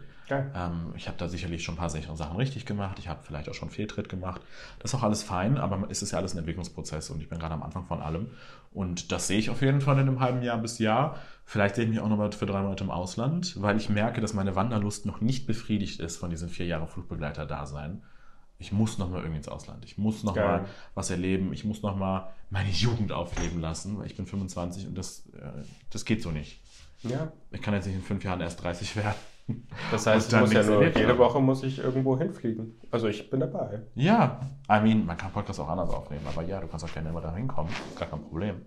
Ähm, 0.55 0.93
ich 0.95 1.09
habe 1.09 1.17
da 1.17 1.27
sicherlich 1.27 1.65
schon 1.65 1.77
ein 1.77 1.79
paar 1.79 1.89
sichere 1.89 2.15
Sachen 2.15 2.37
richtig 2.37 2.67
gemacht. 2.67 2.99
Ich 2.99 3.09
habe 3.09 3.21
vielleicht 3.23 3.49
auch 3.49 3.55
schon 3.55 3.71
Fehltritt 3.71 4.11
gemacht. 4.11 4.43
Das 4.79 4.93
ist 4.93 4.95
auch 4.99 5.03
alles 5.03 5.23
fein, 5.23 5.57
aber 5.57 5.87
es 5.89 6.03
ist 6.03 6.11
ja 6.11 6.19
alles 6.19 6.35
ein 6.35 6.39
Entwicklungsprozess 6.39 7.09
und 7.09 7.23
ich 7.23 7.31
bin 7.31 7.39
gerade 7.39 7.55
am 7.55 7.63
Anfang 7.63 7.87
von 7.87 8.03
allem. 8.03 8.29
Und 8.71 9.11
das 9.11 9.27
sehe 9.27 9.39
ich 9.39 9.49
auf 9.49 9.63
jeden 9.63 9.81
Fall 9.81 9.95
in 9.95 10.09
einem 10.09 10.21
halben 10.21 10.43
Jahr 10.43 10.59
bis 10.59 10.79
Jahr. 10.79 11.19
Vielleicht 11.47 11.77
sehe 11.77 11.85
ich 11.85 11.91
mich 11.91 12.01
auch 12.01 12.09
nochmal 12.09 12.31
für 12.33 12.45
drei 12.45 12.61
Monate 12.61 12.85
im 12.85 12.91
Ausland, 12.91 13.61
weil 13.63 13.79
ich 13.79 13.89
merke, 13.89 14.21
dass 14.21 14.35
meine 14.35 14.55
Wanderlust 14.55 15.07
noch 15.07 15.23
nicht 15.23 15.47
befriedigt 15.47 16.01
ist 16.01 16.19
von 16.19 16.29
diesen 16.29 16.51
vier 16.51 16.67
Jahren 16.67 16.87
Flugbegleiter-Dasein. 16.87 18.03
Ich 18.61 18.73
muss 18.73 18.99
nochmal 18.99 19.21
irgendwie 19.21 19.39
ins 19.39 19.49
Ausland. 19.49 19.85
Ich 19.85 19.99
muss 19.99 20.25
nochmal 20.25 20.67
was 20.95 21.11
erleben. 21.11 21.53
Ich 21.53 21.65
muss 21.65 21.83
nochmal 21.83 22.29
meine 22.51 22.71
Jugend 22.71 23.13
aufleben 23.13 23.61
lassen, 23.61 23.99
weil 23.99 24.07
ich 24.07 24.17
bin 24.17 24.27
25 24.27 24.89
und 24.89 24.99
das, 24.99 25.27
äh, 25.29 25.63
das 25.91 26.05
geht 26.05 26.23
so 26.23 26.31
nicht. 26.31 26.61
Ja. 27.03 27.31
Ich 27.53 27.63
kann 27.63 27.75
jetzt 27.75 27.87
nicht 27.87 27.95
in 27.95 28.03
fünf 28.03 28.25
Jahren 28.25 28.41
erst 28.41 28.63
30 28.63 28.97
werden. 28.97 29.15
Das 29.91 30.07
heißt, 30.07 30.27
ich 30.27 30.33
dann 30.33 30.41
muss 30.43 30.53
ja 30.53 30.63
nur, 30.63 30.85
jede 30.85 31.09
haben. 31.09 31.19
Woche 31.19 31.41
muss 31.41 31.63
ich 31.63 31.79
irgendwo 31.79 32.19
hinfliegen. 32.19 32.79
Also 32.91 33.09
ich 33.09 33.31
bin 33.31 33.41
dabei. 33.41 33.81
Ja, 33.95 34.41
I 34.71 34.81
mean, 34.81 35.07
man 35.07 35.17
kann 35.17 35.33
Podcast 35.33 35.59
auch 35.61 35.69
anders 35.69 35.89
aufnehmen, 35.89 36.27
aber 36.27 36.43
ja, 36.43 36.61
du 36.61 36.67
kannst 36.67 36.85
auch 36.85 36.93
gerne 36.93 37.09
immer 37.09 37.23
da 37.23 37.35
hinkommen, 37.35 37.73
gar 37.99 38.09
kein 38.09 38.21
Problem. 38.21 38.63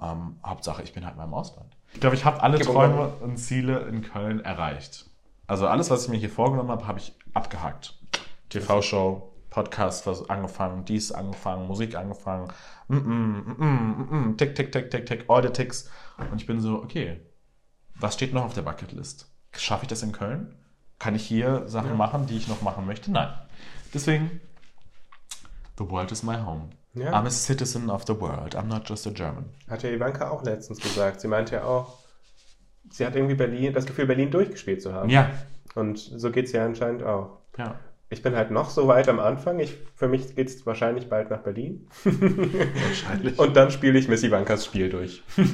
Ähm, 0.00 0.36
Hauptsache, 0.44 0.82
ich 0.82 0.92
bin 0.92 1.04
halt 1.04 1.16
mal 1.16 1.24
im 1.24 1.34
Ausland. 1.34 1.76
Ich 1.94 2.00
glaube, 2.00 2.14
ich 2.14 2.24
habe 2.24 2.42
alle 2.42 2.58
Gib 2.58 2.66
Träume 2.68 2.94
mal- 2.94 3.12
und 3.22 3.38
Ziele 3.38 3.80
in 3.88 4.02
Köln 4.02 4.40
erreicht. 4.40 5.10
Also 5.48 5.66
alles, 5.66 5.90
was 5.90 6.04
ich 6.04 6.10
mir 6.10 6.16
hier 6.18 6.30
vorgenommen 6.30 6.70
habe, 6.70 6.86
habe 6.86 7.00
ich 7.00 7.12
abgehakt. 7.34 7.98
TV-Show, 8.50 9.29
Podcast 9.50 10.06
was 10.06 10.28
angefangen, 10.30 10.84
dies 10.84 11.12
angefangen, 11.12 11.66
Musik 11.66 11.96
angefangen, 11.96 12.48
mm 12.88 12.96
-mm, 12.96 13.02
mm 13.02 13.56
-mm, 13.58 13.64
mm 13.64 14.08
-mm, 14.10 14.36
tick, 14.38 14.54
tick, 14.54 14.72
tick, 14.72 14.90
tick, 14.90 15.06
tick, 15.06 15.24
all 15.28 15.42
the 15.42 15.50
ticks. 15.50 15.90
Und 16.30 16.40
ich 16.40 16.46
bin 16.46 16.60
so, 16.60 16.76
okay, 16.76 17.20
was 17.98 18.14
steht 18.14 18.32
noch 18.32 18.44
auf 18.44 18.54
der 18.54 18.62
Bucketlist? 18.62 19.26
Schaffe 19.52 19.84
ich 19.84 19.88
das 19.88 20.02
in 20.02 20.12
Köln? 20.12 20.54
Kann 20.98 21.14
ich 21.14 21.26
hier 21.26 21.66
Sachen 21.66 21.90
Ja. 21.90 21.96
machen, 21.96 22.26
die 22.26 22.36
ich 22.36 22.46
noch 22.48 22.62
machen 22.62 22.86
möchte? 22.86 23.10
Nein. 23.10 23.28
Deswegen, 23.92 24.40
the 25.78 25.88
world 25.90 26.12
is 26.12 26.22
my 26.22 26.36
home. 26.36 26.70
Ja. 26.94 27.12
I'm 27.12 27.26
a 27.26 27.30
citizen 27.30 27.88
of 27.90 28.04
the 28.06 28.20
world. 28.20 28.54
I'm 28.56 28.64
not 28.66 28.88
just 28.88 29.06
a 29.06 29.10
German. 29.10 29.46
Hat 29.68 29.82
ja 29.82 29.90
Ivanka 29.90 30.30
auch 30.30 30.42
letztens 30.44 30.80
gesagt. 30.80 31.20
Sie 31.20 31.28
meinte 31.28 31.56
ja 31.56 31.64
auch, 31.64 31.98
sie 32.90 33.06
hat 33.06 33.14
irgendwie 33.16 33.34
Berlin, 33.36 33.72
das 33.72 33.86
Gefühl, 33.86 34.06
Berlin 34.06 34.30
durchgespielt 34.30 34.82
zu 34.82 34.92
haben. 34.92 35.08
Ja. 35.08 35.30
Und 35.74 35.98
so 35.98 36.30
geht 36.30 36.46
es 36.46 36.52
ja 36.52 36.64
anscheinend 36.64 37.02
auch. 37.02 37.38
Ja. 37.56 37.76
Ich 38.12 38.22
bin 38.22 38.34
halt 38.34 38.50
noch 38.50 38.70
so 38.70 38.88
weit 38.88 39.08
am 39.08 39.20
Anfang. 39.20 39.60
Ich, 39.60 39.76
für 39.94 40.08
mich 40.08 40.34
geht 40.34 40.48
es 40.48 40.66
wahrscheinlich 40.66 41.08
bald 41.08 41.30
nach 41.30 41.42
Berlin. 41.42 41.86
Wahrscheinlich. 42.02 43.38
Und 43.38 43.56
dann 43.56 43.70
spiele 43.70 43.96
ich 44.00 44.08
Miss 44.08 44.24
Ivankas 44.24 44.66
Spiel 44.66 44.88
durch. 44.88 45.22
Wie 45.36 45.44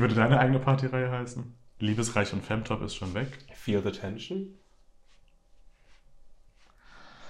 würde 0.00 0.14
deine 0.14 0.40
eigene 0.40 0.58
Partyreihe 0.58 1.10
heißen? 1.10 1.54
Liebesreich 1.80 2.32
und 2.32 2.44
Femtop 2.44 2.82
ist 2.82 2.94
schon 2.94 3.14
weg. 3.14 3.26
Feel 3.54 3.82
the 3.82 3.90
tension? 3.90 4.54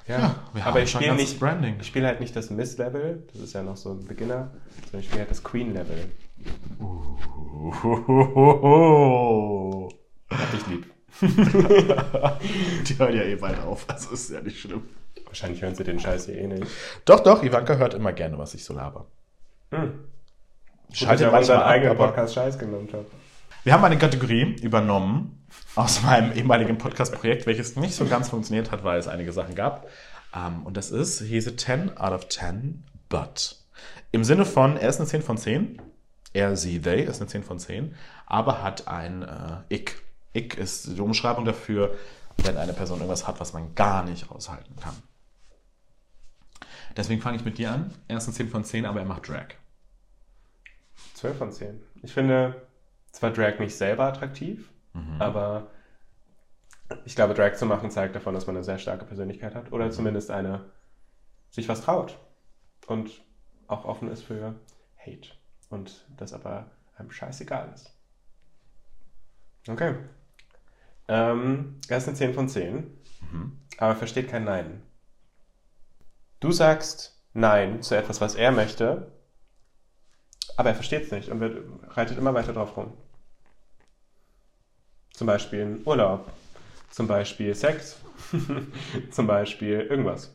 Ja, 0.07 0.19
Ja, 0.19 0.35
wir 0.53 0.65
haben 0.65 0.71
aber 0.73 0.83
ich 0.83 0.91
spiele 0.91 1.15
nicht, 1.15 1.39
Branding. 1.39 1.77
ich 1.81 1.87
spiele 1.87 2.09
halt 2.09 2.21
nicht 2.21 2.35
das 2.35 2.51
Miss-Level, 2.51 3.29
das 3.33 3.43
ist 3.43 3.53
ja 3.53 3.63
noch 3.63 3.77
so 3.77 3.93
ein 3.93 4.05
Beginner, 4.07 4.51
sondern 4.85 5.01
ich 5.01 5.07
spiele 5.07 5.21
halt 5.21 5.31
das 5.31 5.45
Queen-Level. 5.45 6.11
Hab 10.31 10.55
ich 10.55 10.67
lieb. 10.67 10.87
Die 12.89 12.99
hören 12.99 13.15
ja 13.15 13.23
eh 13.23 13.37
bald 13.37 13.61
auf, 13.61 13.85
also 13.89 14.11
ist 14.13 14.31
ja 14.31 14.41
nicht 14.41 14.61
schlimm. 14.61 14.83
Wahrscheinlich 15.27 15.63
hören 15.63 15.75
sie 15.75 15.85
den 15.85 16.01
Scheiß 16.01 16.27
hier 16.27 16.39
eh 16.39 16.47
nicht. 16.47 16.67
Doch, 17.05 17.21
doch, 17.21 17.43
Ivanka 17.43 17.77
hört 17.77 17.95
immer 17.95 18.13
gerne, 18.13 18.39
was 18.39 18.55
ich 18.55 18.65
so 18.65 18.75
laber. 18.75 19.07
Hm. 19.71 19.93
Schaltet 20.93 21.27
ich 21.27 21.33
manchmal 21.33 21.41
unseren 21.41 21.61
ab, 21.61 21.67
eigenen 21.67 21.97
Podcast 21.97 22.35
Scheiß 22.35 22.59
genommen 22.59 22.89
habe. 22.93 23.07
Wir 23.63 23.73
haben 23.73 23.85
eine 23.85 23.99
Kategorie 23.99 24.57
übernommen 24.63 25.47
aus 25.77 26.03
meinem 26.03 26.33
ehemaligen 26.33 26.79
Podcast-Projekt, 26.79 27.47
welches 27.47 27.77
nicht 27.77 27.95
so 27.95 28.07
ganz 28.07 28.31
funktioniert 28.31 28.73
hat, 28.73 28.85
weil 28.85 28.99
es 28.99 29.07
einige 29.07 29.33
Sachen 29.33 29.55
gab. 29.55 29.87
Ähm, 30.35 30.65
und 30.65 30.77
das 30.77 30.91
ist, 30.91 31.21
he's 31.21 31.47
a 31.47 31.57
10 31.57 31.97
out 31.97 32.13
of 32.13 32.29
10, 32.29 32.85
but. 33.09 33.57
Im 34.13 34.25
Sinne 34.25 34.45
von, 34.45 34.77
er 34.77 34.89
ist 34.89 34.99
eine 34.99 35.09
10 35.09 35.23
von 35.23 35.37
10. 35.37 35.81
Er, 36.33 36.57
sie, 36.57 36.81
they 36.81 37.03
ist 37.03 37.21
eine 37.21 37.29
10 37.29 37.43
von 37.43 37.59
10, 37.59 37.95
aber 38.27 38.63
hat 38.63 38.89
ein 38.89 39.23
äh, 39.23 39.75
Ick. 39.75 40.03
Ick 40.35 40.57
ist 40.59 40.87
die 40.97 41.01
Umschreibung 41.01 41.45
dafür, 41.45 41.97
wenn 42.39 42.57
eine 42.57 42.73
Person 42.73 42.99
irgendwas 42.99 43.27
hat, 43.27 43.41
was 43.41 43.53
man 43.53 43.75
gar 43.75 44.05
nicht 44.05 44.31
aushalten 44.31 44.75
kann. 44.77 44.95
Deswegen 46.97 47.21
fange 47.21 47.37
ich 47.37 47.45
mit 47.45 47.59
dir 47.59 47.71
an. 47.73 47.95
Er 48.09 48.17
ist 48.19 48.27
eine 48.27 48.35
10 48.35 48.49
von 48.49 48.65
10, 48.65 48.85
aber 48.87 49.01
er 49.01 49.07
macht 49.07 49.29
Drag. 49.29 49.49
12 51.15 51.37
von 51.39 51.53
10. 51.53 51.81
Ich 52.03 52.13
finde 52.13 52.67
zwar 53.13 53.31
Drag 53.31 53.59
nicht 53.59 53.77
selber 53.77 54.05
attraktiv, 54.05 54.71
Mhm. 54.93 55.21
aber 55.23 55.69
ich 57.05 57.15
glaube, 57.15 57.35
Drag 57.35 57.55
zu 57.55 57.67
machen 57.67 57.91
zeigt 57.91 58.17
davon, 58.17 58.35
dass 58.35 58.47
man 58.47 58.57
eine 58.57 58.65
sehr 58.65 58.79
starke 58.79 59.05
Persönlichkeit 59.05 59.55
hat 59.55 59.67
Mhm. 59.69 59.73
oder 59.73 59.91
zumindest 59.91 60.31
eine 60.31 60.65
sich 61.51 61.69
was 61.69 61.83
traut 61.83 62.19
und 62.87 63.11
auch 63.69 63.85
offen 63.85 64.11
ist 64.11 64.23
für 64.23 64.55
Hate 64.99 65.31
und 65.69 66.05
das 66.17 66.33
aber 66.33 66.71
einem 66.97 67.11
scheißegal 67.13 67.71
ist. 67.75 67.93
Okay. 69.69 69.95
Ähm, 71.13 71.75
er 71.89 71.99
ist 71.99 72.07
eine 72.07 72.17
10 72.17 72.35
von 72.35 72.49
10, 72.49 72.87
Mhm. 73.33 73.59
aber 73.79 73.97
versteht 73.97 74.29
kein 74.31 74.45
Nein. 74.45 74.81
Du 76.39 76.53
sagst 76.53 77.21
Nein 77.35 77.83
zu 77.83 77.97
etwas, 77.97 78.21
was 78.21 78.37
er 78.37 78.53
möchte, 78.53 79.11
aber 80.57 80.69
er 80.69 80.75
versteht 80.77 81.05
es 81.07 81.11
nicht 81.11 81.29
und 81.29 81.41
wird, 81.41 81.65
reitet 81.97 82.17
immer 82.17 82.33
weiter 82.33 82.53
drauf 82.53 82.77
rum. 82.77 82.93
Zum 85.13 85.27
Beispiel 85.27 85.63
ein 85.63 85.83
Urlaub, 85.85 86.31
zum 86.91 87.09
Beispiel 87.09 87.55
Sex, 87.57 87.97
zum 89.11 89.27
Beispiel 89.27 89.81
irgendwas. 89.81 90.33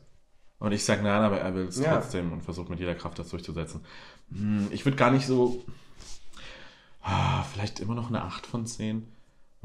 Und 0.60 0.74
ich 0.74 0.84
sage 0.84 1.04
nein, 1.04 1.22
aber 1.22 1.40
er 1.40 1.56
will 1.56 1.68
es 1.68 1.80
Ja. 1.80 1.94
trotzdem 1.96 2.32
und 2.34 2.42
versucht 2.42 2.70
mit 2.70 2.80
jeder 2.80 2.96
Kraft 2.96 3.18
das 3.18 3.30
durchzusetzen. 3.30 3.84
Hm, 4.30 4.68
Ich 4.72 4.86
würde 4.86 4.98
gar 4.98 5.12
nicht 5.12 5.26
so. 5.26 5.64
Ah, 7.02 7.44
Vielleicht 7.44 7.80
immer 7.80 7.96
noch 7.96 8.10
eine 8.10 8.24
8 8.24 8.46
von 8.46 8.66
10. 8.66 9.08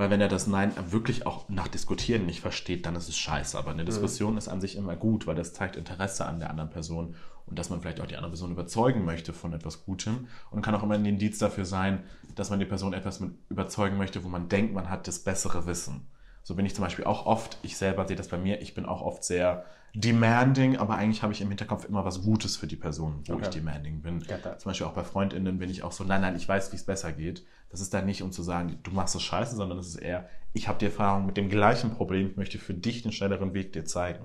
Weil 0.01 0.09
wenn 0.09 0.23
er 0.23 0.29
das 0.29 0.47
Nein 0.47 0.73
wirklich 0.91 1.27
auch 1.27 1.47
nach 1.51 1.69
Diskutieren 1.69 2.25
nicht 2.25 2.41
versteht, 2.41 2.87
dann 2.87 2.97
ist 2.97 3.11
es 3.11 3.19
scheiße. 3.19 3.59
Aber 3.59 3.71
eine 3.71 3.85
Diskussion 3.85 4.39
ist 4.39 4.49
an 4.49 4.63
sich 4.63 4.77
immer 4.77 4.97
gut, 4.97 5.27
weil 5.27 5.35
das 5.35 5.53
zeigt 5.53 5.77
Interesse 5.77 6.25
an 6.25 6.41
der 6.41 6.49
anderen 6.49 6.71
Person 6.71 7.17
und 7.45 7.59
dass 7.59 7.69
man 7.69 7.83
vielleicht 7.83 8.01
auch 8.01 8.07
die 8.07 8.17
andere 8.17 8.31
Person 8.31 8.51
überzeugen 8.51 9.05
möchte 9.05 9.35
von 9.35 9.53
etwas 9.53 9.85
Gutem 9.85 10.29
und 10.51 10.63
kann 10.63 10.75
auch 10.75 10.83
immer 10.83 10.95
ein 10.95 11.05
Indiz 11.05 11.37
dafür 11.37 11.67
sein, 11.67 12.03
dass 12.35 12.49
man 12.49 12.61
die 12.61 12.65
Person 12.65 12.95
etwas 12.95 13.21
mit 13.21 13.33
überzeugen 13.51 13.99
möchte, 13.99 14.25
wo 14.25 14.29
man 14.29 14.49
denkt, 14.49 14.73
man 14.73 14.89
hat 14.89 15.07
das 15.07 15.19
bessere 15.19 15.67
Wissen. 15.67 16.07
So 16.43 16.55
bin 16.55 16.67
ich 16.67 16.75
zum 16.75 16.85
Beispiel 16.85 17.05
auch 17.05 17.27
oft, 17.27 17.59
ich 17.63 17.77
selber 17.77 18.07
sehe 18.09 18.17
das 18.17 18.29
bei 18.29 18.39
mir, 18.39 18.61
ich 18.61 18.75
bin 18.75 18.87
auch 18.87 19.03
oft 19.03 19.23
sehr 19.25 19.65
demanding, 19.95 20.77
aber 20.77 20.95
eigentlich 20.97 21.23
habe 21.23 21.33
ich 21.33 21.41
im 21.41 21.49
Hinterkopf 21.49 21.85
immer 21.85 22.05
was 22.05 22.23
Gutes 22.23 22.57
für 22.57 22.67
die 22.67 22.77
Person, 22.77 23.23
wo 23.27 23.35
Okay. 23.35 23.43
ich 23.45 23.49
demanding 23.51 24.01
bin. 24.03 24.21
Zum 24.59 24.71
Beispiel 24.71 24.87
auch 24.87 24.93
bei 24.93 25.05
FreundInnen 25.05 25.59
bin 25.59 25.69
ich 25.69 25.83
auch 25.83 25.93
so, 25.93 26.05
nein, 26.05 26.21
nein, 26.21 26.37
ich 26.37 26.49
weiß, 26.49 26.73
wie 26.73 26.77
es 26.77 26.85
besser 26.85 27.13
geht. 27.13 27.45
Das 27.71 27.81
ist 27.81 27.93
dann 27.93 28.07
nicht, 28.07 28.23
um 28.23 28.33
zu 28.33 28.43
sagen, 28.43 28.79
du 28.83 28.91
machst 28.93 29.15
es 29.15 29.23
scheiße, 29.23 29.57
sondern 29.57 29.79
es 29.79 29.89
ist 29.89 29.97
eher, 29.97 30.29
ich 30.53 30.69
habe 30.69 30.79
die 30.79 30.87
Erfahrung 30.87 31.27
mit 31.27 31.37
dem 31.37 31.49
gleichen 31.49 31.91
Problem, 31.91 32.31
ich 32.31 32.37
möchte 32.37 32.59
für 32.59 32.75
dich 32.75 33.03
den 33.03 33.13
schnelleren 33.13 33.53
Weg 33.55 33.73
dir 33.73 33.85
zeigen. 33.85 34.25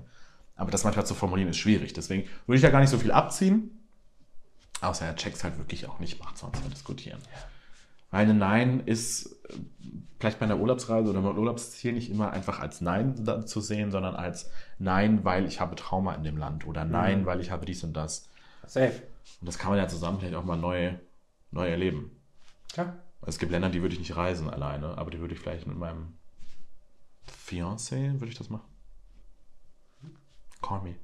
Aber 0.54 0.70
das 0.70 0.84
manchmal 0.84 1.04
zu 1.06 1.14
formulieren 1.14 1.50
ist 1.50 1.58
schwierig. 1.58 1.92
Deswegen 1.92 2.28
würde 2.46 2.56
ich 2.56 2.62
da 2.62 2.70
gar 2.70 2.80
nicht 2.80 2.90
so 2.90 2.98
viel 2.98 3.12
abziehen. 3.12 3.70
Außer 4.80 5.04
er 5.06 5.16
checkt 5.16 5.42
halt 5.42 5.58
wirklich 5.58 5.88
auch 5.88 5.98
nicht, 5.98 6.18
macht 6.20 6.38
sonst 6.38 6.62
mal 6.62 6.70
diskutieren. 6.70 7.20
Weil 7.22 7.42
ein 8.16 8.38
Nein 8.38 8.80
ist 8.86 9.26
äh, 9.50 9.54
vielleicht 10.18 10.38
bei 10.38 10.46
einer 10.46 10.58
Urlaubsreise 10.58 11.10
oder 11.10 11.20
beim 11.20 11.36
Urlaubsziel 11.38 11.92
nicht 11.92 12.10
immer 12.10 12.30
einfach 12.30 12.60
als 12.60 12.80
Nein 12.80 13.46
zu 13.46 13.60
sehen, 13.60 13.90
sondern 13.90 14.14
als 14.14 14.50
Nein, 14.78 15.24
weil 15.24 15.46
ich 15.46 15.60
habe 15.60 15.76
Trauma 15.76 16.14
in 16.14 16.24
dem 16.24 16.36
Land 16.36 16.66
oder 16.66 16.84
Nein, 16.84 17.26
weil 17.26 17.40
ich 17.40 17.50
habe 17.50 17.66
dies 17.66 17.84
und 17.84 17.94
das. 17.94 18.28
Safe. 18.66 19.02
Und 19.40 19.46
das 19.46 19.58
kann 19.58 19.70
man 19.70 19.78
ja 19.78 19.88
zusammen 19.88 20.18
vielleicht 20.18 20.34
auch 20.34 20.44
mal 20.44 20.56
neu, 20.56 20.94
neu 21.50 21.68
erleben. 21.68 22.10
Ja. 22.74 22.96
Es 23.22 23.38
gibt 23.38 23.52
Länder, 23.52 23.70
die 23.70 23.82
würde 23.82 23.94
ich 23.94 23.98
nicht 23.98 24.16
reisen 24.16 24.48
alleine, 24.48 24.96
aber 24.98 25.10
die 25.10 25.18
würde 25.18 25.34
ich 25.34 25.40
vielleicht 25.40 25.66
mit 25.66 25.76
meinem 25.76 26.14
Fiancé, 27.46 28.14
würde 28.14 28.28
ich 28.28 28.38
das 28.38 28.50
machen. 28.50 28.68
Call 30.62 30.82
me. 30.82 30.94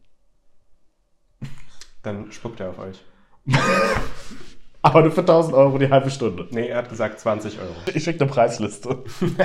Dann 2.02 2.30
spuckt 2.32 2.60
er 2.60 2.70
auf 2.70 2.78
euch. 2.78 3.04
Aber 4.84 5.02
nur 5.02 5.12
für 5.12 5.20
1000 5.20 5.54
Euro 5.54 5.78
die 5.78 5.88
halbe 5.88 6.10
Stunde. 6.10 6.48
Nee, 6.50 6.66
er 6.66 6.78
hat 6.78 6.88
gesagt 6.88 7.20
20 7.20 7.60
Euro. 7.60 7.74
Ich 7.94 8.02
schicke 8.02 8.24
eine 8.24 8.32
Preisliste. 8.32 9.04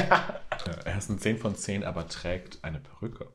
er 0.85 0.97
ist 0.97 1.09
ein 1.09 1.19
10 1.19 1.37
von 1.37 1.55
10, 1.55 1.83
aber 1.83 2.07
trägt 2.07 2.57
eine 2.63 2.79
Perücke. 2.79 3.27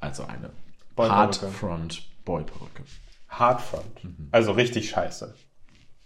Also 0.00 0.24
eine 0.24 0.50
Boy-Perücke. 0.96 1.46
Hardfront 1.46 2.24
Boy-Perücke. 2.24 2.82
Hardfront. 3.28 4.04
Mhm. 4.04 4.28
Also 4.32 4.52
richtig 4.52 4.90
scheiße. 4.90 5.34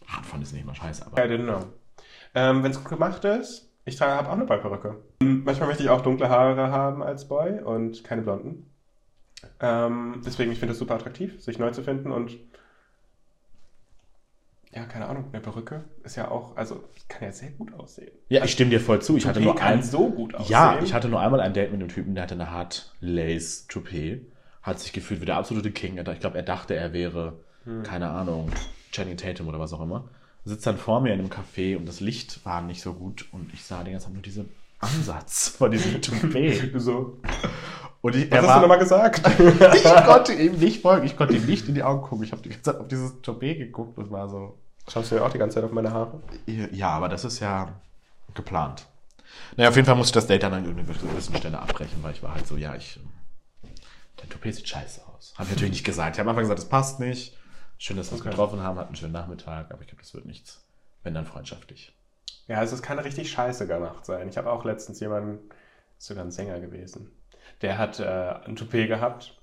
Hardfront 0.06 0.42
ist 0.42 0.52
nicht 0.52 0.62
immer 0.62 0.74
scheiße, 0.74 1.02
I 1.02 1.06
aber 1.06 1.22
didn't 1.22 1.44
know. 1.44 1.64
Ähm, 2.34 2.62
Wenn 2.62 2.70
es 2.70 2.78
gut 2.78 2.90
gemacht 2.90 3.24
ist, 3.24 3.70
ich 3.86 3.96
trage 3.96 4.12
habe 4.12 4.28
auch 4.28 4.34
eine 4.34 4.44
Boy-Perücke. 4.44 4.96
Manchmal 5.20 5.68
möchte 5.68 5.82
ich 5.82 5.88
auch 5.88 6.02
dunkle 6.02 6.28
Haare 6.28 6.70
haben 6.70 7.02
als 7.02 7.26
Boy 7.26 7.60
und 7.60 8.04
keine 8.04 8.22
blonden. 8.22 8.70
Ähm, 9.60 10.20
deswegen, 10.24 10.52
ich 10.52 10.58
finde 10.58 10.74
es 10.74 10.78
super 10.78 10.94
attraktiv, 10.94 11.42
sich 11.42 11.58
neu 11.58 11.70
zu 11.70 11.82
finden 11.82 12.12
und 12.12 12.36
ja, 14.72 14.84
keine 14.84 15.06
Ahnung, 15.06 15.24
eine 15.32 15.40
Perücke 15.40 15.84
ist 16.04 16.16
ja 16.16 16.30
auch, 16.30 16.56
also 16.56 16.84
kann 17.08 17.22
ja 17.24 17.32
sehr 17.32 17.50
gut 17.50 17.74
aussehen. 17.74 18.10
ja, 18.28 18.44
ich 18.44 18.52
stimme 18.52 18.70
dir 18.70 18.80
voll 18.80 19.02
zu. 19.02 19.16
Ich 19.16 19.26
hatte 19.26 19.40
Toupet 19.40 19.44
nur 19.46 19.54
kann 19.56 19.72
ein, 19.78 19.82
so 19.82 20.08
gut 20.10 20.34
aussehen. 20.34 20.52
Ja, 20.52 20.78
ich 20.82 20.94
hatte 20.94 21.08
nur 21.08 21.20
einmal 21.20 21.40
ein 21.40 21.52
Date 21.52 21.72
mit 21.72 21.80
einem 21.80 21.88
Typen, 21.88 22.14
der 22.14 22.22
hatte 22.24 22.34
eine 22.34 22.50
Hard 22.50 22.92
Lace 23.00 23.66
Toupet. 23.66 24.22
Hat 24.62 24.78
sich 24.78 24.92
gefühlt 24.92 25.20
wie 25.20 25.26
der 25.26 25.36
absolute 25.38 25.70
King. 25.72 25.96
Ich 25.98 26.20
glaube, 26.20 26.36
er 26.36 26.42
dachte, 26.44 26.74
er 26.74 26.92
wäre, 26.92 27.38
Hm. 27.64 27.82
keine 27.82 28.08
Ahnung, 28.10 28.50
Channing 28.92 29.16
Tatum 29.16 29.48
oder 29.48 29.58
was 29.58 29.72
auch 29.72 29.80
immer. 29.82 30.08
Sitzt 30.44 30.66
dann 30.66 30.78
vor 30.78 31.00
mir 31.00 31.12
in 31.12 31.18
einem 31.20 31.28
Café 31.30 31.76
und 31.76 31.86
das 31.86 32.00
Licht 32.00 32.44
war 32.46 32.62
nicht 32.62 32.80
so 32.80 32.94
gut 32.94 33.26
und 33.32 33.52
ich 33.52 33.64
sah 33.64 33.82
die 33.84 33.90
ganze 33.90 34.06
Zeit 34.06 34.14
nur 34.14 34.22
diesen 34.22 34.48
Ansatz 34.78 35.48
von 35.48 35.70
diesem 35.70 36.00
Toupet. 36.02 36.72
so. 36.80 37.18
Und 38.02 38.16
ich, 38.16 38.30
Was 38.30 38.38
hast 38.38 38.44
du 38.44 38.48
war, 38.48 38.60
nochmal 38.62 38.78
gesagt? 38.78 39.20
ich 39.74 39.84
konnte 40.06 40.32
ihm 40.32 40.54
nicht 40.58 40.80
folgen. 40.80 41.04
Ich 41.04 41.16
konnte 41.18 41.36
ihm 41.36 41.44
nicht 41.44 41.68
in 41.68 41.74
die 41.74 41.82
Augen 41.82 42.00
gucken. 42.02 42.24
Ich 42.24 42.32
habe 42.32 42.40
die 42.40 42.48
ganze 42.48 42.62
Zeit 42.62 42.76
auf 42.80 42.88
dieses 42.88 43.20
Toupet 43.20 43.58
geguckt 43.58 43.98
und 43.98 44.10
war 44.10 44.28
so, 44.30 44.56
Schaust 44.92 45.10
du 45.12 45.16
ja 45.16 45.22
auch 45.24 45.30
die 45.30 45.38
ganze 45.38 45.56
Zeit 45.56 45.64
auf 45.64 45.72
meine 45.72 45.92
Haare? 45.92 46.20
ja, 46.46 46.88
aber 46.90 47.08
das 47.08 47.24
ist 47.24 47.40
ja 47.40 47.80
geplant. 48.34 48.86
Naja, 49.56 49.68
auf 49.68 49.76
jeden 49.76 49.86
Fall 49.86 49.94
musste 49.94 50.10
ich 50.18 50.22
das 50.22 50.26
Date 50.26 50.42
dann 50.42 50.52
an 50.54 50.64
irgendeiner 50.64 50.98
gewissen 50.98 51.36
Stelle 51.36 51.58
abbrechen, 51.60 52.02
weil 52.02 52.12
ich 52.12 52.22
war 52.22 52.34
halt 52.34 52.46
so, 52.46 52.56
ja, 52.56 52.74
ich. 52.74 52.98
Der 54.20 54.28
Toupet 54.28 54.54
sieht 54.54 54.68
scheiße 54.68 55.02
aus. 55.06 55.32
Habe 55.36 55.44
ich 55.44 55.50
natürlich 55.50 55.72
nicht 55.72 55.84
gesagt. 55.84 56.16
Ich 56.16 56.20
habe 56.20 56.28
am 56.28 56.36
Anfang 56.36 56.42
gesagt, 56.42 56.58
das 56.58 56.68
passt 56.68 57.00
nicht. 57.00 57.36
Schön, 57.78 57.96
dass 57.96 58.08
wir 58.08 58.12
uns 58.12 58.20
Okay. 58.22 58.30
getroffen 58.30 58.62
haben, 58.62 58.78
hatten 58.78 58.88
einen 58.88 58.96
schönen 58.96 59.12
Nachmittag, 59.12 59.70
aber 59.72 59.80
ich 59.80 59.88
glaube, 59.88 60.02
das 60.02 60.12
wird 60.12 60.26
nichts. 60.26 60.62
Wenn 61.02 61.14
dann 61.14 61.24
freundschaftlich. 61.24 61.96
Ja, 62.46 62.58
also 62.58 62.74
es 62.74 62.82
kann 62.82 62.98
richtig 62.98 63.30
scheiße 63.30 63.66
gemacht 63.66 64.04
sein. 64.04 64.28
Ich 64.28 64.36
habe 64.36 64.50
auch 64.50 64.64
letztens 64.64 65.00
jemanden, 65.00 65.38
sogar 65.96 66.24
ein 66.24 66.30
Sänger 66.30 66.60
gewesen, 66.60 67.10
der 67.62 67.78
hat 67.78 68.00
äh, 68.00 68.04
ein 68.44 68.56
Toupet 68.56 68.88
gehabt 68.88 69.39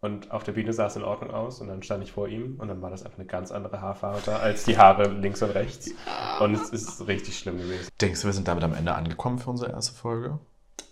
und 0.00 0.30
auf 0.30 0.44
der 0.44 0.52
Bühne 0.52 0.72
sah 0.72 0.86
es 0.86 0.96
in 0.96 1.02
Ordnung 1.02 1.30
aus 1.30 1.60
und 1.60 1.68
dann 1.68 1.82
stand 1.82 2.02
ich 2.04 2.12
vor 2.12 2.28
ihm 2.28 2.56
und 2.58 2.68
dann 2.68 2.82
war 2.82 2.90
das 2.90 3.02
einfach 3.04 3.18
eine 3.18 3.26
ganz 3.26 3.50
andere 3.50 3.80
Haarfarbe 3.80 4.20
da 4.24 4.36
als 4.38 4.64
die 4.64 4.76
Haare 4.78 5.08
links 5.08 5.42
und 5.42 5.50
rechts. 5.50 5.90
Und 6.40 6.54
es 6.54 6.70
ist 6.70 7.06
richtig 7.06 7.38
schlimm 7.38 7.58
gewesen. 7.58 7.88
Denkst 8.00 8.20
du, 8.20 8.26
wir 8.28 8.32
sind 8.32 8.46
damit 8.48 8.62
am 8.64 8.74
Ende 8.74 8.94
angekommen 8.94 9.38
für 9.38 9.50
unsere 9.50 9.72
erste 9.72 9.94
Folge? 9.94 10.38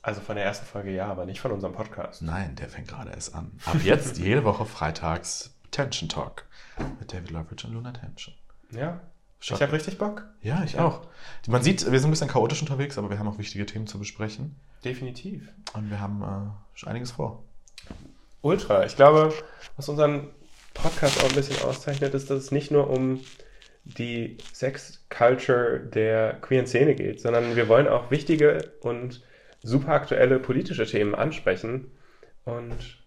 Also 0.02 0.20
von 0.20 0.36
der 0.36 0.44
ersten 0.44 0.66
Folge 0.66 0.90
ja, 0.90 1.06
aber 1.06 1.26
nicht 1.26 1.40
von 1.40 1.52
unserem 1.52 1.74
Podcast. 1.74 2.22
Nein, 2.22 2.56
der 2.56 2.68
fängt 2.68 2.88
gerade 2.88 3.10
erst 3.10 3.34
an. 3.34 3.52
Ab 3.66 3.76
jetzt 3.84 4.18
jede 4.18 4.44
Woche 4.44 4.64
freitags 4.64 5.54
Tension 5.70 6.08
Talk 6.08 6.44
mit 6.98 7.12
David 7.12 7.30
Loveridge 7.30 7.66
und 7.66 7.74
Luna 7.74 7.92
Tension. 7.92 8.34
Ja, 8.70 9.00
Schaut- 9.40 9.58
ich 9.58 9.62
habe 9.62 9.72
richtig 9.72 9.98
Bock. 9.98 10.26
Ja, 10.40 10.62
ich 10.64 10.78
auch. 10.78 11.02
Man 11.46 11.62
sieht, 11.62 11.90
wir 11.90 11.98
sind 11.98 12.08
ein 12.08 12.12
bisschen 12.12 12.28
chaotisch 12.28 12.60
unterwegs, 12.62 12.96
aber 12.98 13.10
wir 13.10 13.18
haben 13.18 13.28
auch 13.28 13.38
wichtige 13.38 13.66
Themen 13.66 13.86
zu 13.86 13.98
besprechen. 13.98 14.56
Definitiv. 14.84 15.48
Und 15.74 15.90
wir 15.90 16.00
haben 16.00 16.22
äh, 16.22 16.78
schon 16.78 16.88
einiges 16.88 17.12
vor. 17.12 17.42
Ultra. 18.44 18.84
Ich 18.84 18.96
glaube, 18.96 19.32
was 19.76 19.88
unseren 19.88 20.28
Podcast 20.74 21.22
auch 21.24 21.28
ein 21.28 21.34
bisschen 21.34 21.62
auszeichnet, 21.64 22.14
ist, 22.14 22.30
dass 22.30 22.38
es 22.38 22.50
nicht 22.52 22.70
nur 22.70 22.90
um 22.90 23.20
die 23.84 24.38
Sex-Culture 24.52 25.80
der 25.80 26.34
queeren 26.40 26.66
Szene 26.66 26.94
geht, 26.94 27.20
sondern 27.20 27.56
wir 27.56 27.68
wollen 27.68 27.88
auch 27.88 28.10
wichtige 28.10 28.72
und 28.80 29.22
super 29.62 29.92
aktuelle 29.92 30.38
politische 30.38 30.86
Themen 30.86 31.14
ansprechen. 31.14 31.90
Und 32.44 32.98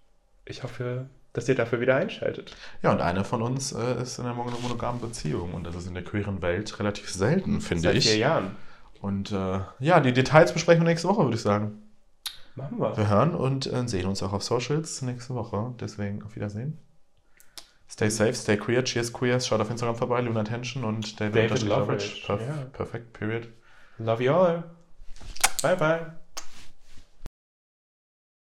ich 0.46 0.64
hoffe, 0.64 1.08
dass 1.34 1.48
ihr 1.50 1.56
dafür 1.56 1.80
wieder 1.82 1.96
einschaltet. 1.96 2.56
Ja, 2.82 2.92
und 2.92 3.02
einer 3.02 3.24
von 3.24 3.42
uns 3.42 3.72
äh, 3.74 4.02
ist 4.02 4.18
in 4.20 4.26
einer 4.26 4.34
mono- 4.36 4.60
monogamen 4.62 5.02
Beziehung 5.02 5.54
und 5.54 5.66
das 5.66 5.76
ist 5.76 5.88
in 5.88 5.94
der 5.94 6.04
queeren 6.04 6.42
Welt 6.42 6.80
relativ 6.80 7.12
selten, 7.12 7.62
finde 7.62 7.84
Seit 7.84 7.96
ich. 7.96 8.10
vier 8.10 8.18
Jahren. 8.18 8.56
Und 9.02 9.32
äh, 9.32 9.60
ja, 9.80 10.00
die 10.00 10.14
Details 10.14 10.52
besprechen 10.54 10.82
wir 10.82 10.88
nächste 10.90 11.08
Woche, 11.08 11.24
würde 11.24 11.36
ich 11.36 11.42
sagen. 11.44 11.84
Machen 12.58 12.80
wir. 12.80 12.98
Wir 12.98 13.08
hören 13.08 13.36
und 13.36 13.72
äh, 13.72 13.88
sehen 13.88 14.08
uns 14.08 14.24
auch 14.24 14.34
auf 14.34 14.44
Socials 14.44 15.02
nächste 15.04 15.36
Woche. 15.36 15.76
Deswegen 15.80 16.24
auf 16.24 16.36
Wiedersehen. 16.36 16.80
Stay 17.90 18.10
safe, 18.10 18.34
stay 18.34 18.58
queer, 18.58 18.84
cheers 18.84 19.14
queers. 19.14 19.48
Schaut 19.48 19.62
auf 19.62 19.70
Instagram 19.70 19.96
vorbei, 19.96 20.20
Luna 20.22 20.44
Tension 20.44 20.84
und 20.84 21.20
David, 21.22 21.52
David 21.52 21.64
Loveridge, 21.64 22.24
Perf 22.26 22.42
ja. 22.42 22.66
Perfekt, 22.74 23.14
period. 23.14 23.48
Love 24.00 24.24
you 24.24 24.34
all. 24.34 24.64
Bye 25.62 25.78
bye. 25.78 26.27